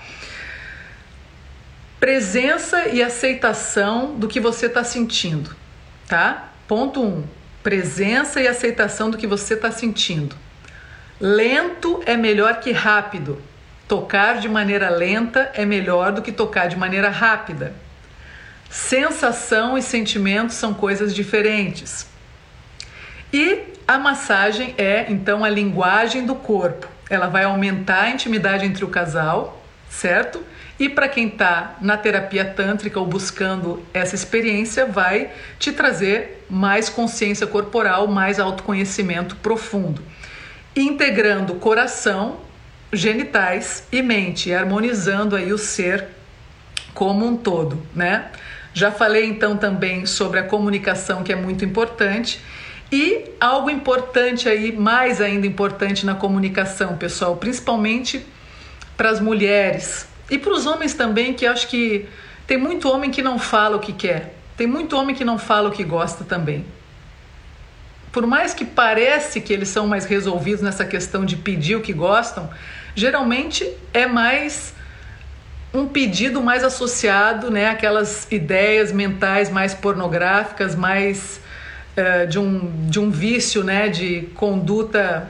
Presença 2.00 2.88
e 2.88 3.02
aceitação 3.02 4.14
do 4.14 4.28
que 4.28 4.40
você 4.40 4.66
está 4.66 4.84
sentindo, 4.84 5.54
tá? 6.06 6.50
Ponto 6.66 7.02
1. 7.02 7.06
Um, 7.06 7.24
presença 7.62 8.40
e 8.40 8.46
aceitação 8.46 9.10
do 9.10 9.18
que 9.18 9.26
você 9.26 9.54
está 9.54 9.70
sentindo. 9.70 10.36
Lento 11.20 12.02
é 12.06 12.16
melhor 12.16 12.60
que 12.60 12.70
rápido. 12.70 13.42
Tocar 13.88 14.38
de 14.38 14.48
maneira 14.48 14.88
lenta 14.88 15.50
é 15.54 15.64
melhor 15.64 16.12
do 16.12 16.22
que 16.22 16.32
tocar 16.32 16.68
de 16.68 16.76
maneira 16.76 17.08
rápida. 17.08 17.74
Sensação 18.68 19.78
e 19.78 19.82
sentimento 19.82 20.52
são 20.52 20.74
coisas 20.74 21.14
diferentes. 21.14 22.06
E 23.32 23.75
a 23.86 23.98
massagem 23.98 24.74
é 24.76 25.06
então 25.08 25.44
a 25.44 25.48
linguagem 25.48 26.26
do 26.26 26.34
corpo. 26.34 26.88
Ela 27.08 27.28
vai 27.28 27.44
aumentar 27.44 28.02
a 28.02 28.10
intimidade 28.10 28.64
entre 28.64 28.84
o 28.84 28.88
casal, 28.88 29.62
certo? 29.88 30.42
E 30.78 30.88
para 30.88 31.08
quem 31.08 31.28
está 31.28 31.76
na 31.80 31.96
terapia 31.96 32.44
tântrica 32.44 33.00
ou 33.00 33.06
buscando 33.06 33.82
essa 33.94 34.14
experiência, 34.14 34.84
vai 34.84 35.30
te 35.58 35.72
trazer 35.72 36.44
mais 36.50 36.88
consciência 36.88 37.46
corporal, 37.46 38.06
mais 38.06 38.38
autoconhecimento 38.38 39.36
profundo, 39.36 40.02
integrando 40.74 41.54
coração, 41.54 42.40
genitais 42.92 43.84
e 43.90 44.02
mente, 44.02 44.52
harmonizando 44.52 45.34
aí 45.34 45.52
o 45.52 45.58
ser 45.58 46.08
como 46.92 47.26
um 47.26 47.36
todo, 47.36 47.82
né? 47.94 48.26
Já 48.74 48.90
falei 48.90 49.24
então 49.24 49.56
também 49.56 50.04
sobre 50.04 50.38
a 50.38 50.42
comunicação 50.42 51.22
que 51.22 51.32
é 51.32 51.36
muito 51.36 51.64
importante 51.64 52.40
e 52.90 53.30
algo 53.40 53.68
importante 53.68 54.48
aí, 54.48 54.72
mais 54.72 55.20
ainda 55.20 55.46
importante 55.46 56.06
na 56.06 56.14
comunicação, 56.14 56.96
pessoal, 56.96 57.36
principalmente 57.36 58.24
para 58.96 59.10
as 59.10 59.20
mulheres, 59.20 60.06
e 60.30 60.38
para 60.38 60.52
os 60.52 60.66
homens 60.66 60.94
também, 60.94 61.34
que 61.34 61.46
acho 61.46 61.68
que 61.68 62.08
tem 62.46 62.56
muito 62.56 62.88
homem 62.90 63.10
que 63.10 63.22
não 63.22 63.38
fala 63.38 63.76
o 63.76 63.80
que 63.80 63.92
quer. 63.92 64.34
Tem 64.56 64.66
muito 64.66 64.96
homem 64.96 65.14
que 65.14 65.24
não 65.24 65.38
fala 65.38 65.68
o 65.68 65.72
que 65.72 65.84
gosta 65.84 66.24
também. 66.24 66.64
Por 68.10 68.26
mais 68.26 68.54
que 68.54 68.64
parece 68.64 69.40
que 69.40 69.52
eles 69.52 69.68
são 69.68 69.86
mais 69.86 70.04
resolvidos 70.06 70.62
nessa 70.62 70.84
questão 70.84 71.24
de 71.24 71.36
pedir 71.36 71.76
o 71.76 71.80
que 71.80 71.92
gostam, 71.92 72.48
geralmente 72.94 73.70
é 73.92 74.06
mais 74.06 74.74
um 75.74 75.86
pedido 75.86 76.40
mais 76.40 76.64
associado, 76.64 77.50
né, 77.50 77.68
aquelas 77.68 78.26
ideias 78.30 78.90
mentais 78.90 79.50
mais 79.50 79.74
pornográficas, 79.74 80.74
mais 80.74 81.40
uh, 81.96 82.26
de, 82.26 82.38
um, 82.38 82.88
de 82.88 83.00
um 83.00 83.10
vício, 83.10 83.64
né, 83.64 83.88
de 83.88 84.22
conduta 84.34 85.28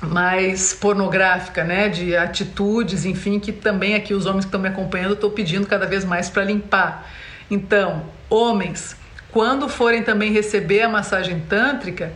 mais 0.00 0.72
pornográfica, 0.74 1.62
né, 1.62 1.88
de 1.88 2.16
atitudes, 2.16 3.04
enfim, 3.04 3.38
que 3.38 3.52
também 3.52 3.94
aqui 3.94 4.12
os 4.14 4.26
homens 4.26 4.44
que 4.44 4.48
estão 4.48 4.60
me 4.60 4.68
acompanhando 4.68 5.14
estou 5.14 5.30
pedindo 5.30 5.66
cada 5.66 5.86
vez 5.86 6.04
mais 6.04 6.28
para 6.28 6.42
limpar. 6.42 7.08
Então, 7.50 8.04
homens, 8.28 8.96
quando 9.30 9.68
forem 9.68 10.02
também 10.02 10.32
receber 10.32 10.82
a 10.82 10.88
massagem 10.88 11.40
tântrica, 11.48 12.12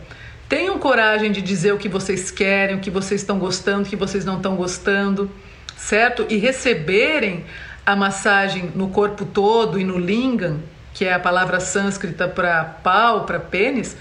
tenham 0.49 0.77
coragem 0.79 1.31
de 1.31 1.41
dizer 1.41 1.73
o 1.73 1.77
que 1.77 1.87
vocês 1.87 2.29
querem, 2.29 2.75
o 2.75 2.79
que 2.79 2.91
vocês 2.91 3.21
estão 3.21 3.39
gostando, 3.39 3.83
o 3.83 3.85
que 3.85 3.95
vocês 3.95 4.25
não 4.25 4.37
estão 4.37 4.55
gostando, 4.55 5.31
certo? 5.77 6.25
E 6.29 6.37
receberem 6.37 7.45
a 7.85 7.95
massagem 7.95 8.71
no 8.75 8.89
corpo 8.89 9.25
todo 9.25 9.79
e 9.79 9.83
no 9.83 9.97
lingam, 9.97 10.59
que 10.97 11.05
é 11.05 11.13
a 11.13 11.19
palavra 11.19 11.59
sânscrita 11.59 12.27
para 12.27 12.63
pau, 12.63 13.23
para 13.23 13.39
pênis, 13.39 13.95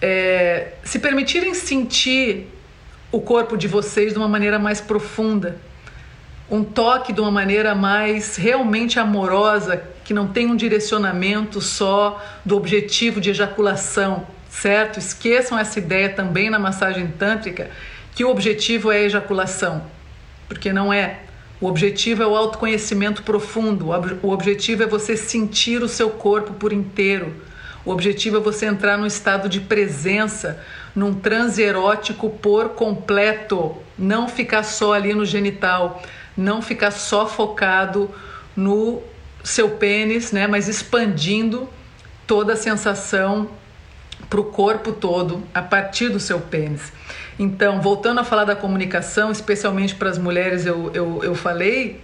é, 0.00 0.72
se 0.82 0.98
permitirem 0.98 1.52
sentir 1.52 2.50
o 3.12 3.20
corpo 3.20 3.58
de 3.58 3.68
vocês 3.68 4.14
de 4.14 4.18
uma 4.18 4.26
maneira 4.26 4.58
mais 4.58 4.80
profunda, 4.80 5.58
um 6.50 6.64
toque 6.64 7.12
de 7.12 7.20
uma 7.20 7.30
maneira 7.30 7.74
mais 7.74 8.36
realmente 8.36 8.98
amorosa, 8.98 9.84
que 10.02 10.14
não 10.14 10.26
tem 10.26 10.46
um 10.46 10.56
direcionamento 10.56 11.60
só 11.60 12.18
do 12.42 12.56
objetivo 12.56 13.20
de 13.20 13.28
ejaculação, 13.28 14.26
certo? 14.48 14.98
Esqueçam 14.98 15.58
essa 15.58 15.78
ideia 15.78 16.08
também 16.08 16.48
na 16.48 16.58
massagem 16.58 17.06
tântrica, 17.06 17.68
que 18.14 18.24
o 18.24 18.30
objetivo 18.30 18.90
é 18.90 18.96
a 18.96 19.02
ejaculação, 19.02 19.84
porque 20.48 20.72
não 20.72 20.90
é. 20.90 21.18
O 21.60 21.66
objetivo 21.66 22.22
é 22.22 22.26
o 22.26 22.36
autoconhecimento 22.36 23.22
profundo, 23.22 23.90
o 24.22 24.30
objetivo 24.30 24.82
é 24.82 24.86
você 24.86 25.16
sentir 25.16 25.82
o 25.82 25.88
seu 25.88 26.10
corpo 26.10 26.52
por 26.54 26.72
inteiro. 26.72 27.32
O 27.84 27.90
objetivo 27.90 28.38
é 28.38 28.40
você 28.40 28.66
entrar 28.66 28.96
num 28.96 29.06
estado 29.06 29.48
de 29.48 29.60
presença, 29.60 30.62
num 30.94 31.14
transe 31.14 31.62
erótico 31.62 32.30
por 32.30 32.70
completo, 32.70 33.76
não 33.98 34.28
ficar 34.28 34.62
só 34.62 34.94
ali 34.94 35.14
no 35.14 35.24
genital, 35.24 36.02
não 36.36 36.62
ficar 36.62 36.90
só 36.90 37.26
focado 37.26 38.10
no 38.56 39.02
seu 39.42 39.70
pênis, 39.70 40.32
né, 40.32 40.46
mas 40.46 40.68
expandindo 40.68 41.68
toda 42.26 42.54
a 42.54 42.56
sensação 42.56 43.50
para 44.30 44.40
o 44.40 44.44
corpo 44.44 44.92
todo 44.92 45.42
a 45.52 45.60
partir 45.60 46.08
do 46.08 46.18
seu 46.18 46.40
pênis. 46.40 46.92
Então, 47.38 47.80
voltando 47.80 48.20
a 48.20 48.24
falar 48.24 48.44
da 48.44 48.54
comunicação, 48.54 49.30
especialmente 49.30 49.94
para 49.94 50.08
as 50.08 50.18
mulheres, 50.18 50.66
eu, 50.66 50.90
eu, 50.94 51.20
eu 51.24 51.34
falei 51.34 52.00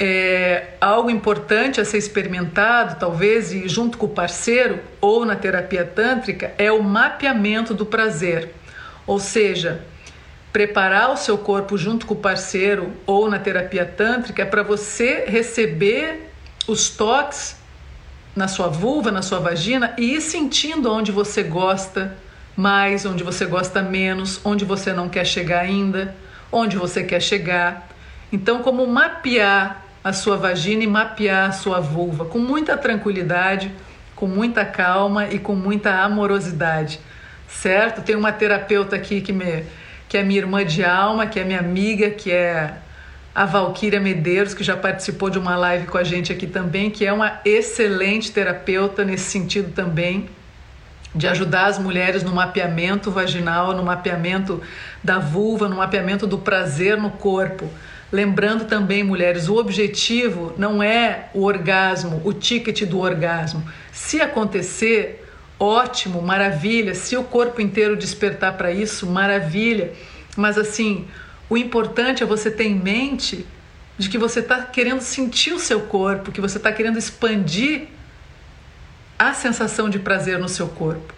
é, 0.00 0.74
algo 0.80 1.10
importante 1.10 1.80
a 1.80 1.84
ser 1.84 1.98
experimentado, 1.98 2.98
talvez, 2.98 3.52
e 3.52 3.68
junto 3.68 3.96
com 3.98 4.06
o 4.06 4.08
parceiro 4.08 4.80
ou 5.00 5.24
na 5.24 5.36
terapia 5.36 5.84
tântrica, 5.84 6.52
é 6.58 6.70
o 6.70 6.82
mapeamento 6.82 7.74
do 7.74 7.86
prazer. 7.86 8.54
Ou 9.06 9.20
seja, 9.20 9.84
preparar 10.52 11.10
o 11.12 11.16
seu 11.16 11.38
corpo 11.38 11.76
junto 11.76 12.06
com 12.06 12.14
o 12.14 12.18
parceiro 12.18 12.92
ou 13.06 13.28
na 13.28 13.38
terapia 13.38 13.84
tântrica 13.84 14.42
é 14.42 14.44
para 14.44 14.62
você 14.62 15.24
receber 15.26 16.30
os 16.66 16.90
toques 16.90 17.56
na 18.34 18.46
sua 18.46 18.68
vulva, 18.68 19.10
na 19.10 19.22
sua 19.22 19.40
vagina 19.40 19.94
e 19.98 20.14
ir 20.14 20.20
sentindo 20.20 20.92
onde 20.92 21.10
você 21.10 21.42
gosta 21.42 22.16
mais, 22.58 23.06
onde 23.06 23.22
você 23.22 23.46
gosta 23.46 23.80
menos, 23.80 24.40
onde 24.44 24.64
você 24.64 24.92
não 24.92 25.08
quer 25.08 25.24
chegar 25.24 25.60
ainda, 25.60 26.12
onde 26.50 26.76
você 26.76 27.04
quer 27.04 27.22
chegar. 27.22 27.88
Então, 28.32 28.64
como 28.64 28.84
mapear 28.84 29.84
a 30.02 30.12
sua 30.12 30.36
vagina 30.36 30.82
e 30.82 30.86
mapear 30.88 31.50
a 31.50 31.52
sua 31.52 31.78
vulva 31.78 32.24
com 32.24 32.40
muita 32.40 32.76
tranquilidade, 32.76 33.70
com 34.16 34.26
muita 34.26 34.64
calma 34.64 35.28
e 35.28 35.38
com 35.38 35.54
muita 35.54 36.02
amorosidade, 36.02 36.98
certo? 37.46 38.02
Tem 38.02 38.16
uma 38.16 38.32
terapeuta 38.32 38.96
aqui 38.96 39.20
que, 39.20 39.32
me, 39.32 39.62
que 40.08 40.18
é 40.18 40.24
minha 40.24 40.40
irmã 40.40 40.66
de 40.66 40.84
alma, 40.84 41.28
que 41.28 41.38
é 41.38 41.44
minha 41.44 41.60
amiga, 41.60 42.10
que 42.10 42.32
é 42.32 42.74
a 43.32 43.44
Valquíria 43.44 44.00
Medeiros, 44.00 44.52
que 44.52 44.64
já 44.64 44.76
participou 44.76 45.30
de 45.30 45.38
uma 45.38 45.54
live 45.54 45.86
com 45.86 45.96
a 45.96 46.02
gente 46.02 46.32
aqui 46.32 46.48
também, 46.48 46.90
que 46.90 47.06
é 47.06 47.12
uma 47.12 47.40
excelente 47.44 48.32
terapeuta 48.32 49.04
nesse 49.04 49.30
sentido 49.30 49.72
também, 49.72 50.28
de 51.18 51.26
ajudar 51.26 51.66
as 51.66 51.78
mulheres 51.78 52.22
no 52.22 52.32
mapeamento 52.32 53.10
vaginal, 53.10 53.74
no 53.74 53.84
mapeamento 53.84 54.62
da 55.04 55.18
vulva, 55.18 55.68
no 55.68 55.76
mapeamento 55.76 56.26
do 56.26 56.38
prazer 56.38 56.96
no 56.96 57.10
corpo 57.10 57.68
Lembrando 58.10 58.64
também, 58.64 59.04
mulheres, 59.04 59.48
o 59.48 59.56
objetivo 59.56 60.54
não 60.56 60.82
é 60.82 61.28
o 61.34 61.44
orgasmo, 61.44 62.22
o 62.24 62.32
ticket 62.32 62.84
do 62.84 62.98
orgasmo. 63.00 63.62
Se 63.92 64.18
acontecer, 64.18 65.28
ótimo, 65.60 66.22
maravilha. 66.22 66.94
Se 66.94 67.18
o 67.18 67.24
corpo 67.24 67.60
inteiro 67.60 67.96
despertar 67.96 68.56
para 68.56 68.72
isso, 68.72 69.06
maravilha. 69.06 69.92
Mas 70.34 70.56
assim, 70.56 71.06
o 71.50 71.56
importante 71.56 72.22
é 72.22 72.26
você 72.26 72.50
ter 72.50 72.64
em 72.64 72.74
mente 72.74 73.46
de 73.98 74.08
que 74.08 74.16
você 74.16 74.40
está 74.40 74.62
querendo 74.62 75.02
sentir 75.02 75.52
o 75.52 75.58
seu 75.58 75.80
corpo, 75.80 76.32
que 76.32 76.40
você 76.40 76.56
está 76.56 76.72
querendo 76.72 76.98
expandir 76.98 77.88
a 79.18 79.32
sensação 79.34 79.90
de 79.90 79.98
prazer 79.98 80.38
no 80.38 80.48
seu 80.48 80.68
corpo, 80.68 81.12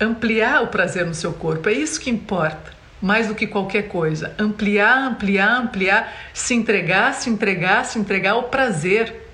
ampliar 0.00 0.62
o 0.62 0.68
prazer 0.68 1.06
no 1.06 1.14
seu 1.14 1.32
corpo. 1.32 1.68
É 1.68 1.72
isso 1.72 2.00
que 2.00 2.10
importa 2.10 2.80
mais 3.00 3.28
do 3.28 3.34
que 3.34 3.46
qualquer 3.46 3.88
coisa. 3.88 4.34
Ampliar, 4.38 5.06
ampliar, 5.06 5.60
ampliar, 5.60 6.12
se 6.34 6.54
entregar, 6.54 7.14
se 7.14 7.30
entregar, 7.30 7.84
se 7.84 7.98
entregar 7.98 8.32
ao 8.32 8.44
prazer. 8.44 9.28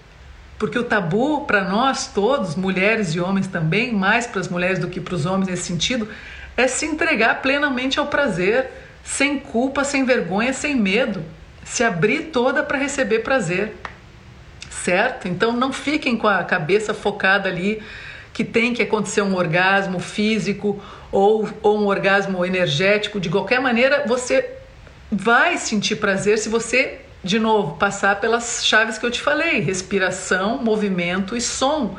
Porque 0.59 0.78
o 0.78 0.84
tabu 0.84 1.44
para 1.44 1.64
nós 1.64 2.07
todos, 2.07 2.55
mulheres 2.55 3.14
e 3.14 3.20
homens 3.20 3.47
também, 3.47 3.92
mais 3.92 4.26
para 4.26 4.40
as 4.40 4.49
mulheres 4.49 4.78
do 4.78 4.88
que 4.88 5.01
para 5.01 5.14
os 5.14 5.26
homens 5.26 5.49
nesse 5.49 5.64
sentido, 5.64 6.09
é 6.57 6.66
se 6.66 6.86
entregar 6.86 7.42
plenamente 7.42 7.99
ao 7.99 8.07
prazer, 8.07 8.70
sem 9.05 9.38
culpa, 9.38 9.84
sem 9.84 10.05
vergonha, 10.05 10.53
sem 10.53 10.74
medo, 10.74 11.22
se 11.64 11.84
abrir 11.84 12.30
toda 12.32 12.62
para 12.62 12.78
receber 12.78 13.18
prazer. 13.18 13.76
Certo? 14.70 15.28
Então 15.28 15.52
não 15.52 15.72
fiquem 15.72 16.16
com 16.16 16.28
a 16.28 16.44
cabeça 16.44 16.92
focada 16.94 17.48
ali 17.48 17.82
que 18.32 18.44
tem 18.44 18.74
que 18.74 18.82
acontecer 18.82 19.22
um 19.22 19.34
orgasmo 19.34 19.98
físico 19.98 20.78
ou, 21.10 21.48
ou 21.62 21.78
um 21.80 21.86
orgasmo 21.86 22.44
energético. 22.44 23.18
De 23.18 23.30
qualquer 23.30 23.60
maneira, 23.60 24.04
você 24.06 24.50
vai 25.10 25.56
sentir 25.56 25.96
prazer 25.96 26.38
se 26.38 26.48
você, 26.50 26.98
de 27.24 27.38
novo, 27.38 27.76
passar 27.78 28.20
pelas 28.20 28.66
chaves 28.66 28.98
que 28.98 29.06
eu 29.06 29.10
te 29.10 29.22
falei: 29.22 29.60
respiração, 29.60 30.62
movimento 30.62 31.34
e 31.34 31.40
som. 31.40 31.96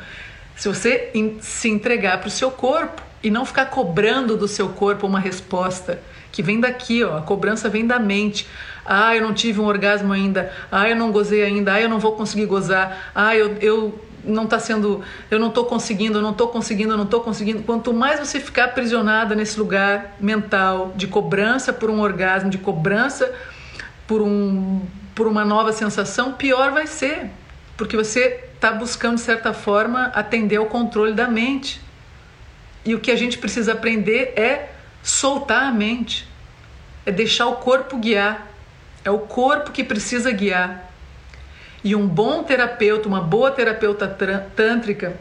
Se 0.54 0.68
você 0.68 1.10
se 1.40 1.68
entregar 1.68 2.18
para 2.18 2.28
o 2.28 2.30
seu 2.30 2.50
corpo 2.50 3.02
e 3.22 3.30
não 3.30 3.44
ficar 3.44 3.66
cobrando 3.66 4.36
do 4.36 4.46
seu 4.46 4.68
corpo 4.68 5.06
uma 5.06 5.18
resposta 5.20 6.00
que 6.30 6.42
vem 6.42 6.60
daqui, 6.60 7.02
ó, 7.02 7.18
a 7.18 7.22
cobrança 7.22 7.68
vem 7.68 7.86
da 7.86 7.98
mente. 7.98 8.46
Ah, 8.88 9.14
eu 9.14 9.22
não 9.22 9.34
tive 9.34 9.60
um 9.60 9.66
orgasmo 9.66 10.12
ainda. 10.12 10.50
Ah, 10.72 10.88
eu 10.88 10.96
não 10.96 11.12
gozei 11.12 11.44
ainda. 11.44 11.74
Ah, 11.74 11.80
eu 11.80 11.88
não 11.88 11.98
vou 11.98 12.12
conseguir 12.12 12.46
gozar. 12.46 13.10
Ah, 13.14 13.36
eu, 13.36 13.56
eu 13.60 14.00
não 14.24 14.44
está 14.44 14.58
sendo, 14.58 15.02
eu 15.30 15.38
não 15.38 15.48
estou 15.48 15.64
conseguindo, 15.64 16.18
eu 16.18 16.22
não 16.22 16.32
estou 16.32 16.48
conseguindo, 16.48 16.92
eu 16.92 16.96
não 16.96 17.04
estou 17.04 17.20
conseguindo. 17.20 17.62
Quanto 17.62 17.92
mais 17.92 18.18
você 18.18 18.40
ficar 18.40 18.64
aprisionada 18.64 19.34
nesse 19.34 19.58
lugar 19.58 20.16
mental 20.20 20.92
de 20.96 21.06
cobrança 21.06 21.72
por 21.72 21.90
um 21.90 22.00
orgasmo, 22.00 22.50
de 22.50 22.58
cobrança 22.58 23.32
por, 24.06 24.22
um, 24.22 24.80
por 25.14 25.26
uma 25.26 25.44
nova 25.44 25.72
sensação, 25.72 26.32
pior 26.32 26.72
vai 26.72 26.86
ser, 26.86 27.30
porque 27.76 27.96
você 27.96 28.44
está 28.54 28.72
buscando 28.72 29.16
de 29.16 29.20
certa 29.20 29.52
forma 29.52 30.06
atender 30.14 30.56
ao 30.56 30.66
controle 30.66 31.12
da 31.12 31.28
mente. 31.28 31.80
E 32.84 32.94
o 32.94 33.00
que 33.00 33.10
a 33.10 33.16
gente 33.16 33.38
precisa 33.38 33.72
aprender 33.72 34.32
é 34.36 34.70
soltar 35.02 35.64
a 35.64 35.70
mente, 35.70 36.26
é 37.04 37.12
deixar 37.12 37.46
o 37.46 37.56
corpo 37.56 37.96
guiar. 37.96 38.47
É 39.08 39.10
o 39.10 39.20
corpo 39.20 39.70
que 39.70 39.82
precisa 39.82 40.30
guiar. 40.30 40.92
E 41.82 41.96
um 41.96 42.06
bom 42.06 42.42
terapeuta, 42.42 43.08
uma 43.08 43.22
boa 43.22 43.50
terapeuta 43.50 44.06
tântrica 44.54 45.16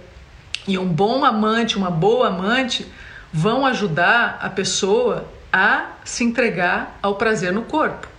e 0.67 0.77
um 0.77 0.85
bom 0.85 1.23
amante, 1.23 1.77
uma 1.77 1.89
boa 1.89 2.27
amante 2.27 2.85
vão 3.31 3.65
ajudar 3.65 4.39
a 4.41 4.49
pessoa 4.49 5.25
a 5.53 5.91
se 6.03 6.25
entregar 6.25 6.99
ao 7.01 7.15
prazer 7.15 7.53
no 7.53 7.61
corpo. 7.61 8.09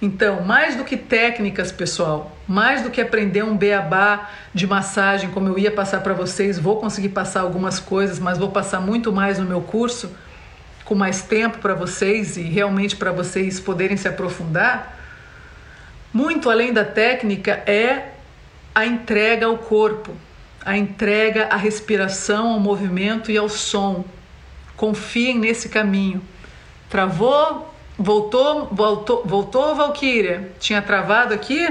Então, 0.00 0.40
mais 0.40 0.76
do 0.76 0.84
que 0.84 0.96
técnicas, 0.96 1.70
pessoal, 1.70 2.34
mais 2.48 2.80
do 2.80 2.88
que 2.88 3.02
aprender 3.02 3.42
um 3.42 3.54
beabá 3.54 4.30
de 4.54 4.66
massagem, 4.66 5.28
como 5.28 5.48
eu 5.48 5.58
ia 5.58 5.70
passar 5.70 6.00
para 6.00 6.14
vocês, 6.14 6.58
vou 6.58 6.80
conseguir 6.80 7.10
passar 7.10 7.42
algumas 7.42 7.78
coisas, 7.78 8.18
mas 8.18 8.38
vou 8.38 8.50
passar 8.50 8.80
muito 8.80 9.12
mais 9.12 9.38
no 9.38 9.44
meu 9.44 9.60
curso, 9.60 10.10
com 10.88 10.94
mais 10.94 11.20
tempo 11.20 11.58
para 11.58 11.74
vocês 11.74 12.38
e 12.38 12.42
realmente 12.42 12.96
para 12.96 13.12
vocês 13.12 13.60
poderem 13.60 13.98
se 13.98 14.08
aprofundar. 14.08 14.98
Muito 16.14 16.48
além 16.48 16.72
da 16.72 16.82
técnica 16.82 17.62
é 17.66 18.12
a 18.74 18.86
entrega 18.86 19.44
ao 19.44 19.58
corpo, 19.58 20.16
a 20.64 20.78
entrega 20.78 21.48
à 21.50 21.56
respiração, 21.56 22.54
ao 22.54 22.58
movimento 22.58 23.30
e 23.30 23.36
ao 23.36 23.50
som. 23.50 24.02
Confiem 24.78 25.38
nesse 25.38 25.68
caminho. 25.68 26.22
Travou? 26.88 27.74
Voltou? 27.98 28.68
Voltou, 28.72 29.22
voltou 29.26 29.74
Valkyria? 29.74 30.52
Tinha 30.58 30.80
travado 30.80 31.34
aqui? 31.34 31.68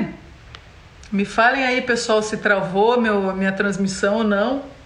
Me 1.12 1.26
falem 1.26 1.64
aí, 1.66 1.82
pessoal, 1.82 2.22
se 2.22 2.38
travou 2.38 3.02
meu, 3.02 3.34
minha 3.36 3.52
transmissão 3.52 4.18
ou 4.18 4.24
não. 4.24 4.77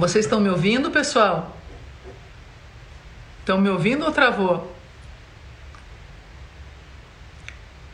Vocês 0.00 0.24
estão 0.24 0.40
me 0.40 0.48
ouvindo, 0.48 0.90
pessoal? 0.90 1.54
Estão 3.40 3.60
me 3.60 3.68
ouvindo 3.68 4.02
ou 4.06 4.10
travou? 4.10 4.74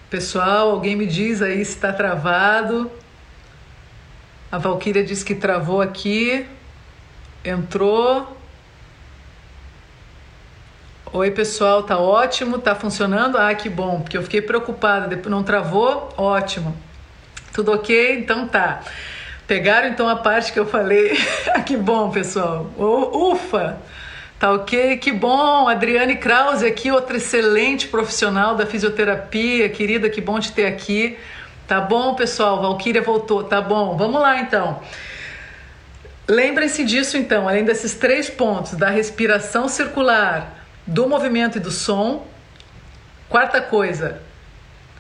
Pessoal, 0.09 0.71
alguém 0.71 0.95
me 0.95 1.05
diz 1.05 1.43
aí 1.43 1.65
se 1.65 1.73
está 1.73 1.93
travado. 1.93 2.89
A 4.53 4.57
Valquíria 4.57 5.03
diz 5.05 5.25
que 5.25 5.35
travou 5.35 5.83
aqui. 5.83 6.47
Entrou. 7.45 8.37
Oi, 11.13 11.33
pessoal, 11.33 11.83
tá 11.83 11.99
ótimo, 11.99 12.61
tá 12.61 12.77
funcionando? 12.77 13.37
Ah, 13.37 13.53
que 13.53 13.69
bom, 13.69 14.01
porque 14.03 14.17
eu 14.17 14.23
fiquei 14.23 14.41
preocupada. 14.41 15.21
Não 15.29 15.43
travou? 15.43 16.15
Ótimo. 16.17 16.77
Tudo 17.53 17.73
ok? 17.73 18.21
Então 18.21 18.47
tá. 18.47 18.85
Pegaram 19.47 19.89
então 19.89 20.09
a 20.09 20.17
parte 20.17 20.53
que 20.53 20.59
eu 20.59 20.67
falei. 20.67 21.17
que 21.65 21.77
bom, 21.77 22.11
pessoal. 22.11 22.71
Ufa! 22.77 23.79
Tá 24.39 24.53
ok? 24.53 24.99
Que 24.99 25.13
bom! 25.13 25.69
Adriane 25.69 26.17
Krause 26.17 26.67
aqui, 26.67 26.91
outra 26.91 27.17
excelente 27.17 27.89
profissional 27.89 28.55
da 28.55 28.67
fisioterapia, 28.67 29.69
querida, 29.69 30.11
que 30.11 30.21
bom 30.21 30.39
te 30.41 30.53
ter 30.53 30.67
aqui. 30.67 31.17
Tá 31.67 31.81
bom, 31.81 32.15
pessoal? 32.15 32.61
Valquíria 32.61 33.01
voltou. 33.01 33.45
Tá 33.45 33.61
bom, 33.61 33.97
vamos 33.97 34.21
lá 34.21 34.41
então. 34.41 34.81
Lembrem-se 36.29 36.85
disso 36.85 37.17
então, 37.17 37.49
além 37.49 37.65
desses 37.65 37.95
três 37.95 38.29
pontos, 38.29 38.73
da 38.75 38.91
respiração 38.91 39.69
circular, 39.69 40.67
do 40.85 41.09
movimento 41.09 41.59
e 41.59 41.61
do 41.61 41.71
som. 41.71 42.27
Quarta 43.29 43.61
coisa, 43.61 44.21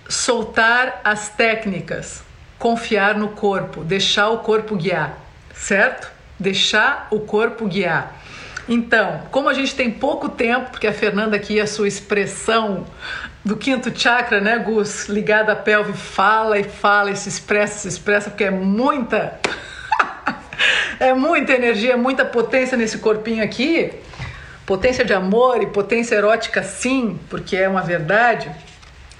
soltar 0.08 1.00
as 1.04 1.28
técnicas, 1.28 2.22
confiar 2.58 3.14
no 3.14 3.28
corpo, 3.28 3.84
deixar 3.84 4.30
o 4.30 4.38
corpo 4.38 4.76
guiar, 4.76 5.18
certo? 5.54 6.10
Deixar 6.38 7.08
o 7.10 7.20
corpo 7.20 7.66
guiar. 7.66 8.16
Então, 8.68 9.22
como 9.30 9.48
a 9.48 9.54
gente 9.54 9.74
tem 9.74 9.90
pouco 9.90 10.28
tempo, 10.28 10.70
porque 10.70 10.86
a 10.86 10.92
Fernanda 10.92 11.36
aqui, 11.36 11.60
a 11.60 11.66
sua 11.66 11.86
expressão 11.86 12.84
do 13.44 13.56
quinto 13.56 13.96
chakra, 13.96 14.40
né, 14.40 14.58
Gus, 14.58 15.08
ligada 15.08 15.52
à 15.52 15.56
pelve, 15.56 15.92
fala 15.92 16.58
e 16.58 16.64
fala 16.64 17.12
e 17.12 17.16
se 17.16 17.28
expressa, 17.28 17.78
se 17.78 17.88
expressa, 17.88 18.28
porque 18.28 18.44
é 18.44 18.50
muita. 18.50 19.38
é 20.98 21.14
muita 21.14 21.52
energia, 21.52 21.96
muita 21.96 22.24
potência 22.24 22.76
nesse 22.76 22.98
corpinho 22.98 23.44
aqui. 23.44 23.92
Potência 24.66 25.04
de 25.04 25.14
amor 25.14 25.62
e 25.62 25.66
potência 25.66 26.16
erótica, 26.16 26.60
sim, 26.64 27.20
porque 27.30 27.56
é 27.56 27.68
uma 27.68 27.82
verdade. 27.82 28.50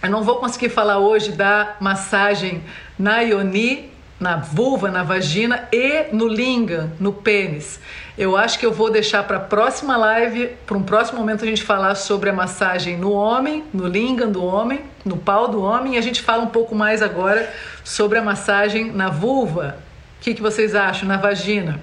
Eu 0.03 0.11
não 0.11 0.25
vou 0.25 0.41
conseguir 0.41 0.71
falar 0.71 0.99
hoje 0.99 1.31
da 1.31 1.77
massagem 1.79 2.65
na 2.99 3.21
Ioni, 3.21 3.91
na 4.19 4.37
vulva, 4.37 4.91
na 4.91 5.03
vagina 5.03 5.69
e 5.71 6.07
no 6.13 6.27
lingam, 6.27 6.91
no 6.99 7.13
pênis. 7.13 7.79
Eu 8.17 8.37
acho 8.37 8.59
que 8.59 8.65
eu 8.65 8.73
vou 8.73 8.91
deixar 8.91 9.23
para 9.25 9.37
a 9.37 9.41
próxima 9.41 9.97
live, 9.97 10.49
para 10.67 10.77
um 10.77 10.83
próximo 10.83 11.19
momento 11.19 11.45
a 11.45 11.47
gente 11.47 11.63
falar 11.63 11.95
sobre 11.95 12.31
a 12.31 12.33
massagem 12.33 12.97
no 12.97 13.13
homem, 13.13 13.65
no 13.75 13.87
lingam 13.87 14.33
do 14.33 14.43
homem, 14.43 14.81
no 15.05 15.19
pau 15.19 15.49
do 15.49 15.63
homem, 15.63 15.95
e 15.95 15.99
a 15.99 16.01
gente 16.01 16.23
fala 16.23 16.43
um 16.43 16.49
pouco 16.49 16.75
mais 16.75 17.03
agora 17.03 17.53
sobre 17.85 18.19
a 18.19 18.23
massagem 18.23 18.91
na 18.91 19.11
vulva. 19.11 19.79
O 20.19 20.23
que, 20.23 20.35
que 20.35 20.43
vocês 20.43 20.75
acham? 20.75 21.07
Na 21.07 21.19
vagina. 21.19 21.79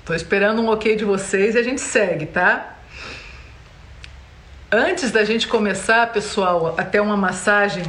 Estou 0.00 0.14
esperando 0.14 0.60
um 0.60 0.68
ok 0.68 0.94
de 0.94 1.04
vocês 1.04 1.54
e 1.54 1.58
a 1.58 1.62
gente 1.62 1.80
segue, 1.80 2.26
tá? 2.26 2.76
Antes 4.70 5.10
da 5.10 5.24
gente 5.24 5.48
começar, 5.48 6.12
pessoal, 6.12 6.74
até 6.76 7.00
uma 7.00 7.16
massagem 7.16 7.84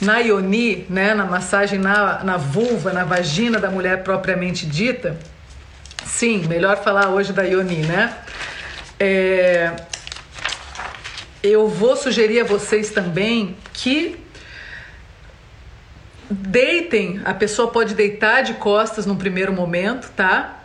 na 0.00 0.20
ioni, 0.20 0.86
né, 0.88 1.14
na 1.14 1.24
massagem 1.24 1.78
na, 1.78 2.22
na 2.22 2.36
vulva, 2.36 2.92
na 2.92 3.04
vagina 3.04 3.58
da 3.58 3.70
mulher 3.70 4.02
propriamente 4.02 4.66
dita, 4.66 5.18
sim, 6.04 6.46
melhor 6.46 6.82
falar 6.82 7.08
hoje 7.08 7.32
da 7.32 7.42
ioni, 7.42 7.82
né? 7.86 8.16
É, 8.98 9.74
eu 11.42 11.68
vou 11.68 11.96
sugerir 11.96 12.40
a 12.40 12.44
vocês 12.44 12.90
também 12.90 13.56
que 13.72 14.18
deitem, 16.28 17.20
a 17.24 17.32
pessoa 17.32 17.70
pode 17.70 17.94
deitar 17.94 18.42
de 18.42 18.54
costas 18.54 19.06
no 19.06 19.16
primeiro 19.16 19.52
momento, 19.52 20.10
tá? 20.16 20.64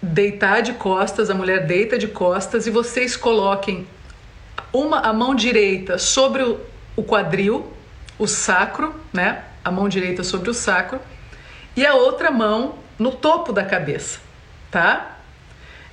Deitar 0.00 0.62
de 0.62 0.74
costas, 0.74 1.30
a 1.30 1.34
mulher 1.34 1.66
deita 1.66 1.98
de 1.98 2.08
costas 2.08 2.66
e 2.66 2.70
vocês 2.70 3.16
coloquem 3.16 3.86
uma 4.72 5.00
a 5.00 5.12
mão 5.12 5.34
direita 5.34 5.98
sobre 5.98 6.42
o, 6.42 6.60
o 6.96 7.02
quadril, 7.02 7.72
o 8.22 8.28
sacro, 8.28 8.94
né? 9.12 9.42
A 9.64 9.70
mão 9.70 9.88
direita 9.88 10.22
sobre 10.22 10.48
o 10.48 10.54
sacro 10.54 11.00
e 11.74 11.84
a 11.84 11.94
outra 11.94 12.30
mão 12.30 12.76
no 12.96 13.10
topo 13.10 13.52
da 13.52 13.64
cabeça, 13.64 14.20
tá? 14.70 15.18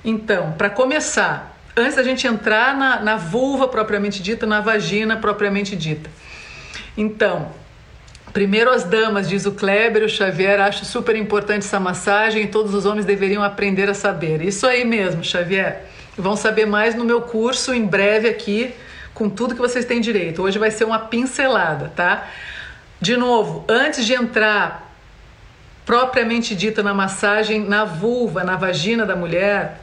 Então, 0.04 0.52
para 0.52 0.70
começar, 0.70 1.56
antes 1.76 1.96
da 1.96 2.04
gente 2.04 2.26
entrar 2.28 2.76
na, 2.76 3.00
na 3.00 3.16
vulva 3.16 3.66
propriamente 3.66 4.22
dita, 4.22 4.46
na 4.46 4.60
vagina 4.60 5.16
propriamente 5.16 5.74
dita. 5.74 6.08
Então, 6.96 7.50
primeiro 8.32 8.70
as 8.70 8.84
damas, 8.84 9.28
diz 9.28 9.44
o 9.44 9.52
Kleber, 9.52 10.04
o 10.04 10.08
Xavier, 10.08 10.60
acho 10.60 10.84
super 10.84 11.16
importante 11.16 11.66
essa 11.66 11.80
massagem 11.80 12.44
e 12.44 12.46
todos 12.46 12.74
os 12.74 12.86
homens 12.86 13.04
deveriam 13.04 13.42
aprender 13.42 13.90
a 13.90 13.94
saber. 13.94 14.40
Isso 14.40 14.68
aí 14.68 14.84
mesmo, 14.84 15.24
Xavier. 15.24 15.84
Vão 16.16 16.36
saber 16.36 16.66
mais 16.66 16.94
no 16.94 17.04
meu 17.04 17.22
curso 17.22 17.74
em 17.74 17.84
breve 17.84 18.28
aqui 18.28 18.72
com 19.20 19.28
tudo 19.28 19.54
que 19.54 19.60
vocês 19.60 19.84
têm 19.84 20.00
direito. 20.00 20.42
Hoje 20.42 20.58
vai 20.58 20.70
ser 20.70 20.84
uma 20.84 20.98
pincelada, 20.98 21.92
tá? 21.94 22.26
De 22.98 23.18
novo, 23.18 23.66
antes 23.68 24.06
de 24.06 24.14
entrar 24.14 24.94
propriamente 25.84 26.54
dita 26.54 26.82
na 26.82 26.94
massagem 26.94 27.60
na 27.60 27.84
vulva, 27.84 28.42
na 28.44 28.56
vagina 28.56 29.04
da 29.04 29.14
mulher, 29.14 29.78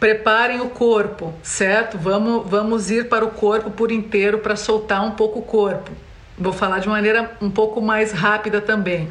preparem 0.00 0.60
o 0.60 0.68
corpo, 0.68 1.32
certo? 1.44 1.96
Vamos, 1.96 2.50
vamos 2.50 2.90
ir 2.90 3.08
para 3.08 3.24
o 3.24 3.30
corpo 3.30 3.70
por 3.70 3.92
inteiro 3.92 4.38
para 4.38 4.56
soltar 4.56 5.04
um 5.04 5.12
pouco 5.12 5.38
o 5.38 5.42
corpo. 5.42 5.92
Vou 6.36 6.52
falar 6.52 6.80
de 6.80 6.88
maneira 6.88 7.36
um 7.40 7.52
pouco 7.52 7.80
mais 7.80 8.10
rápida 8.10 8.60
também. 8.60 9.08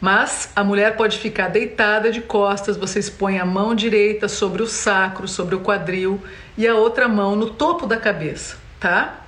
Mas 0.00 0.50
a 0.56 0.64
mulher 0.64 0.96
pode 0.96 1.18
ficar 1.18 1.48
deitada 1.48 2.10
de 2.10 2.22
costas, 2.22 2.78
vocês 2.78 3.10
põem 3.10 3.38
a 3.38 3.44
mão 3.44 3.74
direita 3.74 4.28
sobre 4.28 4.62
o 4.62 4.66
sacro, 4.66 5.28
sobre 5.28 5.54
o 5.54 5.60
quadril 5.60 6.22
e 6.56 6.66
a 6.66 6.74
outra 6.74 7.06
mão 7.06 7.36
no 7.36 7.50
topo 7.50 7.86
da 7.86 7.98
cabeça, 7.98 8.56
tá? 8.78 9.20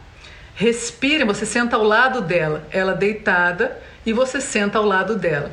Respire, 0.54 1.24
você 1.24 1.44
senta 1.44 1.76
ao 1.76 1.82
lado 1.82 2.22
dela, 2.22 2.66
ela 2.70 2.94
deitada 2.94 3.78
e 4.06 4.12
você 4.14 4.40
senta 4.40 4.78
ao 4.78 4.84
lado 4.84 5.16
dela. 5.16 5.52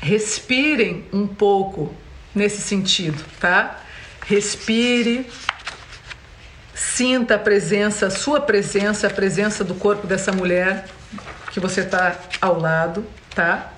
Respirem 0.00 1.06
um 1.12 1.26
pouco 1.28 1.94
nesse 2.34 2.60
sentido, 2.60 3.22
tá? 3.38 3.80
Respire, 4.26 5.30
sinta 6.74 7.36
a 7.36 7.38
presença, 7.38 8.06
a 8.06 8.10
sua 8.10 8.40
presença, 8.40 9.06
a 9.06 9.10
presença 9.10 9.62
do 9.62 9.74
corpo 9.74 10.06
dessa 10.08 10.32
mulher 10.32 10.86
que 11.52 11.60
você 11.60 11.82
está 11.82 12.16
ao 12.40 12.58
lado, 12.58 13.06
tá? 13.32 13.73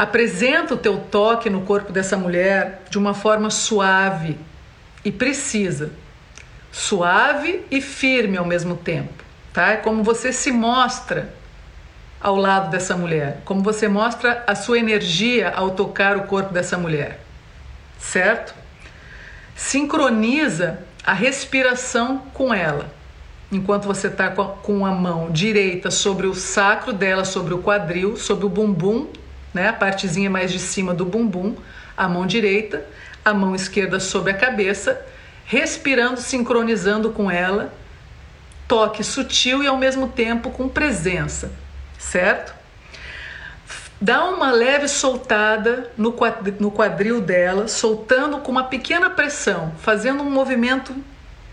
Apresenta 0.00 0.72
o 0.72 0.78
teu 0.78 0.98
toque 0.98 1.50
no 1.50 1.60
corpo 1.60 1.92
dessa 1.92 2.16
mulher 2.16 2.84
de 2.88 2.96
uma 2.96 3.12
forma 3.12 3.50
suave 3.50 4.38
e 5.04 5.12
precisa. 5.12 5.92
Suave 6.72 7.66
e 7.70 7.82
firme 7.82 8.38
ao 8.38 8.46
mesmo 8.46 8.76
tempo, 8.76 9.22
tá? 9.52 9.72
É 9.72 9.76
como 9.76 10.02
você 10.02 10.32
se 10.32 10.50
mostra 10.50 11.34
ao 12.18 12.36
lado 12.36 12.70
dessa 12.70 12.96
mulher, 12.96 13.42
como 13.44 13.62
você 13.62 13.88
mostra 13.88 14.42
a 14.46 14.54
sua 14.54 14.78
energia 14.78 15.50
ao 15.50 15.72
tocar 15.72 16.16
o 16.16 16.22
corpo 16.22 16.52
dessa 16.52 16.78
mulher, 16.78 17.20
certo? 17.98 18.54
sincroniza 19.60 20.78
a 21.04 21.12
respiração 21.12 22.22
com 22.32 22.52
ela. 22.52 22.90
Enquanto 23.52 23.84
você 23.84 24.06
está 24.06 24.30
com 24.30 24.86
a 24.86 24.90
mão 24.90 25.30
direita 25.30 25.90
sobre 25.90 26.26
o 26.26 26.34
sacro 26.34 26.94
dela, 26.94 27.26
sobre 27.26 27.52
o 27.52 27.58
quadril, 27.58 28.16
sobre 28.16 28.46
o 28.46 28.48
bumbum, 28.48 29.08
né, 29.52 29.68
a 29.68 29.72
partezinha 29.72 30.30
mais 30.30 30.52
de 30.52 30.58
cima 30.58 30.94
do 30.94 31.04
bumbum, 31.04 31.56
a 31.96 32.08
mão 32.08 32.26
direita, 32.26 32.84
a 33.24 33.34
mão 33.34 33.54
esquerda 33.54 34.00
sobre 34.00 34.32
a 34.32 34.36
cabeça, 34.36 35.00
respirando, 35.44 36.20
sincronizando 36.20 37.10
com 37.10 37.30
ela, 37.30 37.72
toque 38.66 39.02
sutil 39.02 39.62
e 39.62 39.66
ao 39.66 39.76
mesmo 39.76 40.08
tempo 40.08 40.50
com 40.50 40.68
presença, 40.68 41.52
certo? 41.98 42.60
dá 44.00 44.24
uma 44.24 44.50
leve 44.50 44.88
soltada 44.88 45.90
no 45.96 46.12
quadril, 46.12 46.54
no 46.58 46.70
quadril 46.70 47.20
dela, 47.20 47.68
soltando 47.68 48.38
com 48.38 48.50
uma 48.50 48.64
pequena 48.64 49.10
pressão, 49.10 49.72
fazendo 49.78 50.22
um 50.22 50.30
movimento, 50.30 50.94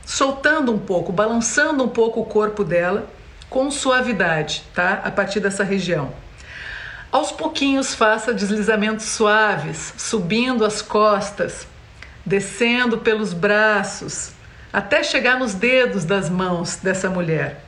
soltando 0.06 0.72
um 0.72 0.80
pouco, 0.80 1.12
balançando 1.12 1.84
um 1.84 1.90
pouco 1.90 2.22
o 2.22 2.26
corpo 2.26 2.64
dela 2.64 3.10
com 3.50 3.70
suavidade, 3.70 4.64
tá? 4.74 5.02
A 5.04 5.12
partir 5.12 5.40
dessa 5.40 5.64
região. 5.64 6.14
Aos 7.12 7.32
pouquinhos 7.32 7.96
faça 7.96 8.34
deslizamentos 8.34 9.06
suaves, 9.06 9.94
subindo 9.98 10.66
as 10.66 10.82
costas, 10.82 11.68
descendo 12.26 12.98
pelos 12.98 13.34
braços, 13.34 14.32
até 14.72 15.04
chegar 15.04 15.40
nos 15.40 15.54
dedos 15.54 16.04
das 16.04 16.30
mãos 16.30 16.78
dessa 16.78 17.10
mulher. 17.10 17.64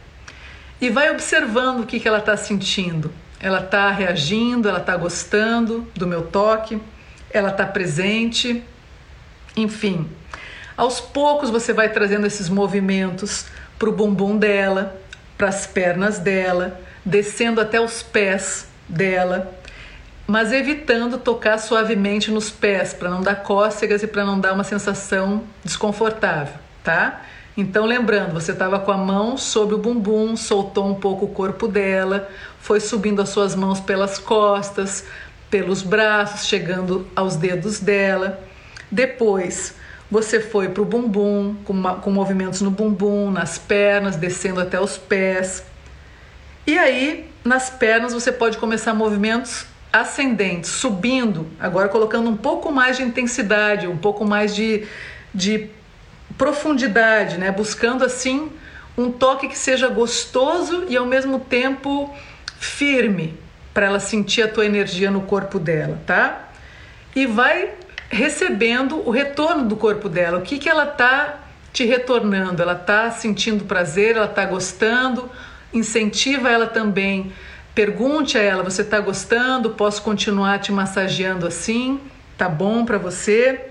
E 0.81 0.89
vai 0.89 1.09
observando 1.09 1.81
o 1.81 1.85
que, 1.85 2.05
ela 2.07 2.19
está 2.19 2.35
sentindo 2.35 3.11
ela 3.39 3.61
está 3.61 3.89
reagindo, 3.89 4.67
ela 4.67 4.79
está 4.79 4.97
gostando 4.97 5.87
do 5.95 6.05
meu 6.05 6.23
toque, 6.23 6.81
ela 7.31 7.49
está 7.49 7.65
presente, 7.65 8.63
enfim. 9.55 10.09
Aos 10.75 10.99
poucos 10.99 11.49
você 11.49 11.71
vai 11.71 11.89
trazendo 11.89 12.27
esses 12.27 12.49
movimentos 12.49 13.45
para 13.77 13.89
o 13.89 13.93
bumbum 13.93 14.37
dela, 14.37 14.99
para 15.37 15.47
as 15.47 15.65
pernas 15.65 16.19
dela, 16.19 16.81
descendo 17.05 17.61
até 17.61 17.79
os 17.79 18.03
pés 18.03 18.67
dela, 18.89 19.53
mas 20.27 20.51
evitando 20.51 21.17
tocar 21.17 21.57
suavemente 21.57 22.31
nos 22.31 22.49
pés 22.49 22.93
para 22.93 23.09
não 23.09 23.21
dar 23.21 23.35
cócegas 23.37 24.03
e 24.03 24.07
para 24.07 24.25
não 24.25 24.39
dar 24.39 24.53
uma 24.53 24.63
sensação 24.63 25.43
desconfortável, 25.63 26.55
tá? 26.83 27.21
Então, 27.57 27.85
lembrando, 27.85 28.33
você 28.33 28.53
estava 28.53 28.79
com 28.79 28.91
a 28.91 28.97
mão 28.97 29.37
sobre 29.37 29.75
o 29.75 29.77
bumbum, 29.77 30.37
soltou 30.37 30.87
um 30.87 30.95
pouco 30.95 31.25
o 31.25 31.29
corpo 31.29 31.67
dela, 31.67 32.29
foi 32.59 32.79
subindo 32.79 33.21
as 33.21 33.29
suas 33.29 33.55
mãos 33.55 33.79
pelas 33.79 34.17
costas, 34.17 35.03
pelos 35.49 35.81
braços, 35.81 36.47
chegando 36.47 37.07
aos 37.15 37.35
dedos 37.35 37.79
dela. 37.79 38.39
Depois, 38.89 39.75
você 40.09 40.39
foi 40.39 40.69
para 40.69 40.81
o 40.81 40.85
bumbum, 40.85 41.55
com, 41.65 41.73
uma, 41.73 41.95
com 41.95 42.09
movimentos 42.11 42.61
no 42.61 42.71
bumbum, 42.71 43.29
nas 43.29 43.57
pernas, 43.57 44.15
descendo 44.15 44.61
até 44.61 44.79
os 44.79 44.97
pés. 44.97 45.63
E 46.65 46.77
aí, 46.77 47.28
nas 47.49 47.67
pernas, 47.67 48.13
você 48.13 48.31
pode 48.31 48.59
começar 48.59 48.93
movimentos 48.93 49.65
ascendentes, 49.91 50.69
subindo, 50.69 51.47
agora 51.59 51.89
colocando 51.89 52.29
um 52.29 52.37
pouco 52.37 52.71
mais 52.71 52.97
de 52.97 53.01
intensidade, 53.01 53.87
um 53.87 53.97
pouco 53.97 54.23
mais 54.23 54.55
de, 54.55 54.87
de 55.33 55.67
profundidade, 56.37 57.39
né? 57.39 57.51
Buscando 57.51 58.05
assim 58.05 58.51
um 58.95 59.11
toque 59.11 59.47
que 59.47 59.57
seja 59.57 59.87
gostoso 59.87 60.85
e 60.87 60.95
ao 60.95 61.07
mesmo 61.07 61.39
tempo 61.39 62.15
firme 62.59 63.35
para 63.73 63.87
ela 63.87 63.99
sentir 63.99 64.43
a 64.43 64.47
tua 64.47 64.67
energia 64.67 65.09
no 65.09 65.21
corpo 65.21 65.57
dela, 65.57 65.99
tá? 66.05 66.49
E 67.15 67.25
vai 67.25 67.71
recebendo 68.11 69.01
o 69.07 69.09
retorno 69.09 69.65
do 69.65 69.75
corpo 69.75 70.07
dela. 70.07 70.37
O 70.37 70.41
que 70.43 70.59
que 70.59 70.69
ela 70.69 70.85
tá 70.85 71.39
te 71.73 71.83
retornando? 71.83 72.61
Ela 72.61 72.75
tá 72.75 73.09
sentindo 73.09 73.63
prazer, 73.63 74.17
ela 74.17 74.27
tá 74.27 74.45
gostando? 74.45 75.31
Incentiva 75.73 76.49
ela 76.49 76.67
também. 76.67 77.31
Pergunte 77.75 78.37
a 78.37 78.41
ela: 78.41 78.63
você 78.63 78.83
tá 78.83 78.99
gostando? 78.99 79.71
Posso 79.71 80.01
continuar 80.01 80.59
te 80.59 80.71
massageando 80.71 81.47
assim? 81.47 81.99
Tá 82.37 82.49
bom 82.49 82.85
para 82.85 82.97
você? 82.97 83.69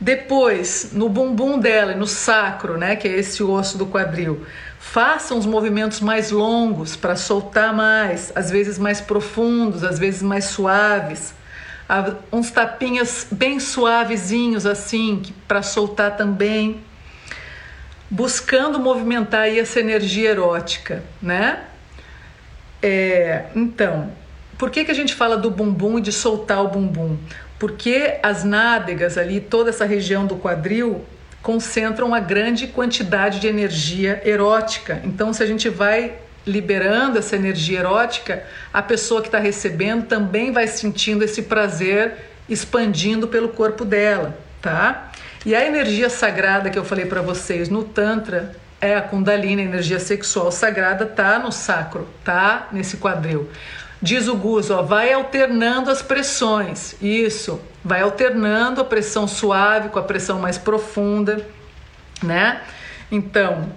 Depois, 0.00 0.90
no 0.92 1.08
bumbum 1.08 1.58
dela 1.58 1.94
no 1.94 2.06
sacro, 2.06 2.76
né, 2.76 2.96
que 2.96 3.08
é 3.08 3.12
esse 3.12 3.42
osso 3.42 3.78
do 3.78 3.86
quadril, 3.86 4.44
façam 4.78 5.38
os 5.38 5.46
movimentos 5.46 6.00
mais 6.00 6.30
longos 6.30 6.94
para 6.94 7.16
soltar 7.16 7.74
mais, 7.74 8.30
às 8.34 8.50
vezes 8.50 8.78
mais 8.78 9.00
profundos, 9.00 9.82
às 9.82 9.98
vezes 9.98 10.22
mais 10.22 10.46
suaves. 10.46 11.34
Uns 12.30 12.50
tapinhas 12.50 13.26
bem 13.30 13.58
suavezinhos 13.58 14.66
assim, 14.66 15.22
para 15.48 15.62
soltar 15.62 16.16
também. 16.16 16.80
Buscando 18.10 18.78
movimentar 18.78 19.42
aí 19.42 19.58
essa 19.58 19.80
energia 19.80 20.30
erótica, 20.30 21.02
né? 21.20 21.64
É, 22.82 23.46
então, 23.54 24.12
por 24.58 24.70
que, 24.70 24.84
que 24.84 24.90
a 24.90 24.94
gente 24.94 25.14
fala 25.14 25.36
do 25.36 25.50
bumbum 25.50 25.98
e 25.98 26.00
de 26.00 26.12
soltar 26.12 26.62
o 26.64 26.68
bumbum? 26.68 27.18
porque 27.58 28.18
as 28.22 28.44
nádegas 28.44 29.16
ali, 29.16 29.40
toda 29.40 29.70
essa 29.70 29.84
região 29.84 30.26
do 30.26 30.36
quadril, 30.36 31.04
concentram 31.42 32.08
uma 32.08 32.20
grande 32.20 32.66
quantidade 32.66 33.40
de 33.40 33.46
energia 33.46 34.20
erótica. 34.24 35.00
Então, 35.04 35.32
se 35.32 35.42
a 35.42 35.46
gente 35.46 35.68
vai 35.68 36.14
liberando 36.46 37.18
essa 37.18 37.36
energia 37.36 37.80
erótica, 37.80 38.42
a 38.72 38.82
pessoa 38.82 39.20
que 39.20 39.28
está 39.28 39.38
recebendo 39.38 40.06
também 40.06 40.52
vai 40.52 40.66
sentindo 40.66 41.24
esse 41.24 41.42
prazer 41.42 42.14
expandindo 42.48 43.26
pelo 43.26 43.48
corpo 43.48 43.84
dela, 43.84 44.36
tá? 44.62 45.10
E 45.46 45.54
a 45.54 45.64
energia 45.64 46.10
sagrada 46.10 46.70
que 46.70 46.76
eu 46.76 46.84
falei 46.84 47.06
para 47.06 47.22
vocês 47.22 47.68
no 47.68 47.84
Tantra 47.84 48.56
é 48.80 48.96
a 48.96 49.00
Kundalini, 49.00 49.62
a 49.62 49.64
energia 49.64 50.00
sexual 50.00 50.50
sagrada, 50.50 51.06
tá 51.06 51.38
no 51.38 51.52
sacro, 51.52 52.08
tá 52.24 52.66
nesse 52.72 52.96
quadril. 52.96 53.48
Diz 54.02 54.26
o 54.26 54.34
Gus, 54.34 54.72
ó, 54.72 54.82
vai 54.82 55.12
alternando 55.12 55.88
as 55.88 56.02
pressões. 56.02 56.96
Isso, 57.00 57.60
vai 57.84 58.02
alternando 58.02 58.80
a 58.80 58.84
pressão 58.84 59.28
suave 59.28 59.88
com 59.88 60.00
a 60.00 60.02
pressão 60.02 60.40
mais 60.40 60.58
profunda, 60.58 61.46
né? 62.20 62.62
Então, 63.08 63.72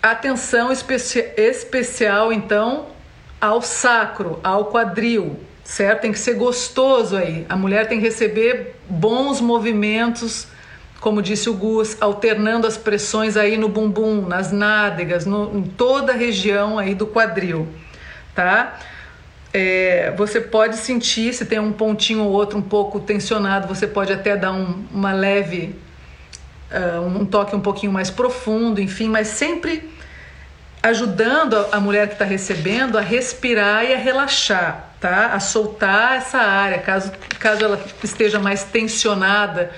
atenção 0.00 0.70
especi 0.70 1.18
especial 1.36 2.32
então 2.32 2.86
ao 3.40 3.60
sacro, 3.60 4.38
ao 4.44 4.66
quadril, 4.66 5.40
certo? 5.64 6.02
Tem 6.02 6.12
que 6.12 6.18
ser 6.18 6.34
gostoso 6.34 7.16
aí. 7.16 7.46
A 7.48 7.56
mulher 7.56 7.88
tem 7.88 7.98
que 7.98 8.04
receber 8.04 8.76
bons 8.88 9.40
movimentos, 9.40 10.46
como 11.00 11.20
disse 11.20 11.50
o 11.50 11.54
Gus, 11.54 11.96
alternando 12.00 12.66
as 12.66 12.76
pressões 12.76 13.36
aí 13.36 13.56
no 13.56 13.68
bumbum, 13.68 14.26
nas 14.26 14.52
nádegas, 14.52 15.26
no, 15.26 15.56
em 15.56 15.62
toda 15.62 16.12
a 16.12 16.16
região 16.16 16.78
aí 16.78 16.94
do 16.94 17.06
quadril 17.06 17.68
tá? 18.34 18.78
É, 19.52 20.12
você 20.16 20.40
pode 20.40 20.76
sentir, 20.76 21.32
se 21.34 21.44
tem 21.44 21.58
um 21.58 21.72
pontinho 21.72 22.24
ou 22.24 22.32
outro 22.32 22.58
um 22.58 22.62
pouco 22.62 22.98
tensionado, 23.00 23.68
você 23.68 23.86
pode 23.86 24.12
até 24.12 24.36
dar 24.36 24.52
um, 24.52 24.84
uma 24.90 25.12
leve, 25.12 25.76
uh, 26.70 27.00
um 27.02 27.26
toque 27.26 27.54
um 27.54 27.60
pouquinho 27.60 27.92
mais 27.92 28.10
profundo, 28.10 28.80
enfim, 28.80 29.08
mas 29.08 29.28
sempre 29.28 29.91
ajudando 30.82 31.66
a 31.70 31.78
mulher 31.78 32.08
que 32.08 32.14
está 32.14 32.24
recebendo 32.24 32.98
a 32.98 33.00
respirar 33.00 33.84
e 33.84 33.94
a 33.94 33.98
relaxar, 33.98 34.88
tá? 35.00 35.26
A 35.26 35.38
soltar 35.38 36.16
essa 36.16 36.38
área, 36.38 36.78
caso, 36.78 37.12
caso 37.38 37.64
ela 37.64 37.80
esteja 38.02 38.40
mais 38.40 38.64
tensionada, 38.64 39.70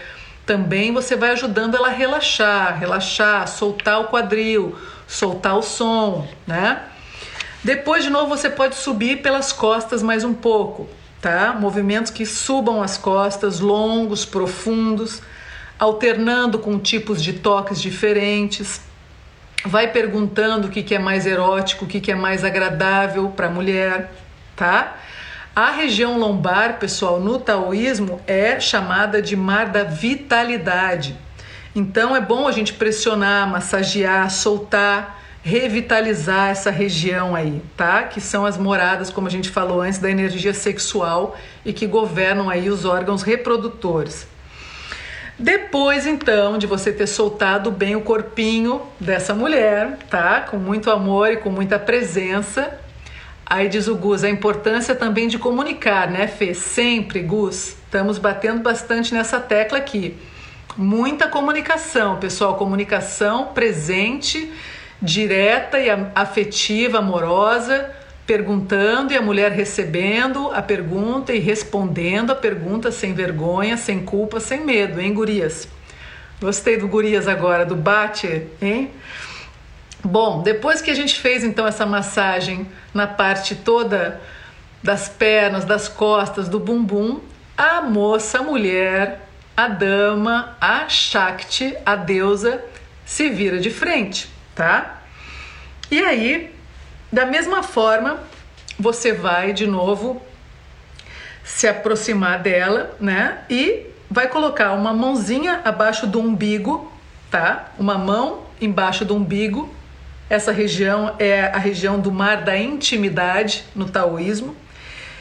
também 0.46 0.92
você 0.92 1.14
vai 1.14 1.30
ajudando 1.30 1.74
ela 1.74 1.88
a 1.88 1.92
relaxar, 1.92 2.78
relaxar, 2.78 3.46
soltar 3.46 4.00
o 4.00 4.08
quadril, 4.08 4.76
soltar 5.06 5.58
o 5.58 5.62
som, 5.62 6.26
né? 6.46 6.80
Depois 7.62 8.04
de 8.04 8.10
novo 8.10 8.28
você 8.28 8.48
pode 8.48 8.74
subir 8.74 9.22
pelas 9.22 9.52
costas 9.52 10.02
mais 10.02 10.24
um 10.24 10.34
pouco, 10.34 10.88
tá? 11.20 11.54
Movimentos 11.58 12.10
que 12.10 12.24
subam 12.24 12.82
as 12.82 12.96
costas, 12.96 13.60
longos, 13.60 14.24
profundos, 14.24 15.22
alternando 15.78 16.58
com 16.58 16.78
tipos 16.78 17.22
de 17.22 17.34
toques 17.34 17.80
diferentes 17.80 18.80
vai 19.64 19.88
perguntando 19.88 20.68
o 20.68 20.70
que, 20.70 20.82
que 20.82 20.94
é 20.94 20.98
mais 20.98 21.26
erótico, 21.26 21.84
o 21.84 21.88
que, 21.88 22.00
que 22.00 22.12
é 22.12 22.14
mais 22.14 22.44
agradável 22.44 23.28
para 23.30 23.46
a 23.46 23.50
mulher, 23.50 24.12
tá? 24.54 24.96
A 25.56 25.70
região 25.70 26.18
lombar, 26.18 26.78
pessoal, 26.78 27.20
no 27.20 27.38
taoísmo 27.38 28.20
é 28.26 28.58
chamada 28.60 29.22
de 29.22 29.36
mar 29.36 29.66
da 29.66 29.84
vitalidade. 29.84 31.16
Então 31.74 32.14
é 32.14 32.20
bom 32.20 32.46
a 32.46 32.52
gente 32.52 32.74
pressionar, 32.74 33.48
massagear, 33.48 34.30
soltar, 34.30 35.22
revitalizar 35.42 36.50
essa 36.50 36.70
região 36.70 37.34
aí, 37.34 37.62
tá? 37.76 38.02
Que 38.04 38.20
são 38.20 38.44
as 38.44 38.58
moradas, 38.58 39.10
como 39.10 39.28
a 39.28 39.30
gente 39.30 39.48
falou 39.48 39.80
antes, 39.80 39.98
da 39.98 40.10
energia 40.10 40.52
sexual 40.52 41.36
e 41.64 41.72
que 41.72 41.86
governam 41.86 42.50
aí 42.50 42.68
os 42.68 42.84
órgãos 42.84 43.22
reprodutores. 43.22 44.26
Depois, 45.38 46.06
então, 46.06 46.58
de 46.58 46.66
você 46.66 46.92
ter 46.92 47.06
soltado 47.06 47.70
bem 47.70 47.96
o 47.96 48.00
corpinho 48.00 48.80
dessa 49.00 49.34
mulher, 49.34 49.98
tá? 50.08 50.42
Com 50.42 50.56
muito 50.56 50.90
amor 50.90 51.32
e 51.32 51.36
com 51.36 51.50
muita 51.50 51.78
presença. 51.78 52.78
Aí 53.44 53.68
diz 53.68 53.88
o 53.88 53.96
Gus, 53.96 54.22
a 54.22 54.30
importância 54.30 54.94
também 54.94 55.26
de 55.26 55.38
comunicar, 55.38 56.08
né, 56.08 56.28
Fê? 56.28 56.54
Sempre, 56.54 57.20
Gus. 57.20 57.76
Estamos 57.84 58.16
batendo 58.18 58.62
bastante 58.62 59.12
nessa 59.12 59.40
tecla 59.40 59.78
aqui. 59.78 60.16
Muita 60.76 61.28
comunicação, 61.28 62.16
pessoal. 62.16 62.56
Comunicação 62.56 63.48
presente, 63.48 64.52
direta 65.02 65.78
e 65.78 65.88
afetiva, 66.14 66.98
amorosa 66.98 67.90
perguntando 68.26 69.12
e 69.12 69.16
a 69.16 69.22
mulher 69.22 69.52
recebendo 69.52 70.50
a 70.50 70.62
pergunta 70.62 71.32
e 71.32 71.38
respondendo 71.38 72.30
a 72.30 72.34
pergunta 72.34 72.90
sem 72.90 73.12
vergonha, 73.12 73.76
sem 73.76 74.04
culpa, 74.04 74.40
sem 74.40 74.64
medo, 74.64 75.00
hein, 75.00 75.12
gurias? 75.12 75.68
Gostei 76.40 76.76
do 76.76 76.88
gurias 76.88 77.28
agora, 77.28 77.64
do 77.64 77.76
bate, 77.76 78.46
hein? 78.60 78.90
Bom, 80.02 80.42
depois 80.42 80.82
que 80.82 80.90
a 80.90 80.94
gente 80.94 81.18
fez 81.18 81.44
então 81.44 81.66
essa 81.66 81.86
massagem 81.86 82.66
na 82.92 83.06
parte 83.06 83.54
toda 83.54 84.20
das 84.82 85.08
pernas, 85.08 85.64
das 85.64 85.88
costas, 85.88 86.46
do 86.46 86.60
bumbum, 86.60 87.20
a 87.56 87.80
moça, 87.80 88.40
a 88.40 88.42
mulher, 88.42 89.26
a 89.56 89.68
dama, 89.68 90.56
a 90.60 90.88
Shakti, 90.88 91.74
a 91.86 91.96
deusa, 91.96 92.62
se 93.06 93.30
vira 93.30 93.58
de 93.58 93.70
frente, 93.70 94.28
tá? 94.54 95.02
E 95.90 96.02
aí 96.02 96.54
da 97.14 97.24
mesma 97.24 97.62
forma, 97.62 98.18
você 98.76 99.12
vai 99.12 99.52
de 99.52 99.68
novo 99.68 100.20
se 101.44 101.68
aproximar 101.68 102.40
dela, 102.40 102.96
né? 102.98 103.38
E 103.48 103.86
vai 104.10 104.26
colocar 104.26 104.72
uma 104.72 104.92
mãozinha 104.92 105.60
abaixo 105.64 106.08
do 106.08 106.18
umbigo, 106.18 106.92
tá? 107.30 107.72
Uma 107.78 107.96
mão 107.96 108.42
embaixo 108.60 109.04
do 109.04 109.14
umbigo. 109.14 109.72
Essa 110.28 110.50
região 110.50 111.14
é 111.20 111.44
a 111.44 111.58
região 111.58 112.00
do 112.00 112.10
mar 112.10 112.42
da 112.42 112.58
intimidade 112.58 113.64
no 113.76 113.88
taoísmo. 113.88 114.56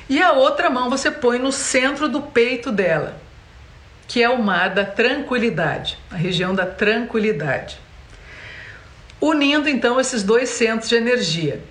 E 0.10 0.20
a 0.20 0.32
outra 0.32 0.72
mão 0.72 0.90
você 0.90 1.12
põe 1.12 1.38
no 1.38 1.52
centro 1.52 2.10
do 2.10 2.24
peito 2.24 2.72
dela, 2.72 3.18
que 4.08 4.24
é 4.24 4.30
o 4.30 4.42
mar 4.42 4.72
da 4.72 4.84
tranquilidade, 4.84 6.00
a 6.10 6.16
região 6.16 6.56
da 6.56 6.66
tranquilidade. 6.66 7.78
Unindo 9.22 9.70
então 9.70 10.02
esses 10.02 10.24
dois 10.24 10.50
centros 10.50 10.90
de 10.90 10.96
energia 10.96 11.62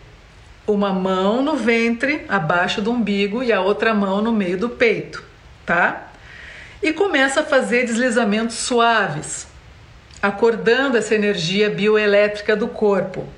uma 0.67 0.93
mão 0.93 1.43
no 1.43 1.57
ventre, 1.57 2.25
abaixo 2.29 2.81
do 2.81 2.93
umbigo, 2.93 3.43
e 3.43 3.53
a 3.53 3.61
outra 3.61 3.93
mão 3.93 4.23
no 4.23 4.33
meio 4.33 4.57
do 4.57 4.69
peito, 4.69 5.23
tá? 5.67 6.09
E 6.83 6.93
começa 6.93 7.41
a 7.41 7.45
fazer 7.45 7.87
deslizamentos 7.87 8.57
suaves, 8.57 9.47
acordando 10.21 10.97
essa 10.97 11.15
energia 11.15 11.69
bioelétrica 11.69 12.57
do 12.57 12.69
corpo. 12.69 13.29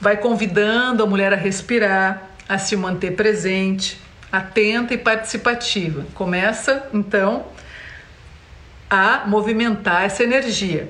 Vai 0.00 0.16
convidando 0.16 1.02
a 1.02 1.06
mulher 1.06 1.32
a 1.32 1.36
respirar, 1.36 2.30
a 2.48 2.58
se 2.58 2.76
manter 2.76 3.12
presente, 3.12 4.00
atenta 4.30 4.94
e 4.94 4.98
participativa. 4.98 6.04
Começa 6.14 6.88
então 6.92 7.46
a 8.90 9.22
movimentar 9.26 10.04
essa 10.04 10.22
energia. 10.22 10.88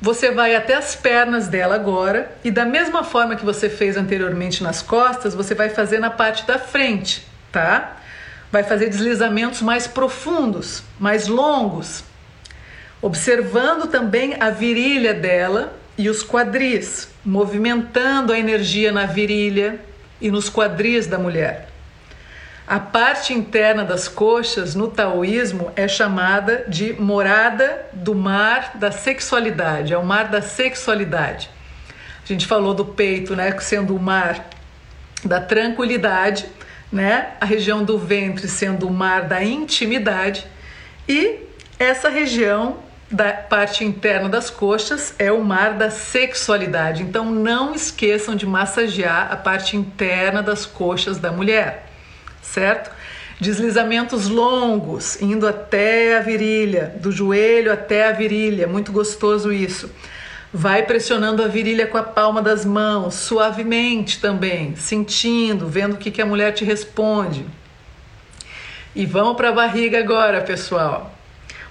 Você 0.00 0.30
vai 0.30 0.54
até 0.54 0.74
as 0.74 0.94
pernas 0.94 1.48
dela 1.48 1.74
agora 1.74 2.30
e 2.44 2.50
da 2.50 2.64
mesma 2.64 3.02
forma 3.02 3.34
que 3.34 3.44
você 3.44 3.70
fez 3.70 3.96
anteriormente 3.96 4.62
nas 4.62 4.82
costas, 4.82 5.34
você 5.34 5.54
vai 5.54 5.70
fazer 5.70 5.98
na 5.98 6.10
parte 6.10 6.46
da 6.46 6.58
frente, 6.58 7.26
tá? 7.50 7.96
Vai 8.52 8.62
fazer 8.62 8.88
deslizamentos 8.88 9.62
mais 9.62 9.86
profundos, 9.86 10.82
mais 11.00 11.26
longos, 11.26 12.04
observando 13.00 13.88
também 13.88 14.36
a 14.38 14.50
virilha 14.50 15.14
dela 15.14 15.72
e 15.96 16.10
os 16.10 16.22
quadris, 16.22 17.08
movimentando 17.24 18.32
a 18.32 18.38
energia 18.38 18.92
na 18.92 19.06
virilha 19.06 19.80
e 20.20 20.30
nos 20.30 20.50
quadris 20.50 21.06
da 21.06 21.18
mulher. 21.18 21.68
A 22.66 22.80
parte 22.80 23.32
interna 23.32 23.84
das 23.84 24.08
coxas 24.08 24.74
no 24.74 24.88
taoísmo 24.88 25.70
é 25.76 25.86
chamada 25.86 26.64
de 26.66 27.00
morada 27.00 27.86
do 27.92 28.12
mar 28.12 28.72
da 28.74 28.90
sexualidade, 28.90 29.92
é 29.92 29.98
o 29.98 30.04
mar 30.04 30.24
da 30.24 30.42
sexualidade. 30.42 31.48
A 32.24 32.26
gente 32.26 32.44
falou 32.44 32.74
do 32.74 32.84
peito, 32.84 33.36
né, 33.36 33.56
sendo 33.60 33.94
o 33.94 34.00
mar 34.00 34.46
da 35.24 35.40
tranquilidade, 35.40 36.46
né? 36.90 37.34
A 37.40 37.46
região 37.46 37.84
do 37.84 37.96
ventre 37.96 38.48
sendo 38.48 38.88
o 38.88 38.92
mar 38.92 39.22
da 39.22 39.44
intimidade 39.44 40.44
e 41.08 41.38
essa 41.78 42.08
região 42.08 42.78
da 43.08 43.32
parte 43.32 43.84
interna 43.84 44.28
das 44.28 44.50
coxas 44.50 45.14
é 45.20 45.30
o 45.30 45.40
mar 45.44 45.74
da 45.74 45.88
sexualidade. 45.88 47.04
Então 47.04 47.30
não 47.30 47.76
esqueçam 47.76 48.34
de 48.34 48.44
massagear 48.44 49.28
a 49.30 49.36
parte 49.36 49.76
interna 49.76 50.42
das 50.42 50.66
coxas 50.66 51.16
da 51.18 51.30
mulher 51.30 51.85
certo? 52.56 52.90
Deslizamentos 53.38 54.28
longos, 54.28 55.20
indo 55.20 55.46
até 55.46 56.16
a 56.16 56.20
virilha, 56.20 56.94
do 56.98 57.12
joelho 57.12 57.70
até 57.70 58.08
a 58.08 58.12
virilha, 58.12 58.66
muito 58.66 58.90
gostoso 58.92 59.52
isso. 59.52 59.90
Vai 60.50 60.84
pressionando 60.84 61.42
a 61.42 61.48
virilha 61.48 61.86
com 61.86 61.98
a 61.98 62.02
palma 62.02 62.40
das 62.40 62.64
mãos, 62.64 63.14
suavemente 63.14 64.22
também, 64.22 64.74
sentindo, 64.74 65.68
vendo 65.68 65.94
o 65.94 65.96
que, 65.98 66.10
que 66.10 66.22
a 66.22 66.24
mulher 66.24 66.52
te 66.52 66.64
responde. 66.64 67.44
E 68.94 69.04
vamos 69.04 69.36
para 69.36 69.50
a 69.50 69.52
barriga 69.52 69.98
agora, 69.98 70.40
pessoal. 70.40 71.12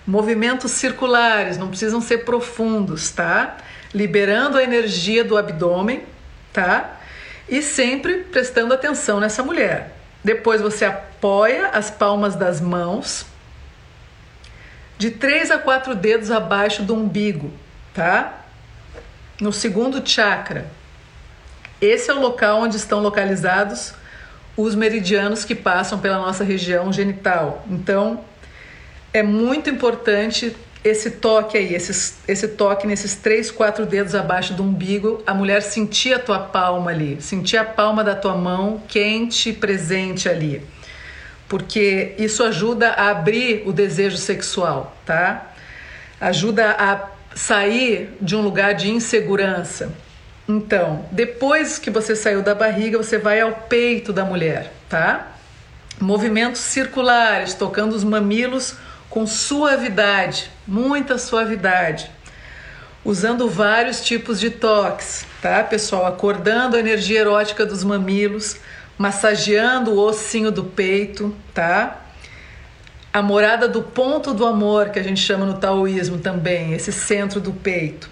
Movimentos 0.06 0.70
circulares, 0.70 1.58
não 1.58 1.70
precisam 1.70 2.00
ser 2.00 2.20
profundos, 2.20 3.10
tá? 3.10 3.58
Liberando 3.92 4.60
a 4.60 4.64
energia 4.64 5.24
do 5.24 5.36
abdômen, 5.36 6.04
tá? 6.54 7.00
E 7.50 7.64
sempre 7.64 8.18
prestando 8.18 8.72
atenção 8.72 9.20
nessa 9.20 9.42
mulher. 9.42 9.95
Depois 10.26 10.60
você 10.60 10.86
apoia 10.86 11.68
as 11.68 11.92
palmas 11.92 12.36
das 12.36 12.60
mãos 12.60 13.28
de 14.98 15.12
três 15.12 15.52
a 15.52 15.60
quatro 15.60 15.94
dedos 15.94 16.32
abaixo 16.32 16.82
do 16.82 16.96
umbigo, 16.96 17.54
tá? 17.94 18.40
No 19.40 19.54
segundo 19.54 20.02
chakra. 20.04 20.66
Esse 21.80 22.10
é 22.10 22.14
o 22.16 22.20
local 22.20 22.62
onde 22.62 22.76
estão 22.76 23.02
localizados 23.02 23.94
os 24.58 24.74
meridianos 24.74 25.46
que 25.46 25.54
passam 25.54 26.00
pela 26.00 26.18
nossa 26.18 26.44
região 26.44 26.92
genital. 26.92 27.64
Então, 27.70 28.26
é 29.14 29.22
muito 29.22 29.70
importante 29.70 30.58
esse 30.86 31.10
toque 31.10 31.58
aí, 31.58 31.74
esse, 31.74 32.14
esse 32.28 32.48
toque 32.50 32.86
nesses 32.86 33.16
três, 33.16 33.50
quatro 33.50 33.88
dedos 33.88 34.14
abaixo 34.14 34.54
do 34.54 34.62
umbigo, 34.62 35.24
a 35.26 35.34
mulher 35.34 35.64
sentir 35.64 36.14
a 36.14 36.20
tua 36.20 36.38
palma 36.38 36.92
ali, 36.92 37.20
sentir 37.20 37.58
a 37.58 37.66
palma 37.66 38.04
da 38.04 38.14
tua 38.14 38.38
mão 38.38 38.84
quente, 38.88 39.52
presente 39.52 40.30
ali. 40.30 40.62
Porque 41.50 42.14
isso 42.20 42.44
ajuda 42.44 42.92
a 42.92 43.10
abrir 43.10 43.64
o 43.66 43.74
desejo 43.74 44.18
sexual, 44.18 44.96
tá? 45.04 45.54
Ajuda 46.22 46.76
a 46.78 47.10
sair 47.34 48.16
de 48.22 48.36
um 48.36 48.42
lugar 48.42 48.76
de 48.76 48.92
insegurança. 48.92 49.92
Então, 50.48 51.04
depois 51.12 51.80
que 51.80 51.90
você 51.90 52.16
saiu 52.16 52.44
da 52.44 52.54
barriga, 52.54 52.96
você 53.00 53.18
vai 53.18 53.42
ao 53.42 53.52
peito 53.54 54.14
da 54.14 54.24
mulher, 54.24 54.72
tá? 54.88 55.32
Movimentos 56.00 56.62
circulares, 56.62 57.56
tocando 57.56 57.96
os 57.96 58.04
mamilos 58.04 58.76
com 59.16 59.26
suavidade, 59.26 60.52
muita 60.68 61.18
suavidade. 61.18 62.12
usando 63.06 63.48
vários 63.48 64.04
tipos 64.04 64.42
de 64.42 64.50
toques, 64.50 65.26
tá, 65.42 65.64
pessoal? 65.64 66.06
Acordando 66.06 66.76
a 66.76 66.80
energia 66.80 67.22
erótica 67.22 67.66
dos 67.66 67.82
mamilos, 67.82 68.58
massageando 68.98 69.94
o 69.94 70.00
ossinho 70.00 70.52
do 70.52 70.66
peito, 70.66 71.34
tá? 71.54 72.02
A 73.14 73.22
morada 73.22 73.70
do 73.70 73.82
ponto 73.82 74.34
do 74.34 74.46
amor, 74.46 74.90
que 74.90 75.00
a 75.00 75.04
gente 75.04 75.22
chama 75.22 75.46
no 75.46 75.60
taoísmo 75.60 76.18
também, 76.18 76.74
esse 76.74 76.92
centro 76.92 77.40
do 77.40 77.54
peito. 77.54 78.10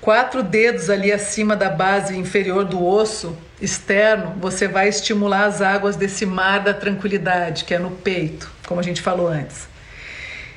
Quatro 0.00 0.42
dedos 0.42 0.88
ali 0.88 1.12
acima 1.12 1.54
da 1.54 1.68
base 1.68 2.16
inferior 2.16 2.64
do 2.64 2.82
osso 2.82 3.36
externo, 3.60 4.34
você 4.40 4.66
vai 4.66 4.88
estimular 4.88 5.44
as 5.44 5.60
águas 5.60 5.94
desse 5.94 6.24
mar 6.24 6.60
da 6.60 6.72
tranquilidade, 6.72 7.64
que 7.64 7.74
é 7.74 7.78
no 7.78 7.90
peito, 7.90 8.50
como 8.66 8.80
a 8.80 8.84
gente 8.84 9.02
falou 9.02 9.28
antes. 9.28 9.71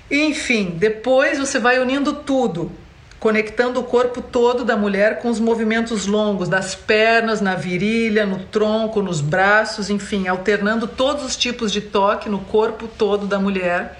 Enfim, 0.09 0.75
depois 0.77 1.39
você 1.39 1.57
vai 1.59 1.79
unindo 1.79 2.13
tudo, 2.13 2.71
conectando 3.19 3.79
o 3.79 3.83
corpo 3.83 4.21
todo 4.21 4.63
da 4.63 4.77
mulher 4.77 5.19
com 5.19 5.29
os 5.29 5.39
movimentos 5.39 6.05
longos 6.05 6.47
das 6.47 6.75
pernas, 6.75 7.41
na 7.41 7.55
virilha, 7.55 8.25
no 8.25 8.39
tronco, 8.39 9.01
nos 9.01 9.19
braços, 9.19 9.89
enfim, 9.89 10.27
alternando 10.27 10.87
todos 10.87 11.23
os 11.23 11.35
tipos 11.35 11.71
de 11.71 11.81
toque 11.81 12.29
no 12.29 12.39
corpo 12.39 12.87
todo 12.87 13.25
da 13.25 13.39
mulher 13.39 13.99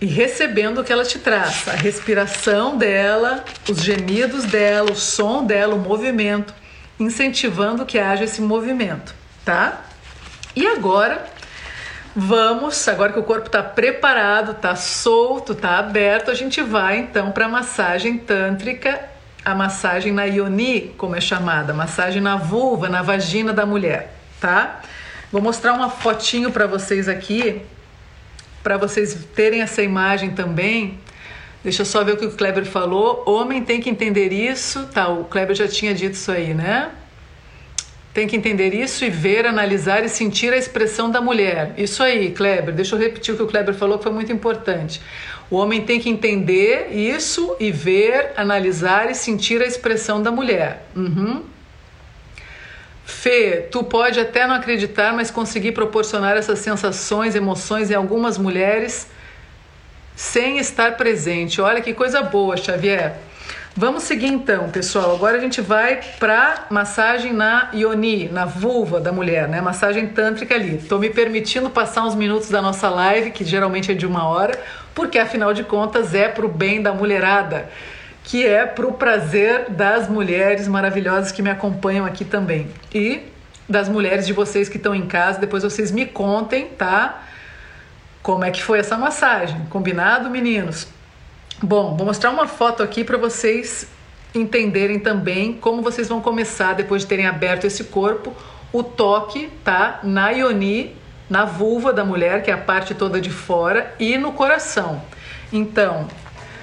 e 0.00 0.06
recebendo 0.06 0.80
o 0.80 0.84
que 0.84 0.92
ela 0.92 1.04
te 1.04 1.18
traz, 1.18 1.68
a 1.68 1.72
respiração 1.72 2.76
dela, 2.76 3.44
os 3.68 3.82
gemidos 3.82 4.44
dela, 4.44 4.90
o 4.90 4.96
som 4.96 5.44
dela, 5.44 5.74
o 5.74 5.78
movimento, 5.78 6.54
incentivando 6.98 7.84
que 7.84 7.98
haja 7.98 8.24
esse 8.24 8.40
movimento, 8.40 9.14
tá? 9.44 9.84
E 10.56 10.66
agora 10.66 11.26
Vamos, 12.14 12.88
agora 12.88 13.12
que 13.12 13.20
o 13.20 13.22
corpo 13.22 13.46
está 13.46 13.62
preparado, 13.62 14.50
está 14.50 14.74
solto, 14.74 15.52
está 15.52 15.78
aberto, 15.78 16.30
a 16.30 16.34
gente 16.34 16.60
vai 16.60 16.98
então 16.98 17.30
para 17.30 17.46
a 17.46 17.48
massagem 17.48 18.18
tântrica, 18.18 19.00
a 19.44 19.54
massagem 19.54 20.12
na 20.12 20.24
yoni, 20.24 20.92
como 20.98 21.14
é 21.14 21.20
chamada, 21.20 21.72
massagem 21.72 22.20
na 22.20 22.36
vulva, 22.36 22.88
na 22.88 23.00
vagina 23.00 23.52
da 23.52 23.64
mulher, 23.64 24.12
tá? 24.40 24.80
Vou 25.30 25.40
mostrar 25.40 25.72
uma 25.72 25.88
fotinho 25.88 26.50
para 26.50 26.66
vocês 26.66 27.08
aqui, 27.08 27.62
para 28.60 28.76
vocês 28.76 29.16
terem 29.34 29.62
essa 29.62 29.80
imagem 29.80 30.30
também. 30.30 30.98
Deixa 31.62 31.82
eu 31.82 31.86
só 31.86 32.02
ver 32.02 32.14
o 32.14 32.16
que 32.16 32.26
o 32.26 32.32
Kleber 32.32 32.64
falou. 32.64 33.22
Homem 33.24 33.62
tem 33.62 33.80
que 33.80 33.88
entender 33.88 34.32
isso, 34.32 34.86
tá? 34.86 35.08
O 35.08 35.24
Kleber 35.24 35.54
já 35.54 35.68
tinha 35.68 35.94
dito 35.94 36.14
isso 36.14 36.32
aí, 36.32 36.54
né? 36.54 36.90
Tem 38.12 38.26
que 38.26 38.36
entender 38.36 38.74
isso 38.74 39.04
e 39.04 39.10
ver, 39.10 39.46
analisar 39.46 40.04
e 40.04 40.08
sentir 40.08 40.52
a 40.52 40.56
expressão 40.56 41.10
da 41.10 41.20
mulher. 41.20 41.72
Isso 41.76 42.02
aí, 42.02 42.32
Kleber. 42.32 42.74
Deixa 42.74 42.96
eu 42.96 42.98
repetir 42.98 43.34
o 43.34 43.36
que 43.36 43.42
o 43.42 43.46
Kleber 43.46 43.74
falou, 43.74 43.98
que 43.98 44.04
foi 44.04 44.12
muito 44.12 44.32
importante. 44.32 45.00
O 45.48 45.56
homem 45.56 45.82
tem 45.82 46.00
que 46.00 46.08
entender 46.08 46.88
isso 46.92 47.56
e 47.60 47.70
ver, 47.70 48.32
analisar 48.36 49.10
e 49.10 49.14
sentir 49.14 49.62
a 49.62 49.66
expressão 49.66 50.22
da 50.22 50.30
mulher. 50.30 50.86
Uhum. 50.94 51.42
Fê, 53.04 53.66
tu 53.70 53.82
pode 53.82 54.20
até 54.20 54.46
não 54.46 54.54
acreditar, 54.54 55.12
mas 55.12 55.30
conseguir 55.30 55.72
proporcionar 55.72 56.36
essas 56.36 56.60
sensações, 56.60 57.34
emoções 57.34 57.90
em 57.90 57.94
algumas 57.94 58.38
mulheres 58.38 59.08
sem 60.14 60.58
estar 60.58 60.96
presente. 60.96 61.60
Olha 61.60 61.80
que 61.80 61.94
coisa 61.94 62.22
boa, 62.22 62.56
Xavier. 62.56 63.16
Vamos 63.76 64.02
seguir 64.02 64.26
então, 64.26 64.68
pessoal. 64.68 65.14
Agora 65.14 65.36
a 65.36 65.40
gente 65.40 65.60
vai 65.60 66.00
para 66.18 66.66
massagem 66.70 67.32
na 67.32 67.70
yoni, 67.72 68.28
na 68.28 68.44
vulva 68.44 69.00
da 69.00 69.12
mulher, 69.12 69.48
né? 69.48 69.60
Massagem 69.60 70.08
tântrica 70.08 70.56
ali. 70.56 70.78
Tô 70.78 70.98
me 70.98 71.08
permitindo 71.08 71.70
passar 71.70 72.04
uns 72.04 72.16
minutos 72.16 72.50
da 72.50 72.60
nossa 72.60 72.88
live, 72.88 73.30
que 73.30 73.44
geralmente 73.44 73.92
é 73.92 73.94
de 73.94 74.04
uma 74.04 74.26
hora, 74.26 74.58
porque 74.92 75.18
afinal 75.18 75.54
de 75.54 75.62
contas 75.62 76.14
é 76.14 76.28
pro 76.28 76.48
bem 76.48 76.82
da 76.82 76.92
mulherada, 76.92 77.70
que 78.24 78.44
é 78.44 78.66
pro 78.66 78.92
prazer 78.92 79.70
das 79.70 80.08
mulheres 80.08 80.66
maravilhosas 80.66 81.30
que 81.30 81.40
me 81.40 81.48
acompanham 81.48 82.04
aqui 82.04 82.24
também. 82.24 82.68
E 82.92 83.20
das 83.68 83.88
mulheres 83.88 84.26
de 84.26 84.32
vocês 84.32 84.68
que 84.68 84.78
estão 84.78 84.94
em 84.96 85.06
casa, 85.06 85.38
depois 85.38 85.62
vocês 85.62 85.92
me 85.92 86.06
contem, 86.06 86.66
tá? 86.76 87.22
Como 88.20 88.44
é 88.44 88.50
que 88.50 88.62
foi 88.62 88.80
essa 88.80 88.98
massagem? 88.98 89.64
Combinado, 89.70 90.28
meninos? 90.28 90.88
Bom, 91.62 91.94
vou 91.94 92.06
mostrar 92.06 92.30
uma 92.30 92.46
foto 92.46 92.82
aqui 92.82 93.04
para 93.04 93.18
vocês 93.18 93.86
entenderem 94.34 94.98
também 94.98 95.52
como 95.52 95.82
vocês 95.82 96.08
vão 96.08 96.18
começar 96.18 96.72
depois 96.72 97.02
de 97.02 97.08
terem 97.08 97.26
aberto 97.26 97.66
esse 97.66 97.84
corpo, 97.84 98.34
o 98.72 98.82
toque, 98.82 99.50
tá? 99.62 100.00
Na 100.02 100.30
ioni, 100.30 100.96
na 101.28 101.44
vulva 101.44 101.92
da 101.92 102.02
mulher, 102.02 102.42
que 102.42 102.50
é 102.50 102.54
a 102.54 102.58
parte 102.58 102.94
toda 102.94 103.20
de 103.20 103.28
fora, 103.28 103.94
e 104.00 104.16
no 104.16 104.32
coração. 104.32 105.02
Então, 105.52 106.08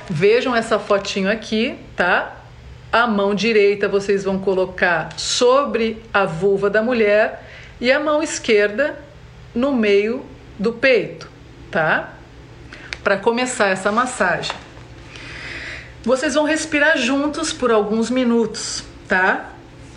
vejam 0.10 0.56
essa 0.56 0.80
fotinho 0.80 1.30
aqui, 1.30 1.78
tá? 1.96 2.36
A 2.92 3.06
mão 3.06 3.36
direita 3.36 3.88
vocês 3.88 4.24
vão 4.24 4.40
colocar 4.40 5.10
sobre 5.16 6.02
a 6.12 6.26
vulva 6.26 6.72
da 6.72 6.82
mulher 6.82 7.44
e 7.80 7.92
a 7.92 8.00
mão 8.00 8.24
esquerda 8.24 8.98
no 9.54 9.72
meio 9.74 10.26
do 10.58 10.74
peito, 10.74 11.30
tá? 11.70 12.14
Para 13.04 13.16
começar 13.18 13.68
essa 13.68 13.92
massagem. 13.92 14.67
Vocês 16.08 16.36
vão 16.36 16.46
respirar 16.46 16.98
juntos 16.98 17.52
por 17.52 17.70
alguns 17.70 18.10
minutos, 18.10 18.82
tá? 19.10 19.50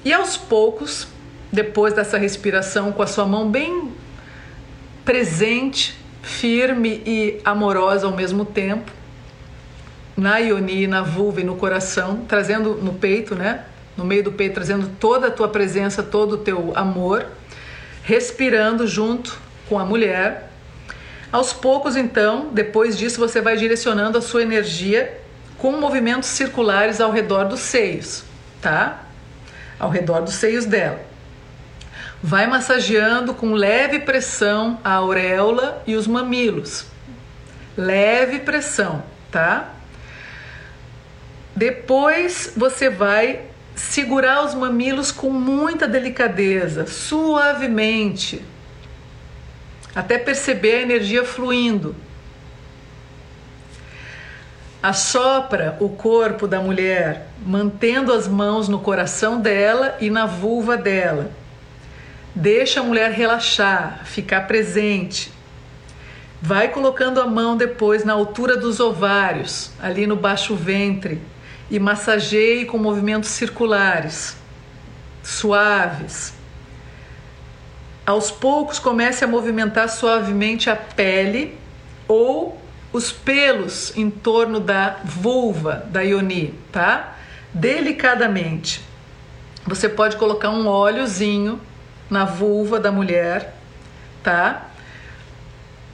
E 0.04 0.12
aos 0.12 0.36
poucos, 0.36 1.06
depois 1.52 1.94
dessa 1.94 2.18
respiração 2.18 2.90
com 2.90 3.00
a 3.00 3.06
sua 3.06 3.24
mão 3.26 3.48
bem 3.48 3.92
presente, 5.04 5.96
firme 6.20 7.00
e 7.06 7.40
amorosa 7.44 8.08
ao 8.08 8.12
mesmo 8.12 8.44
tempo, 8.44 8.90
na 10.16 10.38
ioni, 10.38 10.88
na 10.88 11.00
vulva 11.00 11.42
e 11.42 11.44
no 11.44 11.54
coração, 11.54 12.24
trazendo 12.26 12.74
no 12.74 12.94
peito, 12.94 13.36
né? 13.36 13.66
No 13.96 14.04
meio 14.04 14.24
do 14.24 14.32
peito, 14.32 14.54
trazendo 14.54 14.90
toda 14.98 15.28
a 15.28 15.30
tua 15.30 15.46
presença, 15.46 16.02
todo 16.02 16.32
o 16.32 16.38
teu 16.38 16.72
amor, 16.74 17.24
respirando 18.02 18.84
junto 18.84 19.38
com 19.68 19.78
a 19.78 19.84
mulher. 19.84 20.50
Aos 21.30 21.52
poucos, 21.52 21.94
então, 21.94 22.48
depois 22.52 22.98
disso, 22.98 23.20
você 23.20 23.40
vai 23.40 23.56
direcionando 23.56 24.18
a 24.18 24.20
sua 24.20 24.42
energia 24.42 25.20
com 25.60 25.72
movimentos 25.72 26.30
circulares 26.30 27.02
ao 27.02 27.10
redor 27.10 27.44
dos 27.44 27.60
seios, 27.60 28.24
tá? 28.62 29.02
Ao 29.78 29.90
redor 29.90 30.22
dos 30.22 30.34
seios 30.34 30.64
dela. 30.64 31.00
Vai 32.22 32.46
massageando 32.46 33.34
com 33.34 33.52
leve 33.52 34.00
pressão 34.00 34.80
a 34.82 34.94
auréola 34.94 35.82
e 35.86 35.94
os 35.94 36.06
mamilos. 36.06 36.86
Leve 37.76 38.40
pressão, 38.40 39.02
tá? 39.30 39.74
Depois 41.54 42.54
você 42.56 42.88
vai 42.88 43.42
segurar 43.76 44.44
os 44.44 44.54
mamilos 44.54 45.12
com 45.12 45.30
muita 45.30 45.86
delicadeza, 45.86 46.86
suavemente, 46.86 48.42
até 49.94 50.16
perceber 50.16 50.76
a 50.76 50.82
energia 50.82 51.22
fluindo. 51.22 51.94
Assopra 54.82 55.76
o 55.78 55.90
corpo 55.90 56.46
da 56.46 56.58
mulher, 56.58 57.28
mantendo 57.44 58.14
as 58.14 58.26
mãos 58.26 58.66
no 58.66 58.78
coração 58.78 59.38
dela 59.38 59.96
e 60.00 60.08
na 60.08 60.24
vulva 60.24 60.74
dela. 60.74 61.30
Deixa 62.34 62.80
a 62.80 62.82
mulher 62.82 63.10
relaxar, 63.10 64.06
ficar 64.06 64.46
presente. 64.46 65.30
Vai 66.40 66.68
colocando 66.68 67.20
a 67.20 67.26
mão 67.26 67.58
depois 67.58 68.04
na 68.04 68.14
altura 68.14 68.56
dos 68.56 68.80
ovários, 68.80 69.70
ali 69.82 70.06
no 70.06 70.16
baixo 70.16 70.54
ventre, 70.54 71.20
e 71.70 71.78
massageie 71.78 72.64
com 72.64 72.78
movimentos 72.78 73.28
circulares, 73.28 74.34
suaves. 75.22 76.32
Aos 78.06 78.30
poucos 78.30 78.78
comece 78.78 79.24
a 79.24 79.28
movimentar 79.28 79.90
suavemente 79.90 80.70
a 80.70 80.74
pele 80.74 81.58
ou 82.08 82.59
os 82.92 83.12
pelos 83.12 83.96
em 83.96 84.10
torno 84.10 84.58
da 84.58 84.98
vulva 85.04 85.84
da 85.90 86.02
Ioni, 86.02 86.54
tá? 86.72 87.16
Delicadamente. 87.54 88.82
Você 89.66 89.88
pode 89.88 90.16
colocar 90.16 90.50
um 90.50 90.66
óleozinho 90.66 91.60
na 92.08 92.24
vulva 92.24 92.80
da 92.80 92.90
mulher, 92.90 93.54
tá? 94.22 94.66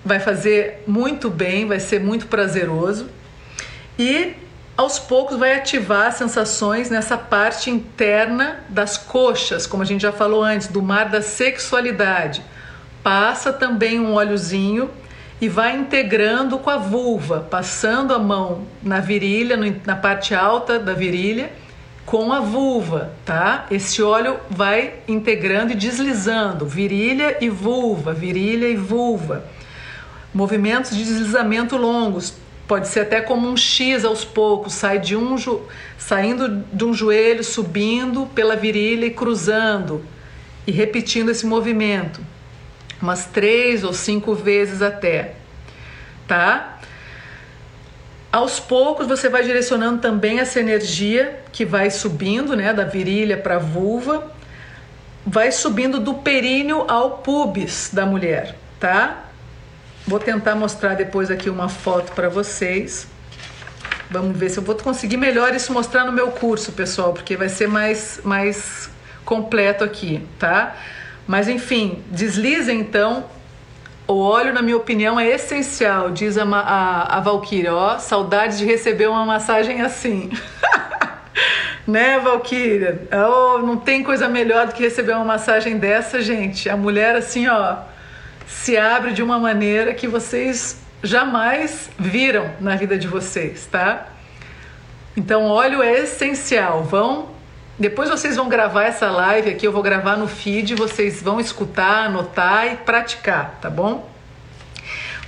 Vai 0.04 0.20
fazer 0.20 0.82
muito 0.86 1.28
bem, 1.28 1.66
vai 1.66 1.80
ser 1.80 2.00
muito 2.00 2.26
prazeroso. 2.26 3.08
E 3.98 4.34
aos 4.76 4.98
poucos 4.98 5.36
vai 5.38 5.54
ativar 5.54 6.12
sensações 6.12 6.90
nessa 6.90 7.16
parte 7.16 7.70
interna 7.70 8.60
das 8.68 8.96
coxas, 8.96 9.66
como 9.66 9.82
a 9.82 9.86
gente 9.86 10.02
já 10.02 10.12
falou 10.12 10.42
antes, 10.42 10.68
do 10.68 10.82
mar 10.82 11.08
da 11.08 11.20
sexualidade. 11.20 12.42
Passa 13.02 13.52
também 13.52 13.98
um 13.98 14.14
óleozinho 14.14 14.90
e 15.40 15.48
vai 15.48 15.76
integrando 15.76 16.58
com 16.58 16.70
a 16.70 16.78
vulva, 16.78 17.40
passando 17.40 18.14
a 18.14 18.18
mão 18.18 18.62
na 18.82 19.00
virilha, 19.00 19.56
na 19.84 19.96
parte 19.96 20.34
alta 20.34 20.78
da 20.78 20.94
virilha, 20.94 21.52
com 22.06 22.32
a 22.32 22.40
vulva, 22.40 23.12
tá? 23.24 23.66
Esse 23.70 24.02
óleo 24.02 24.38
vai 24.48 24.94
integrando 25.06 25.72
e 25.72 25.76
deslizando, 25.76 26.64
virilha 26.64 27.36
e 27.40 27.48
vulva, 27.48 28.12
virilha 28.14 28.68
e 28.68 28.76
vulva. 28.76 29.44
Movimentos 30.32 30.96
de 30.96 31.04
deslizamento 31.04 31.76
longos, 31.76 32.34
Pode 32.66 32.88
ser 32.88 33.00
até 33.00 33.20
como 33.20 33.48
um 33.48 33.56
X 33.56 34.04
aos 34.04 34.24
poucos, 34.24 34.72
sai 34.72 34.98
de 34.98 35.14
um 35.14 35.36
saindo 35.96 36.64
de 36.72 36.84
um 36.84 36.92
joelho, 36.92 37.44
subindo 37.44 38.26
pela 38.34 38.56
virilha 38.56 39.06
e 39.06 39.10
cruzando 39.10 40.04
e 40.66 40.72
repetindo 40.72 41.30
esse 41.30 41.46
movimento 41.46 42.20
umas 43.00 43.26
três 43.26 43.84
ou 43.84 43.92
cinco 43.92 44.34
vezes 44.34 44.82
até, 44.82 45.34
tá? 46.26 46.78
Aos 48.32 48.60
poucos 48.60 49.06
você 49.06 49.28
vai 49.28 49.42
direcionando 49.42 50.00
também 50.00 50.40
essa 50.40 50.60
energia 50.60 51.40
que 51.52 51.64
vai 51.64 51.90
subindo, 51.90 52.54
né, 52.54 52.72
da 52.72 52.84
virilha 52.84 53.36
para 53.36 53.56
a 53.56 53.58
vulva, 53.58 54.30
vai 55.26 55.50
subindo 55.50 55.98
do 55.98 56.14
períneo 56.14 56.84
ao 56.88 57.18
pubis 57.18 57.90
da 57.92 58.04
mulher, 58.04 58.54
tá? 58.78 59.24
Vou 60.06 60.20
tentar 60.20 60.54
mostrar 60.54 60.94
depois 60.94 61.30
aqui 61.30 61.50
uma 61.50 61.68
foto 61.68 62.12
para 62.12 62.28
vocês. 62.28 63.08
Vamos 64.08 64.36
ver 64.36 64.50
se 64.50 64.58
eu 64.58 64.62
vou 64.62 64.76
conseguir 64.76 65.16
melhor 65.16 65.52
isso 65.54 65.72
mostrar 65.72 66.04
no 66.04 66.12
meu 66.12 66.30
curso, 66.30 66.70
pessoal, 66.72 67.12
porque 67.12 67.36
vai 67.36 67.48
ser 67.48 67.66
mais, 67.66 68.20
mais 68.22 68.88
completo 69.24 69.82
aqui, 69.82 70.24
tá? 70.38 70.76
Mas 71.26 71.48
enfim, 71.48 72.02
deslizem 72.10 72.80
então. 72.80 73.24
O 74.08 74.20
óleo, 74.20 74.52
na 74.52 74.62
minha 74.62 74.76
opinião, 74.76 75.18
é 75.18 75.26
essencial, 75.26 76.10
diz 76.10 76.38
a, 76.38 76.44
a, 76.44 77.16
a 77.16 77.20
Valkyria. 77.20 77.74
Ó, 77.74 77.98
saudades 77.98 78.56
de 78.56 78.64
receber 78.64 79.08
uma 79.08 79.26
massagem 79.26 79.82
assim. 79.82 80.30
né, 81.84 82.20
Valkyria? 82.20 83.08
Oh, 83.12 83.58
não 83.58 83.76
tem 83.76 84.04
coisa 84.04 84.28
melhor 84.28 84.68
do 84.68 84.74
que 84.74 84.82
receber 84.82 85.12
uma 85.14 85.24
massagem 85.24 85.76
dessa, 85.76 86.20
gente. 86.22 86.68
A 86.68 86.76
mulher, 86.76 87.16
assim, 87.16 87.48
ó 87.48 87.78
se 88.46 88.76
abre 88.76 89.12
de 89.12 89.22
uma 89.22 89.38
maneira 89.38 89.92
que 89.92 90.06
vocês 90.06 90.80
jamais 91.02 91.90
viram 91.98 92.50
na 92.60 92.76
vida 92.76 92.96
de 92.96 93.06
vocês, 93.06 93.66
tá? 93.66 94.06
Então, 95.16 95.44
óleo 95.44 95.82
é 95.82 96.00
essencial. 96.00 96.84
Vão 96.84 97.28
depois 97.78 98.08
vocês 98.08 98.36
vão 98.36 98.48
gravar 98.48 98.84
essa 98.84 99.10
live 99.10 99.50
aqui, 99.50 99.66
eu 99.66 99.72
vou 99.72 99.82
gravar 99.82 100.16
no 100.16 100.26
feed, 100.26 100.74
vocês 100.74 101.20
vão 101.20 101.38
escutar, 101.38 102.06
anotar 102.06 102.72
e 102.72 102.76
praticar, 102.76 103.58
tá 103.60 103.68
bom? 103.68 104.08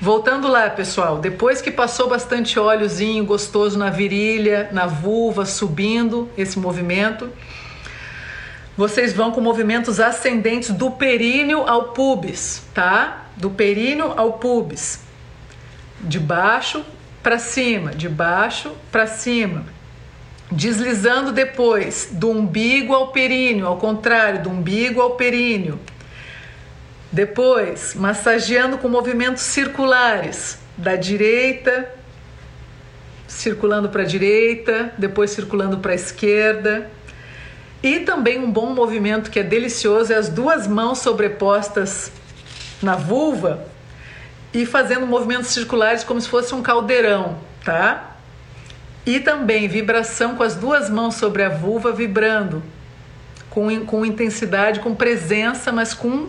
Voltando 0.01 0.49
lá, 0.49 0.71
pessoal, 0.71 1.19
depois 1.19 1.61
que 1.61 1.71
passou 1.71 2.09
bastante 2.09 2.59
óleozinho 2.59 3.25
gostoso 3.25 3.79
na 3.79 3.91
virilha, 3.91 4.71
na 4.73 4.87
vulva, 4.87 5.45
subindo 5.45 6.31
esse 6.39 6.59
movimento, 6.59 7.31
vocês 8.77 9.13
vão 9.13 9.33
com 9.33 9.41
movimentos 9.41 9.99
ascendentes 9.99 10.71
do 10.71 10.93
períneo 10.93 11.69
ao 11.69 11.89
pubis, 11.89 12.63
tá? 12.73 13.27
Do 13.37 13.51
períneo 13.51 14.15
ao 14.17 14.35
pubis. 14.35 15.01
De 16.01 16.21
baixo 16.21 16.85
para 17.21 17.39
cima, 17.39 17.91
de 17.91 18.09
baixo 18.09 18.73
para 18.93 19.07
cima. 19.07 19.65
Deslizando 20.51 21.33
depois 21.33 22.09
do 22.13 22.31
umbigo 22.31 22.95
ao 22.95 23.09
períneo, 23.09 23.67
ao 23.67 23.77
contrário, 23.77 24.43
do 24.43 24.51
umbigo 24.51 25.01
ao 25.01 25.17
períneo. 25.17 25.79
Depois, 27.13 27.95
massageando 27.95 28.79
com 28.79 28.89
movimentos 28.89 29.43
circulares, 29.43 30.59
da 30.79 30.95
direita, 30.95 31.93
circulando 33.27 33.89
para 33.89 34.03
a 34.03 34.07
direita, 34.07 34.93
depois 34.97 35.33
circulando 35.33 35.79
para 35.79 35.93
a 35.93 35.95
esquerda 35.95 36.89
e 37.83 38.01
também 38.01 38.39
um 38.39 38.51
bom 38.51 38.73
movimento 38.73 39.31
que 39.31 39.41
é 39.41 39.43
delicioso 39.43 40.13
é 40.13 40.17
as 40.17 40.29
duas 40.29 40.67
mãos 40.67 40.99
sobrepostas 40.99 42.11
na 42.81 42.95
vulva 42.95 43.65
e 44.55 44.65
fazendo 44.65 45.07
movimentos 45.07 45.51
circulares 45.51 46.03
como 46.05 46.21
se 46.21 46.29
fosse 46.29 46.55
um 46.55 46.63
caldeirão, 46.63 47.39
tá? 47.65 48.08
E 49.09 49.21
também 49.21 49.67
vibração 49.67 50.37
com 50.37 50.43
as 50.43 50.55
duas 50.55 50.91
mãos 50.91 51.15
sobre 51.15 51.43
a 51.43 51.49
vulva 51.49 51.93
vibrando 51.93 52.63
com, 53.49 53.87
com 53.87 54.05
intensidade, 54.05 54.81
com 54.81 54.95
presença, 54.95 55.73
mas 55.73 55.95
com 55.95 56.29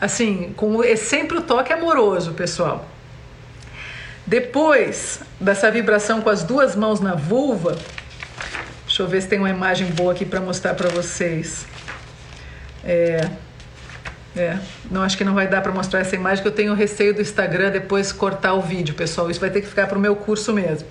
assim, 0.00 0.54
com 0.56 0.82
é 0.82 0.96
sempre 0.96 1.36
o 1.36 1.42
toque 1.42 1.74
amoroso, 1.74 2.32
pessoal. 2.32 2.88
Depois 4.26 5.20
dessa 5.38 5.70
vibração 5.70 6.22
com 6.22 6.30
as 6.30 6.42
duas 6.42 6.74
mãos 6.74 7.00
na 7.00 7.14
vulva, 7.14 7.76
Deixa 8.86 9.02
eu 9.02 9.08
ver 9.08 9.22
se 9.22 9.28
tem 9.28 9.40
uma 9.40 9.50
imagem 9.50 9.88
boa 9.88 10.12
aqui 10.12 10.24
para 10.24 10.40
mostrar 10.40 10.72
para 10.72 10.88
vocês. 10.88 11.66
É, 12.84 13.28
é, 14.36 14.56
não 14.88 15.02
acho 15.02 15.18
que 15.18 15.24
não 15.24 15.34
vai 15.34 15.48
dar 15.48 15.62
para 15.62 15.72
mostrar 15.72 15.98
essa 15.98 16.14
imagem, 16.14 16.42
que 16.42 16.46
eu 16.46 16.52
tenho 16.52 16.72
receio 16.74 17.12
do 17.12 17.20
Instagram 17.20 17.72
depois 17.72 18.12
cortar 18.12 18.54
o 18.54 18.62
vídeo, 18.62 18.94
pessoal. 18.94 19.28
Isso 19.28 19.40
vai 19.40 19.50
ter 19.50 19.62
que 19.62 19.66
ficar 19.66 19.88
para 19.88 19.98
o 19.98 20.00
meu 20.00 20.14
curso 20.14 20.52
mesmo. 20.52 20.86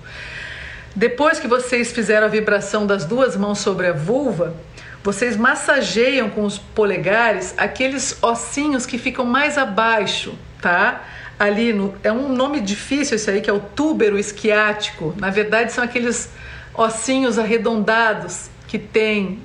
Depois 0.94 1.40
que 1.40 1.48
vocês 1.48 1.92
fizeram 1.92 2.26
a 2.26 2.30
vibração 2.30 2.86
das 2.86 3.04
duas 3.04 3.36
mãos 3.36 3.58
sobre 3.58 3.88
a 3.88 3.92
vulva, 3.92 4.54
vocês 5.02 5.36
massageiam 5.36 6.30
com 6.30 6.44
os 6.44 6.56
polegares 6.56 7.52
aqueles 7.56 8.22
ossinhos 8.22 8.86
que 8.86 8.96
ficam 8.96 9.26
mais 9.26 9.58
abaixo, 9.58 10.34
tá? 10.62 11.04
Ali 11.38 11.72
no, 11.72 11.94
é 12.02 12.12
um 12.12 12.28
nome 12.28 12.60
difícil 12.60 13.16
esse 13.16 13.28
aí 13.28 13.40
que 13.40 13.50
é 13.50 13.52
o 13.52 13.58
túbero 13.58 14.18
esquiático. 14.18 15.14
Na 15.18 15.30
verdade 15.30 15.72
são 15.72 15.82
aqueles 15.82 16.30
ossinhos 16.72 17.38
arredondados 17.38 18.48
que 18.68 18.78
tem 18.78 19.40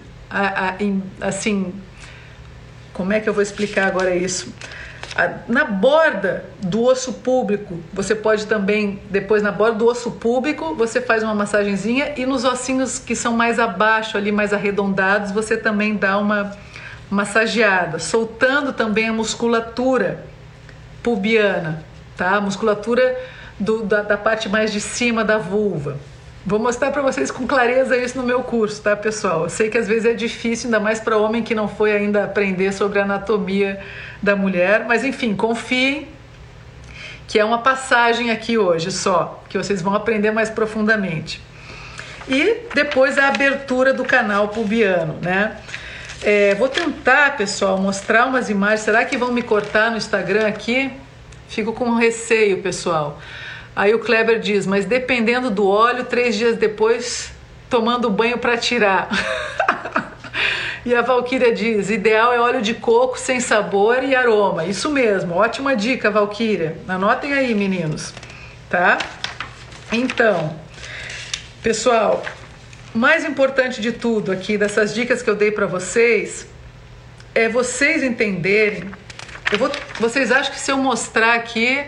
assim, 1.20 1.74
como 2.94 3.12
é 3.12 3.20
que 3.20 3.28
eu 3.28 3.34
vou 3.34 3.42
explicar 3.42 3.88
agora 3.88 4.16
isso? 4.16 4.54
Na 5.48 5.66
borda 5.66 6.46
do 6.62 6.84
osso 6.84 7.14
público, 7.14 7.80
você 7.92 8.16
pode 8.16 8.46
também, 8.46 9.02
depois 9.10 9.44
na 9.44 9.52
borda 9.52 9.78
do 9.78 9.86
osso 9.88 10.12
público, 10.12 10.76
você 10.76 11.02
faz 11.02 11.24
uma 11.24 11.36
massagenzinha 11.36 12.14
e 12.16 12.26
nos 12.26 12.46
ossinhos 12.46 13.00
que 13.00 13.16
são 13.16 13.34
mais 13.34 13.60
abaixo, 13.60 14.18
ali 14.18 14.32
mais 14.32 14.54
arredondados, 14.54 15.32
você 15.32 15.58
também 15.58 15.96
dá 15.96 16.18
uma 16.18 16.56
massageada, 17.10 18.00
soltando 18.00 18.72
também 18.72 19.10
a 19.10 19.14
musculatura 19.14 20.24
pubiana, 21.02 21.84
tá? 22.16 22.36
A 22.36 22.42
musculatura 22.42 23.18
do, 23.60 23.84
da, 23.84 24.02
da 24.04 24.18
parte 24.18 24.48
mais 24.48 24.72
de 24.72 24.80
cima 24.80 25.26
da 25.26 25.38
vulva. 25.38 25.98
Vou 26.46 26.58
mostrar 26.58 26.92
para 26.92 27.02
vocês 27.02 27.30
com 27.30 27.46
clareza 27.46 27.98
isso 27.98 28.18
no 28.18 28.24
meu 28.24 28.42
curso, 28.42 28.82
tá, 28.82 28.96
pessoal? 28.96 29.44
Eu 29.44 29.50
sei 29.50 29.70
que 29.70 29.78
às 29.78 29.88
vezes 29.88 30.06
é 30.06 30.14
difícil, 30.14 30.68
ainda 30.68 30.80
mais 30.80 31.00
para 31.00 31.18
homem 31.18 31.44
que 31.44 31.54
não 31.54 31.68
foi 31.68 31.92
ainda 31.92 32.24
aprender 32.24 32.72
sobre 32.74 33.00
a 33.00 33.04
anatomia 33.04 33.80
da 34.22 34.36
mulher, 34.36 34.86
mas 34.88 35.04
enfim, 35.04 35.36
confiem 35.36 36.08
que 37.28 37.38
é 37.38 37.46
uma 37.46 37.60
passagem 37.60 38.32
aqui 38.32 38.58
hoje 38.58 38.92
só, 38.92 39.44
que 39.50 39.58
vocês 39.58 39.82
vão 39.82 39.94
aprender 39.94 40.32
mais 40.32 40.50
profundamente. 40.50 41.42
E 42.28 42.62
depois 42.74 43.18
a 43.18 43.28
abertura 43.28 43.94
do 43.94 44.06
canal 44.06 44.48
pubiano, 44.48 45.18
né? 45.22 45.58
É, 46.22 46.56
vou 46.56 46.68
tentar, 46.68 47.38
pessoal, 47.38 47.78
mostrar 47.78 48.26
umas 48.26 48.50
imagens. 48.50 48.82
Será 48.82 49.06
que 49.06 49.18
vão 49.18 49.32
me 49.32 49.42
cortar 49.42 49.92
no 49.92 49.98
Instagram 49.98 50.48
aqui? 50.48 50.92
Fico 51.48 51.74
com 51.74 51.94
receio, 51.96 52.62
pessoal. 52.62 53.20
Aí 53.80 53.96
o 53.96 54.00
Kleber 54.00 54.42
diz: 54.42 54.68
Mas 54.68 54.84
dependendo 54.84 55.50
do 55.50 55.66
óleo, 55.66 56.04
três 56.04 56.36
dias 56.36 56.58
depois, 56.58 57.32
tomando 57.70 58.10
banho 58.10 58.38
para 58.38 58.58
tirar. 58.58 59.08
e 60.86 60.94
a 60.94 61.02
Valquíria 61.02 61.54
diz: 61.54 61.90
Ideal 61.90 62.34
é 62.34 62.42
óleo 62.42 62.62
de 62.62 62.74
coco 62.74 63.18
sem 63.18 63.40
sabor 63.40 64.04
e 64.04 64.14
aroma. 64.14 64.66
Isso 64.66 64.90
mesmo, 64.90 65.36
ótima 65.36 65.78
dica, 65.78 66.12
Valquíria. 66.12 66.76
Anotem 66.90 67.32
aí, 67.32 67.56
meninos, 67.56 68.14
tá? 68.70 68.98
Então, 69.94 70.60
pessoal, 71.64 72.22
mais 72.94 73.24
importante 73.24 73.80
de 73.80 73.94
tudo 73.94 74.30
aqui, 74.30 74.58
dessas 74.58 74.94
dicas 74.94 75.22
que 75.22 75.30
eu 75.30 75.36
dei 75.38 75.52
para 75.52 75.68
vocês, 75.68 76.46
é 77.34 77.48
vocês 77.48 78.04
entenderem. 78.04 78.92
Eu 79.54 79.58
vou, 79.58 79.72
vocês 80.02 80.34
acham 80.34 80.52
que 80.52 80.60
se 80.60 80.70
eu 80.70 80.76
mostrar 80.76 81.36
aqui 81.36 81.86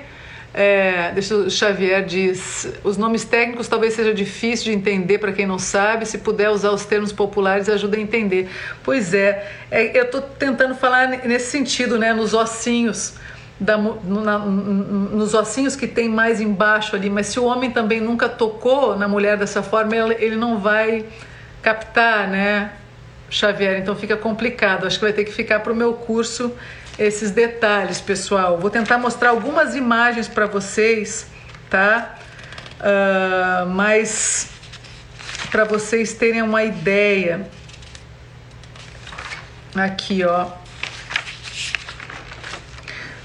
é, 0.53 1.11
deixa 1.13 1.33
o 1.33 1.49
Xavier 1.49 2.03
diz, 2.03 2.67
os 2.83 2.97
nomes 2.97 3.23
técnicos 3.23 3.69
talvez 3.69 3.93
seja 3.93 4.13
difícil 4.13 4.65
de 4.65 4.77
entender 4.77 5.17
para 5.17 5.31
quem 5.31 5.45
não 5.45 5.57
sabe. 5.57 6.05
Se 6.05 6.17
puder 6.17 6.49
usar 6.49 6.71
os 6.71 6.85
termos 6.85 7.13
populares, 7.13 7.69
ajuda 7.69 7.95
a 7.95 7.99
entender. 7.99 8.49
Pois 8.83 9.13
é, 9.13 9.49
é 9.69 9.97
eu 9.97 10.03
estou 10.03 10.21
tentando 10.21 10.75
falar 10.75 11.07
nesse 11.07 11.49
sentido, 11.49 11.97
né? 11.97 12.13
Nos 12.13 12.33
ossinhos, 12.33 13.13
da, 13.57 13.77
na, 13.77 14.39
nos 14.39 15.33
ossinhos 15.33 15.75
que 15.75 15.87
tem 15.87 16.09
mais 16.09 16.41
embaixo 16.41 16.97
ali. 16.97 17.09
Mas 17.09 17.27
se 17.27 17.39
o 17.39 17.45
homem 17.45 17.71
também 17.71 18.01
nunca 18.01 18.27
tocou 18.27 18.97
na 18.97 19.07
mulher 19.07 19.37
dessa 19.37 19.63
forma, 19.63 19.95
ele, 19.95 20.17
ele 20.19 20.35
não 20.35 20.59
vai 20.59 21.05
captar, 21.61 22.27
né? 22.27 22.71
Xavier, 23.29 23.79
então 23.79 23.95
fica 23.95 24.17
complicado. 24.17 24.85
Acho 24.85 24.99
que 24.99 25.05
vai 25.05 25.13
ter 25.13 25.23
que 25.23 25.31
ficar 25.31 25.61
para 25.61 25.71
o 25.71 25.75
meu 25.75 25.93
curso 25.93 26.51
esses 26.97 27.31
detalhes, 27.31 27.99
pessoal. 27.99 28.57
Vou 28.57 28.69
tentar 28.69 28.97
mostrar 28.97 29.30
algumas 29.30 29.76
imagens 29.76 30.27
para 30.27 30.45
vocês, 30.45 31.27
tá? 31.69 32.15
Uh, 32.80 33.69
mas 33.69 34.49
para 35.51 35.63
vocês 35.65 36.13
terem 36.13 36.41
uma 36.41 36.63
ideia. 36.63 37.47
Aqui, 39.76 40.23
ó. 40.23 40.47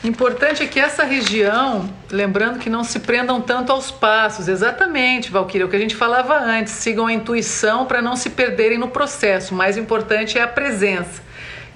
Importante 0.06 0.62
é 0.62 0.66
que 0.66 0.78
essa 0.78 1.02
região, 1.02 1.92
lembrando 2.08 2.60
que 2.60 2.70
não 2.70 2.84
se 2.84 3.00
prendam 3.00 3.40
tanto 3.40 3.72
aos 3.72 3.90
passos, 3.90 4.46
exatamente, 4.46 5.32
Valquíria, 5.32 5.66
o 5.66 5.68
que 5.68 5.74
a 5.74 5.80
gente 5.80 5.96
falava 5.96 6.38
antes, 6.38 6.74
sigam 6.74 7.06
a 7.06 7.12
intuição 7.12 7.86
para 7.86 8.00
não 8.00 8.14
se 8.14 8.30
perderem 8.30 8.78
no 8.78 8.86
processo. 8.86 9.52
O 9.52 9.56
mais 9.56 9.76
importante 9.76 10.38
é 10.38 10.42
a 10.42 10.46
presença. 10.46 11.25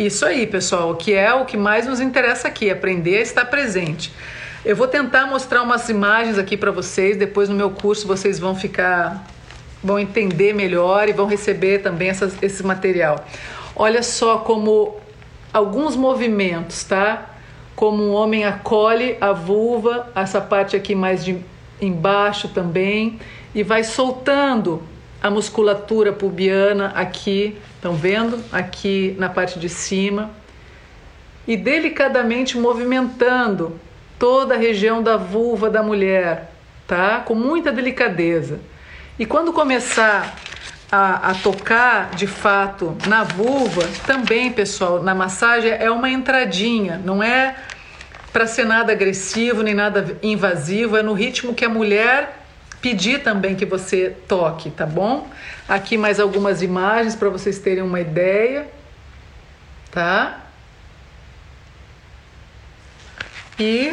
Isso 0.00 0.24
aí, 0.24 0.46
pessoal, 0.46 0.92
o 0.92 0.96
que 0.96 1.12
é 1.12 1.30
o 1.34 1.44
que 1.44 1.58
mais 1.58 1.86
nos 1.86 2.00
interessa 2.00 2.48
aqui, 2.48 2.70
aprender 2.70 3.18
a 3.18 3.20
estar 3.20 3.44
presente. 3.44 4.10
Eu 4.64 4.74
vou 4.74 4.88
tentar 4.88 5.26
mostrar 5.26 5.60
umas 5.60 5.90
imagens 5.90 6.38
aqui 6.38 6.56
para 6.56 6.70
vocês, 6.70 7.18
depois 7.18 7.50
no 7.50 7.54
meu 7.54 7.68
curso 7.68 8.06
vocês 8.06 8.38
vão 8.38 8.56
ficar 8.56 9.26
vão 9.84 9.98
entender 9.98 10.54
melhor 10.54 11.06
e 11.06 11.12
vão 11.12 11.26
receber 11.26 11.80
também 11.80 12.08
essa, 12.08 12.32
esse 12.40 12.62
material. 12.62 13.26
Olha 13.76 14.02
só 14.02 14.38
como 14.38 14.96
alguns 15.52 15.96
movimentos, 15.96 16.82
tá? 16.82 17.34
como 17.76 18.02
um 18.02 18.14
homem 18.14 18.46
acolhe 18.46 19.18
a 19.20 19.32
vulva, 19.32 20.10
essa 20.14 20.40
parte 20.40 20.74
aqui 20.76 20.94
mais 20.94 21.22
de 21.22 21.38
embaixo 21.78 22.48
também, 22.48 23.18
e 23.54 23.62
vai 23.62 23.84
soltando 23.84 24.82
a 25.22 25.30
musculatura 25.30 26.12
pubiana 26.12 26.92
aqui, 26.94 27.56
estão 27.76 27.94
vendo? 27.94 28.42
Aqui 28.50 29.14
na 29.18 29.28
parte 29.28 29.58
de 29.58 29.68
cima. 29.68 30.30
E 31.46 31.56
delicadamente 31.56 32.56
movimentando 32.58 33.78
toda 34.18 34.54
a 34.54 34.58
região 34.58 35.02
da 35.02 35.16
vulva 35.16 35.68
da 35.68 35.82
mulher, 35.82 36.52
tá? 36.86 37.20
Com 37.20 37.34
muita 37.34 37.72
delicadeza. 37.72 38.60
E 39.18 39.26
quando 39.26 39.52
começar 39.52 40.36
a, 40.90 41.30
a, 41.30 41.34
tocar 41.34 42.10
de 42.14 42.26
fato 42.26 42.96
na 43.06 43.22
vulva, 43.22 43.86
também, 44.06 44.52
pessoal, 44.52 45.02
na 45.02 45.14
massagem 45.14 45.70
é 45.70 45.90
uma 45.90 46.10
entradinha, 46.10 47.00
não 47.04 47.22
é 47.22 47.56
para 48.32 48.46
ser 48.46 48.64
nada 48.64 48.92
agressivo 48.92 49.62
nem 49.62 49.74
nada 49.74 50.18
invasivo, 50.22 50.96
é 50.96 51.02
no 51.02 51.12
ritmo 51.12 51.54
que 51.54 51.64
a 51.64 51.68
mulher 51.68 52.39
pedir 52.80 53.22
também 53.22 53.54
que 53.54 53.66
você 53.66 54.16
toque, 54.26 54.70
tá 54.70 54.86
bom? 54.86 55.28
Aqui 55.68 55.96
mais 55.96 56.18
algumas 56.18 56.62
imagens 56.62 57.14
para 57.14 57.28
vocês 57.28 57.58
terem 57.58 57.82
uma 57.82 58.00
ideia, 58.00 58.68
tá? 59.90 60.46
E 63.58 63.90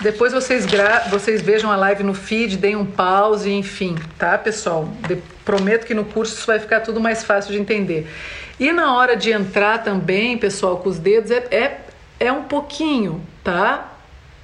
depois 0.00 0.32
vocês, 0.32 0.64
vocês 1.10 1.42
vejam 1.42 1.70
a 1.70 1.76
live 1.76 2.04
no 2.04 2.14
feed, 2.14 2.56
deem 2.56 2.76
um 2.76 2.86
pause, 2.86 3.50
enfim, 3.50 3.96
tá, 4.16 4.38
pessoal? 4.38 4.88
De 5.08 5.16
prometo 5.44 5.84
que 5.84 5.94
no 5.94 6.04
curso 6.04 6.36
isso 6.36 6.46
vai 6.46 6.60
ficar 6.60 6.80
tudo 6.80 7.00
mais 7.00 7.24
fácil 7.24 7.52
de 7.52 7.58
entender. 7.58 8.08
E 8.60 8.70
na 8.70 8.94
hora 8.94 9.16
de 9.16 9.32
entrar 9.32 9.82
também, 9.82 10.38
pessoal, 10.38 10.78
com 10.78 10.88
os 10.88 10.98
dedos, 10.98 11.32
é, 11.32 11.46
é, 11.50 11.80
é 12.20 12.32
um 12.32 12.44
pouquinho, 12.44 13.20
tá? 13.42 13.92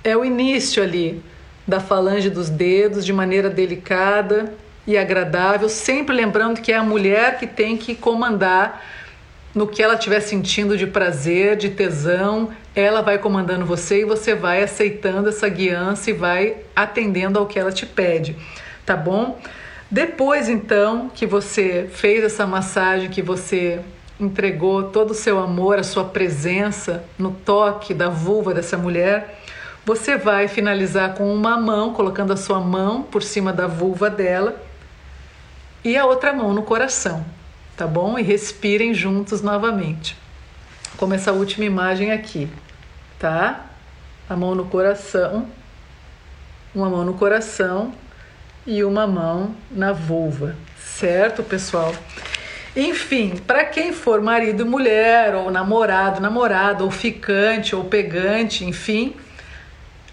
É 0.02 0.16
o 0.16 0.24
início 0.24 0.82
ali 0.82 1.22
da 1.66 1.80
falange 1.80 2.28
dos 2.28 2.50
dedos 2.50 3.04
de 3.04 3.12
maneira 3.12 3.48
delicada 3.48 4.54
e 4.86 4.98
agradável, 4.98 5.68
sempre 5.68 6.14
lembrando 6.14 6.60
que 6.60 6.72
é 6.72 6.76
a 6.76 6.82
mulher 6.82 7.38
que 7.38 7.46
tem 7.46 7.76
que 7.76 7.94
comandar 7.94 8.84
no 9.54 9.66
que 9.66 9.82
ela 9.82 9.94
estiver 9.94 10.20
sentindo 10.20 10.76
de 10.76 10.86
prazer, 10.86 11.56
de 11.56 11.70
tesão, 11.70 12.50
ela 12.74 13.00
vai 13.02 13.18
comandando 13.18 13.64
você 13.64 14.00
e 14.00 14.04
você 14.04 14.34
vai 14.34 14.62
aceitando 14.62 15.28
essa 15.28 15.48
guiança 15.48 16.10
e 16.10 16.12
vai 16.12 16.56
atendendo 16.74 17.38
ao 17.38 17.46
que 17.46 17.58
ela 17.58 17.70
te 17.70 17.86
pede, 17.86 18.36
tá 18.84 18.96
bom? 18.96 19.38
Depois 19.88 20.48
então 20.48 21.08
que 21.14 21.24
você 21.24 21.88
fez 21.92 22.24
essa 22.24 22.44
massagem, 22.46 23.08
que 23.08 23.22
você 23.22 23.80
entregou 24.18 24.84
todo 24.84 25.12
o 25.12 25.14
seu 25.14 25.38
amor, 25.38 25.78
a 25.78 25.84
sua 25.84 26.04
presença 26.04 27.04
no 27.16 27.30
toque 27.30 27.94
da 27.94 28.08
vulva 28.08 28.52
dessa 28.52 28.76
mulher, 28.76 29.40
você 29.84 30.16
vai 30.16 30.48
finalizar 30.48 31.14
com 31.14 31.34
uma 31.34 31.58
mão, 31.58 31.92
colocando 31.92 32.32
a 32.32 32.36
sua 32.36 32.60
mão 32.60 33.02
por 33.02 33.22
cima 33.22 33.52
da 33.52 33.66
vulva 33.66 34.08
dela 34.08 34.60
e 35.84 35.96
a 35.96 36.06
outra 36.06 36.32
mão 36.32 36.52
no 36.52 36.62
coração 36.62 37.24
tá 37.76 37.86
bom? 37.86 38.18
E 38.18 38.22
respirem 38.22 38.94
juntos 38.94 39.42
novamente. 39.42 40.16
Como 40.96 41.14
essa 41.14 41.32
última 41.32 41.64
imagem 41.64 42.12
aqui, 42.12 42.48
tá? 43.18 43.66
A 44.28 44.36
mão 44.36 44.54
no 44.54 44.66
coração, 44.66 45.46
uma 46.74 46.88
mão 46.88 47.04
no 47.04 47.14
coração 47.14 47.92
e 48.66 48.82
uma 48.84 49.06
mão 49.06 49.54
na 49.70 49.92
vulva, 49.92 50.56
certo, 50.78 51.42
pessoal? 51.42 51.94
Enfim, 52.76 53.36
para 53.46 53.64
quem 53.64 53.92
for 53.92 54.20
marido 54.20 54.62
e 54.62 54.68
mulher, 54.68 55.34
ou 55.34 55.50
namorado, 55.50 56.20
namorada, 56.20 56.82
ou 56.82 56.90
ficante, 56.90 57.74
ou 57.76 57.84
pegante, 57.84 58.64
enfim, 58.64 59.14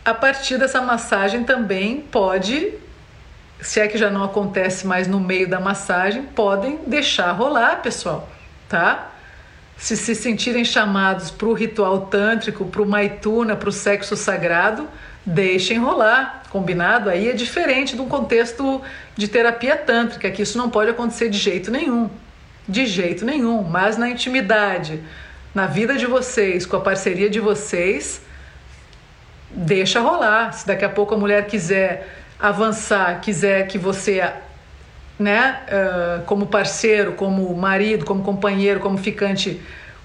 a 0.04 0.14
partir 0.14 0.58
dessa 0.58 0.82
massagem 0.82 1.44
também 1.44 2.02
pode 2.02 2.74
se 3.62 3.80
é 3.80 3.88
que 3.88 3.98
já 3.98 4.10
não 4.10 4.24
acontece 4.24 4.88
mais 4.88 5.08
no 5.08 5.20
meio 5.20 5.48
da 5.48 5.60
massagem, 5.60 6.24
podem 6.24 6.80
deixar 6.88 7.32
rolar, 7.32 7.82
pessoal, 7.82 8.28
tá? 8.68 9.12
Se 9.78 9.96
se 9.96 10.16
sentirem 10.16 10.66
chamados 10.66 11.30
para 11.30 11.48
o 11.48 11.54
ritual 11.54 12.08
tântrico, 12.08 12.66
para 12.66 12.82
o 12.82 12.86
maituna, 12.86 13.56
para 13.56 13.70
o 13.70 13.72
sexo 13.72 14.16
sagrado, 14.16 14.88
deixem 15.24 15.78
rolar, 15.78 16.44
combinado? 16.50 17.10
Aí 17.10 17.30
é 17.30 17.34
diferente 17.34 17.96
de 17.96 18.02
um 18.02 18.10
contexto 18.10 18.82
de 19.16 19.28
terapia 19.28 19.76
tântrica, 19.76 20.30
que 20.32 20.42
isso 20.42 20.58
não 20.58 20.70
pode 20.70 20.90
acontecer 20.90 21.30
de 21.30 21.38
jeito 21.38 21.70
nenhum, 21.70 22.10
de 22.68 22.86
jeito 22.88 23.26
nenhum, 23.26 23.62
mas 23.64 23.96
na 23.98 24.10
intimidade, 24.10 25.04
na 25.54 25.68
vida 25.68 25.96
de 25.96 26.08
vocês, 26.08 26.66
com 26.66 26.78
a 26.78 26.82
parceria 26.82 27.30
de 27.30 27.40
vocês, 27.40 28.22
deixa 29.54 30.00
rolar. 30.00 30.54
Se 30.54 30.66
daqui 30.66 30.86
a 30.86 30.90
pouco 30.90 31.16
a 31.16 31.18
mulher 31.18 31.48
quiser 31.48 32.08
avançar, 32.40 33.20
quiser 33.22 33.68
que 33.68 33.78
você, 33.78 34.32
né, 35.20 35.62
uh, 35.68 36.24
como 36.26 36.48
parceiro, 36.48 37.14
como 37.14 37.54
marido, 37.56 38.06
como 38.06 38.24
companheiro, 38.24 38.80
como 38.80 38.98
ficante, 38.98 39.62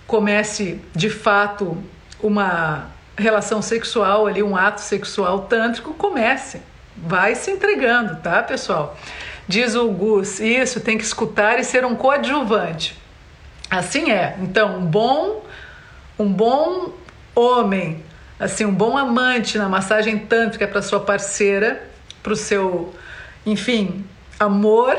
comece 0.06 0.80
de 0.94 1.08
fato 1.08 1.76
uma 2.22 2.86
relação 3.16 3.62
sexual 3.62 4.26
ali, 4.26 4.42
um 4.42 4.56
ato 4.56 4.80
sexual 4.80 5.40
tântrico, 5.40 5.94
comece. 5.94 6.60
Vai 6.96 7.34
se 7.34 7.50
entregando, 7.50 8.16
tá, 8.16 8.42
pessoal? 8.42 8.96
Diz 9.48 9.74
o 9.74 9.88
Gus, 9.88 10.40
isso 10.40 10.80
tem 10.80 10.98
que 10.98 11.04
escutar 11.04 11.58
e 11.58 11.64
ser 11.64 11.84
um 11.84 11.94
coadjuvante. 11.94 12.96
Assim 13.70 14.10
é. 14.10 14.36
Então, 14.40 14.78
um 14.78 14.84
bom, 14.84 15.44
um 16.18 16.32
bom 16.32 16.92
homem, 17.34 18.02
assim, 18.38 18.64
um 18.64 18.72
bom 18.72 18.96
amante 18.96 19.58
na 19.58 19.68
massagem 19.68 20.18
tântrica 20.18 20.66
para 20.66 20.82
sua 20.82 21.00
parceira, 21.00 21.82
para 22.22 22.32
o 22.32 22.36
seu, 22.36 22.94
enfim, 23.44 24.04
amor 24.38 24.96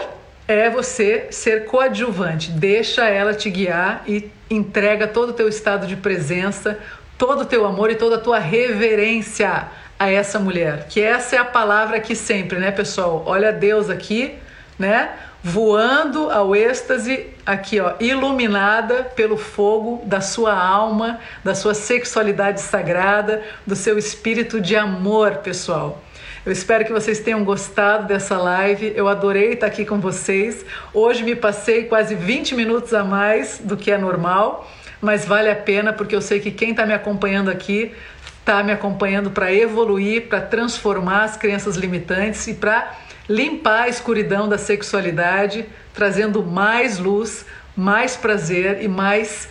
é 0.48 0.70
você 0.70 1.28
ser 1.30 1.66
coadjuvante. 1.66 2.52
Deixa 2.52 3.06
ela 3.06 3.34
te 3.34 3.50
guiar 3.50 4.04
e 4.08 4.32
entrega 4.50 5.08
todo 5.08 5.30
o 5.30 5.34
teu 5.34 5.48
estado 5.48 5.86
de 5.86 5.96
presença, 5.96 6.80
todo 7.18 7.42
o 7.42 7.46
teu 7.46 7.66
amor 7.66 7.92
e 7.92 7.96
toda 7.96 8.16
a 8.16 8.20
tua 8.20 8.40
reverência 8.40 9.68
a 10.00 10.10
essa 10.10 10.40
mulher. 10.40 10.88
Que 10.88 11.02
essa 11.02 11.36
é 11.36 11.40
a 11.40 11.46
palavra 11.46 11.98
aqui 11.98 12.16
sempre, 12.16 12.60
né, 12.60 12.72
pessoal? 12.72 13.24
Olha 13.26 13.52
Deus 13.52 13.90
aqui, 13.90 14.36
né? 14.80 15.12
Voando 15.44 16.30
ao 16.30 16.56
êxtase, 16.56 17.28
aqui, 17.48 17.80
ó, 17.80 17.94
iluminada 18.02 19.06
pelo 19.16 19.38
fogo 19.38 20.02
da 20.04 20.20
sua 20.20 20.54
alma, 20.54 21.22
da 21.46 21.56
sua 21.56 21.74
sexualidade 21.74 22.60
sagrada, 22.60 23.42
do 23.66 23.74
seu 23.74 23.98
espírito 23.98 24.60
de 24.60 24.76
amor, 24.76 25.38
pessoal. 25.38 26.04
Eu 26.46 26.52
espero 26.52 26.84
que 26.84 26.92
vocês 26.92 27.20
tenham 27.22 27.44
gostado 27.46 28.06
dessa 28.06 28.38
live. 28.38 28.92
Eu 28.96 29.08
adorei 29.08 29.54
estar 29.54 29.68
aqui 29.68 29.86
com 29.86 30.00
vocês. 30.00 30.66
Hoje 30.94 31.24
me 31.24 31.36
passei 31.36 31.86
quase 31.86 32.16
20 32.16 32.54
minutos 32.54 32.94
a 32.94 33.04
mais 33.04 33.60
do 33.64 33.78
que 33.78 33.92
é 33.92 33.98
normal, 33.98 34.70
mas 35.02 35.26
vale 35.26 35.50
a 35.50 35.56
pena 35.56 35.94
porque 35.94 36.16
eu 36.16 36.22
sei 36.22 36.42
que 36.42 36.52
quem 36.52 36.72
está 36.72 36.86
me 36.86 36.94
acompanhando 36.94 37.50
aqui 37.50 37.94
está 38.40 38.64
me 38.64 38.72
acompanhando 38.72 39.32
para 39.32 39.54
evoluir, 39.54 40.28
para 40.28 40.42
transformar 40.42 41.24
as 41.24 41.36
crenças 41.36 41.76
limitantes 41.76 42.48
e 42.48 42.54
para 42.54 42.94
limpar 43.28 43.84
a 43.84 43.90
escuridão 43.90 44.48
da 44.48 44.58
sexualidade, 44.58 45.66
trazendo 45.98 46.42
mais 46.42 46.98
luz, 46.98 47.46
mais 47.76 48.16
prazer 48.16 48.82
e 48.82 48.88
mais 48.88 49.50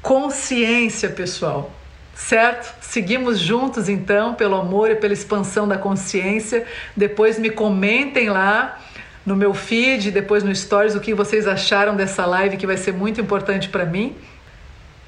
consciência, 0.00 1.08
pessoal 1.08 1.72
certo? 2.14 2.74
Seguimos 2.82 3.38
juntos 3.38 3.88
então, 3.88 4.34
pelo 4.34 4.54
amor 4.54 4.90
e 4.90 4.94
pela 4.94 5.12
expansão 5.12 5.66
da 5.66 5.78
consciência. 5.78 6.66
Depois 6.94 7.38
me 7.38 7.48
comentem 7.48 8.28
lá 8.28 8.78
no 9.24 9.34
meu 9.34 9.54
feed, 9.54 10.10
depois 10.10 10.42
no 10.42 10.54
stories 10.54 10.94
o 10.94 11.00
que 11.00 11.14
vocês 11.14 11.46
acharam 11.46 11.96
dessa 11.96 12.26
live 12.26 12.56
que 12.56 12.66
vai 12.66 12.76
ser 12.76 12.92
muito 12.92 13.20
importante 13.20 13.68
para 13.68 13.84
mim. 13.84 14.14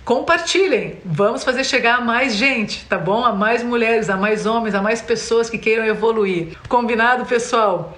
Compartilhem, 0.04 0.96
vamos 1.04 1.44
fazer 1.44 1.64
chegar 1.64 1.98
a 1.98 2.00
mais 2.00 2.34
gente, 2.34 2.84
tá 2.86 2.98
bom? 2.98 3.24
A 3.24 3.32
mais 3.32 3.62
mulheres, 3.62 4.10
a 4.10 4.16
mais 4.16 4.46
homens, 4.46 4.74
a 4.74 4.82
mais 4.82 5.00
pessoas 5.00 5.48
que 5.48 5.58
queiram 5.58 5.84
evoluir. 5.84 6.56
Combinado, 6.68 7.24
pessoal? 7.24 7.96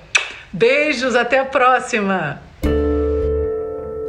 Beijos, 0.52 1.16
até 1.16 1.38
a 1.38 1.44
próxima! 1.44 2.42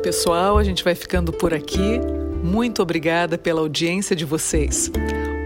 Pessoal, 0.05 0.59
a 0.59 0.63
gente 0.63 0.83
vai 0.83 0.93
ficando 0.93 1.33
por 1.33 1.51
aqui. 1.51 1.99
Muito 2.43 2.79
obrigada 2.79 3.39
pela 3.39 3.61
audiência 3.61 4.15
de 4.15 4.23
vocês. 4.23 4.91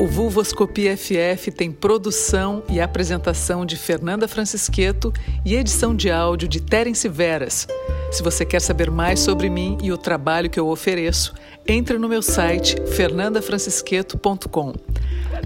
O 0.01 0.05
Vulvoscopia 0.05 0.97
FF 0.97 1.49
tem 1.49 1.71
produção 1.71 2.61
e 2.67 2.81
apresentação 2.81 3.65
de 3.65 3.77
Fernanda 3.77 4.27
Francisqueto 4.27 5.13
e 5.45 5.55
edição 5.55 5.95
de 5.95 6.11
áudio 6.11 6.49
de 6.49 6.61
Terence 6.61 7.07
Veras. 7.07 7.67
Se 8.11 8.21
você 8.21 8.43
quer 8.43 8.59
saber 8.59 8.91
mais 8.91 9.21
sobre 9.21 9.49
mim 9.49 9.77
e 9.81 9.93
o 9.93 9.97
trabalho 9.97 10.49
que 10.49 10.59
eu 10.59 10.67
ofereço, 10.67 11.33
entre 11.65 11.97
no 11.97 12.09
meu 12.09 12.21
site 12.21 12.75
fernandafrancisqueto.com. 12.97 14.73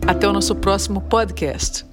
Até 0.07 0.27
o 0.27 0.33
nosso 0.33 0.55
próximo 0.55 1.01
podcast. 1.01 1.85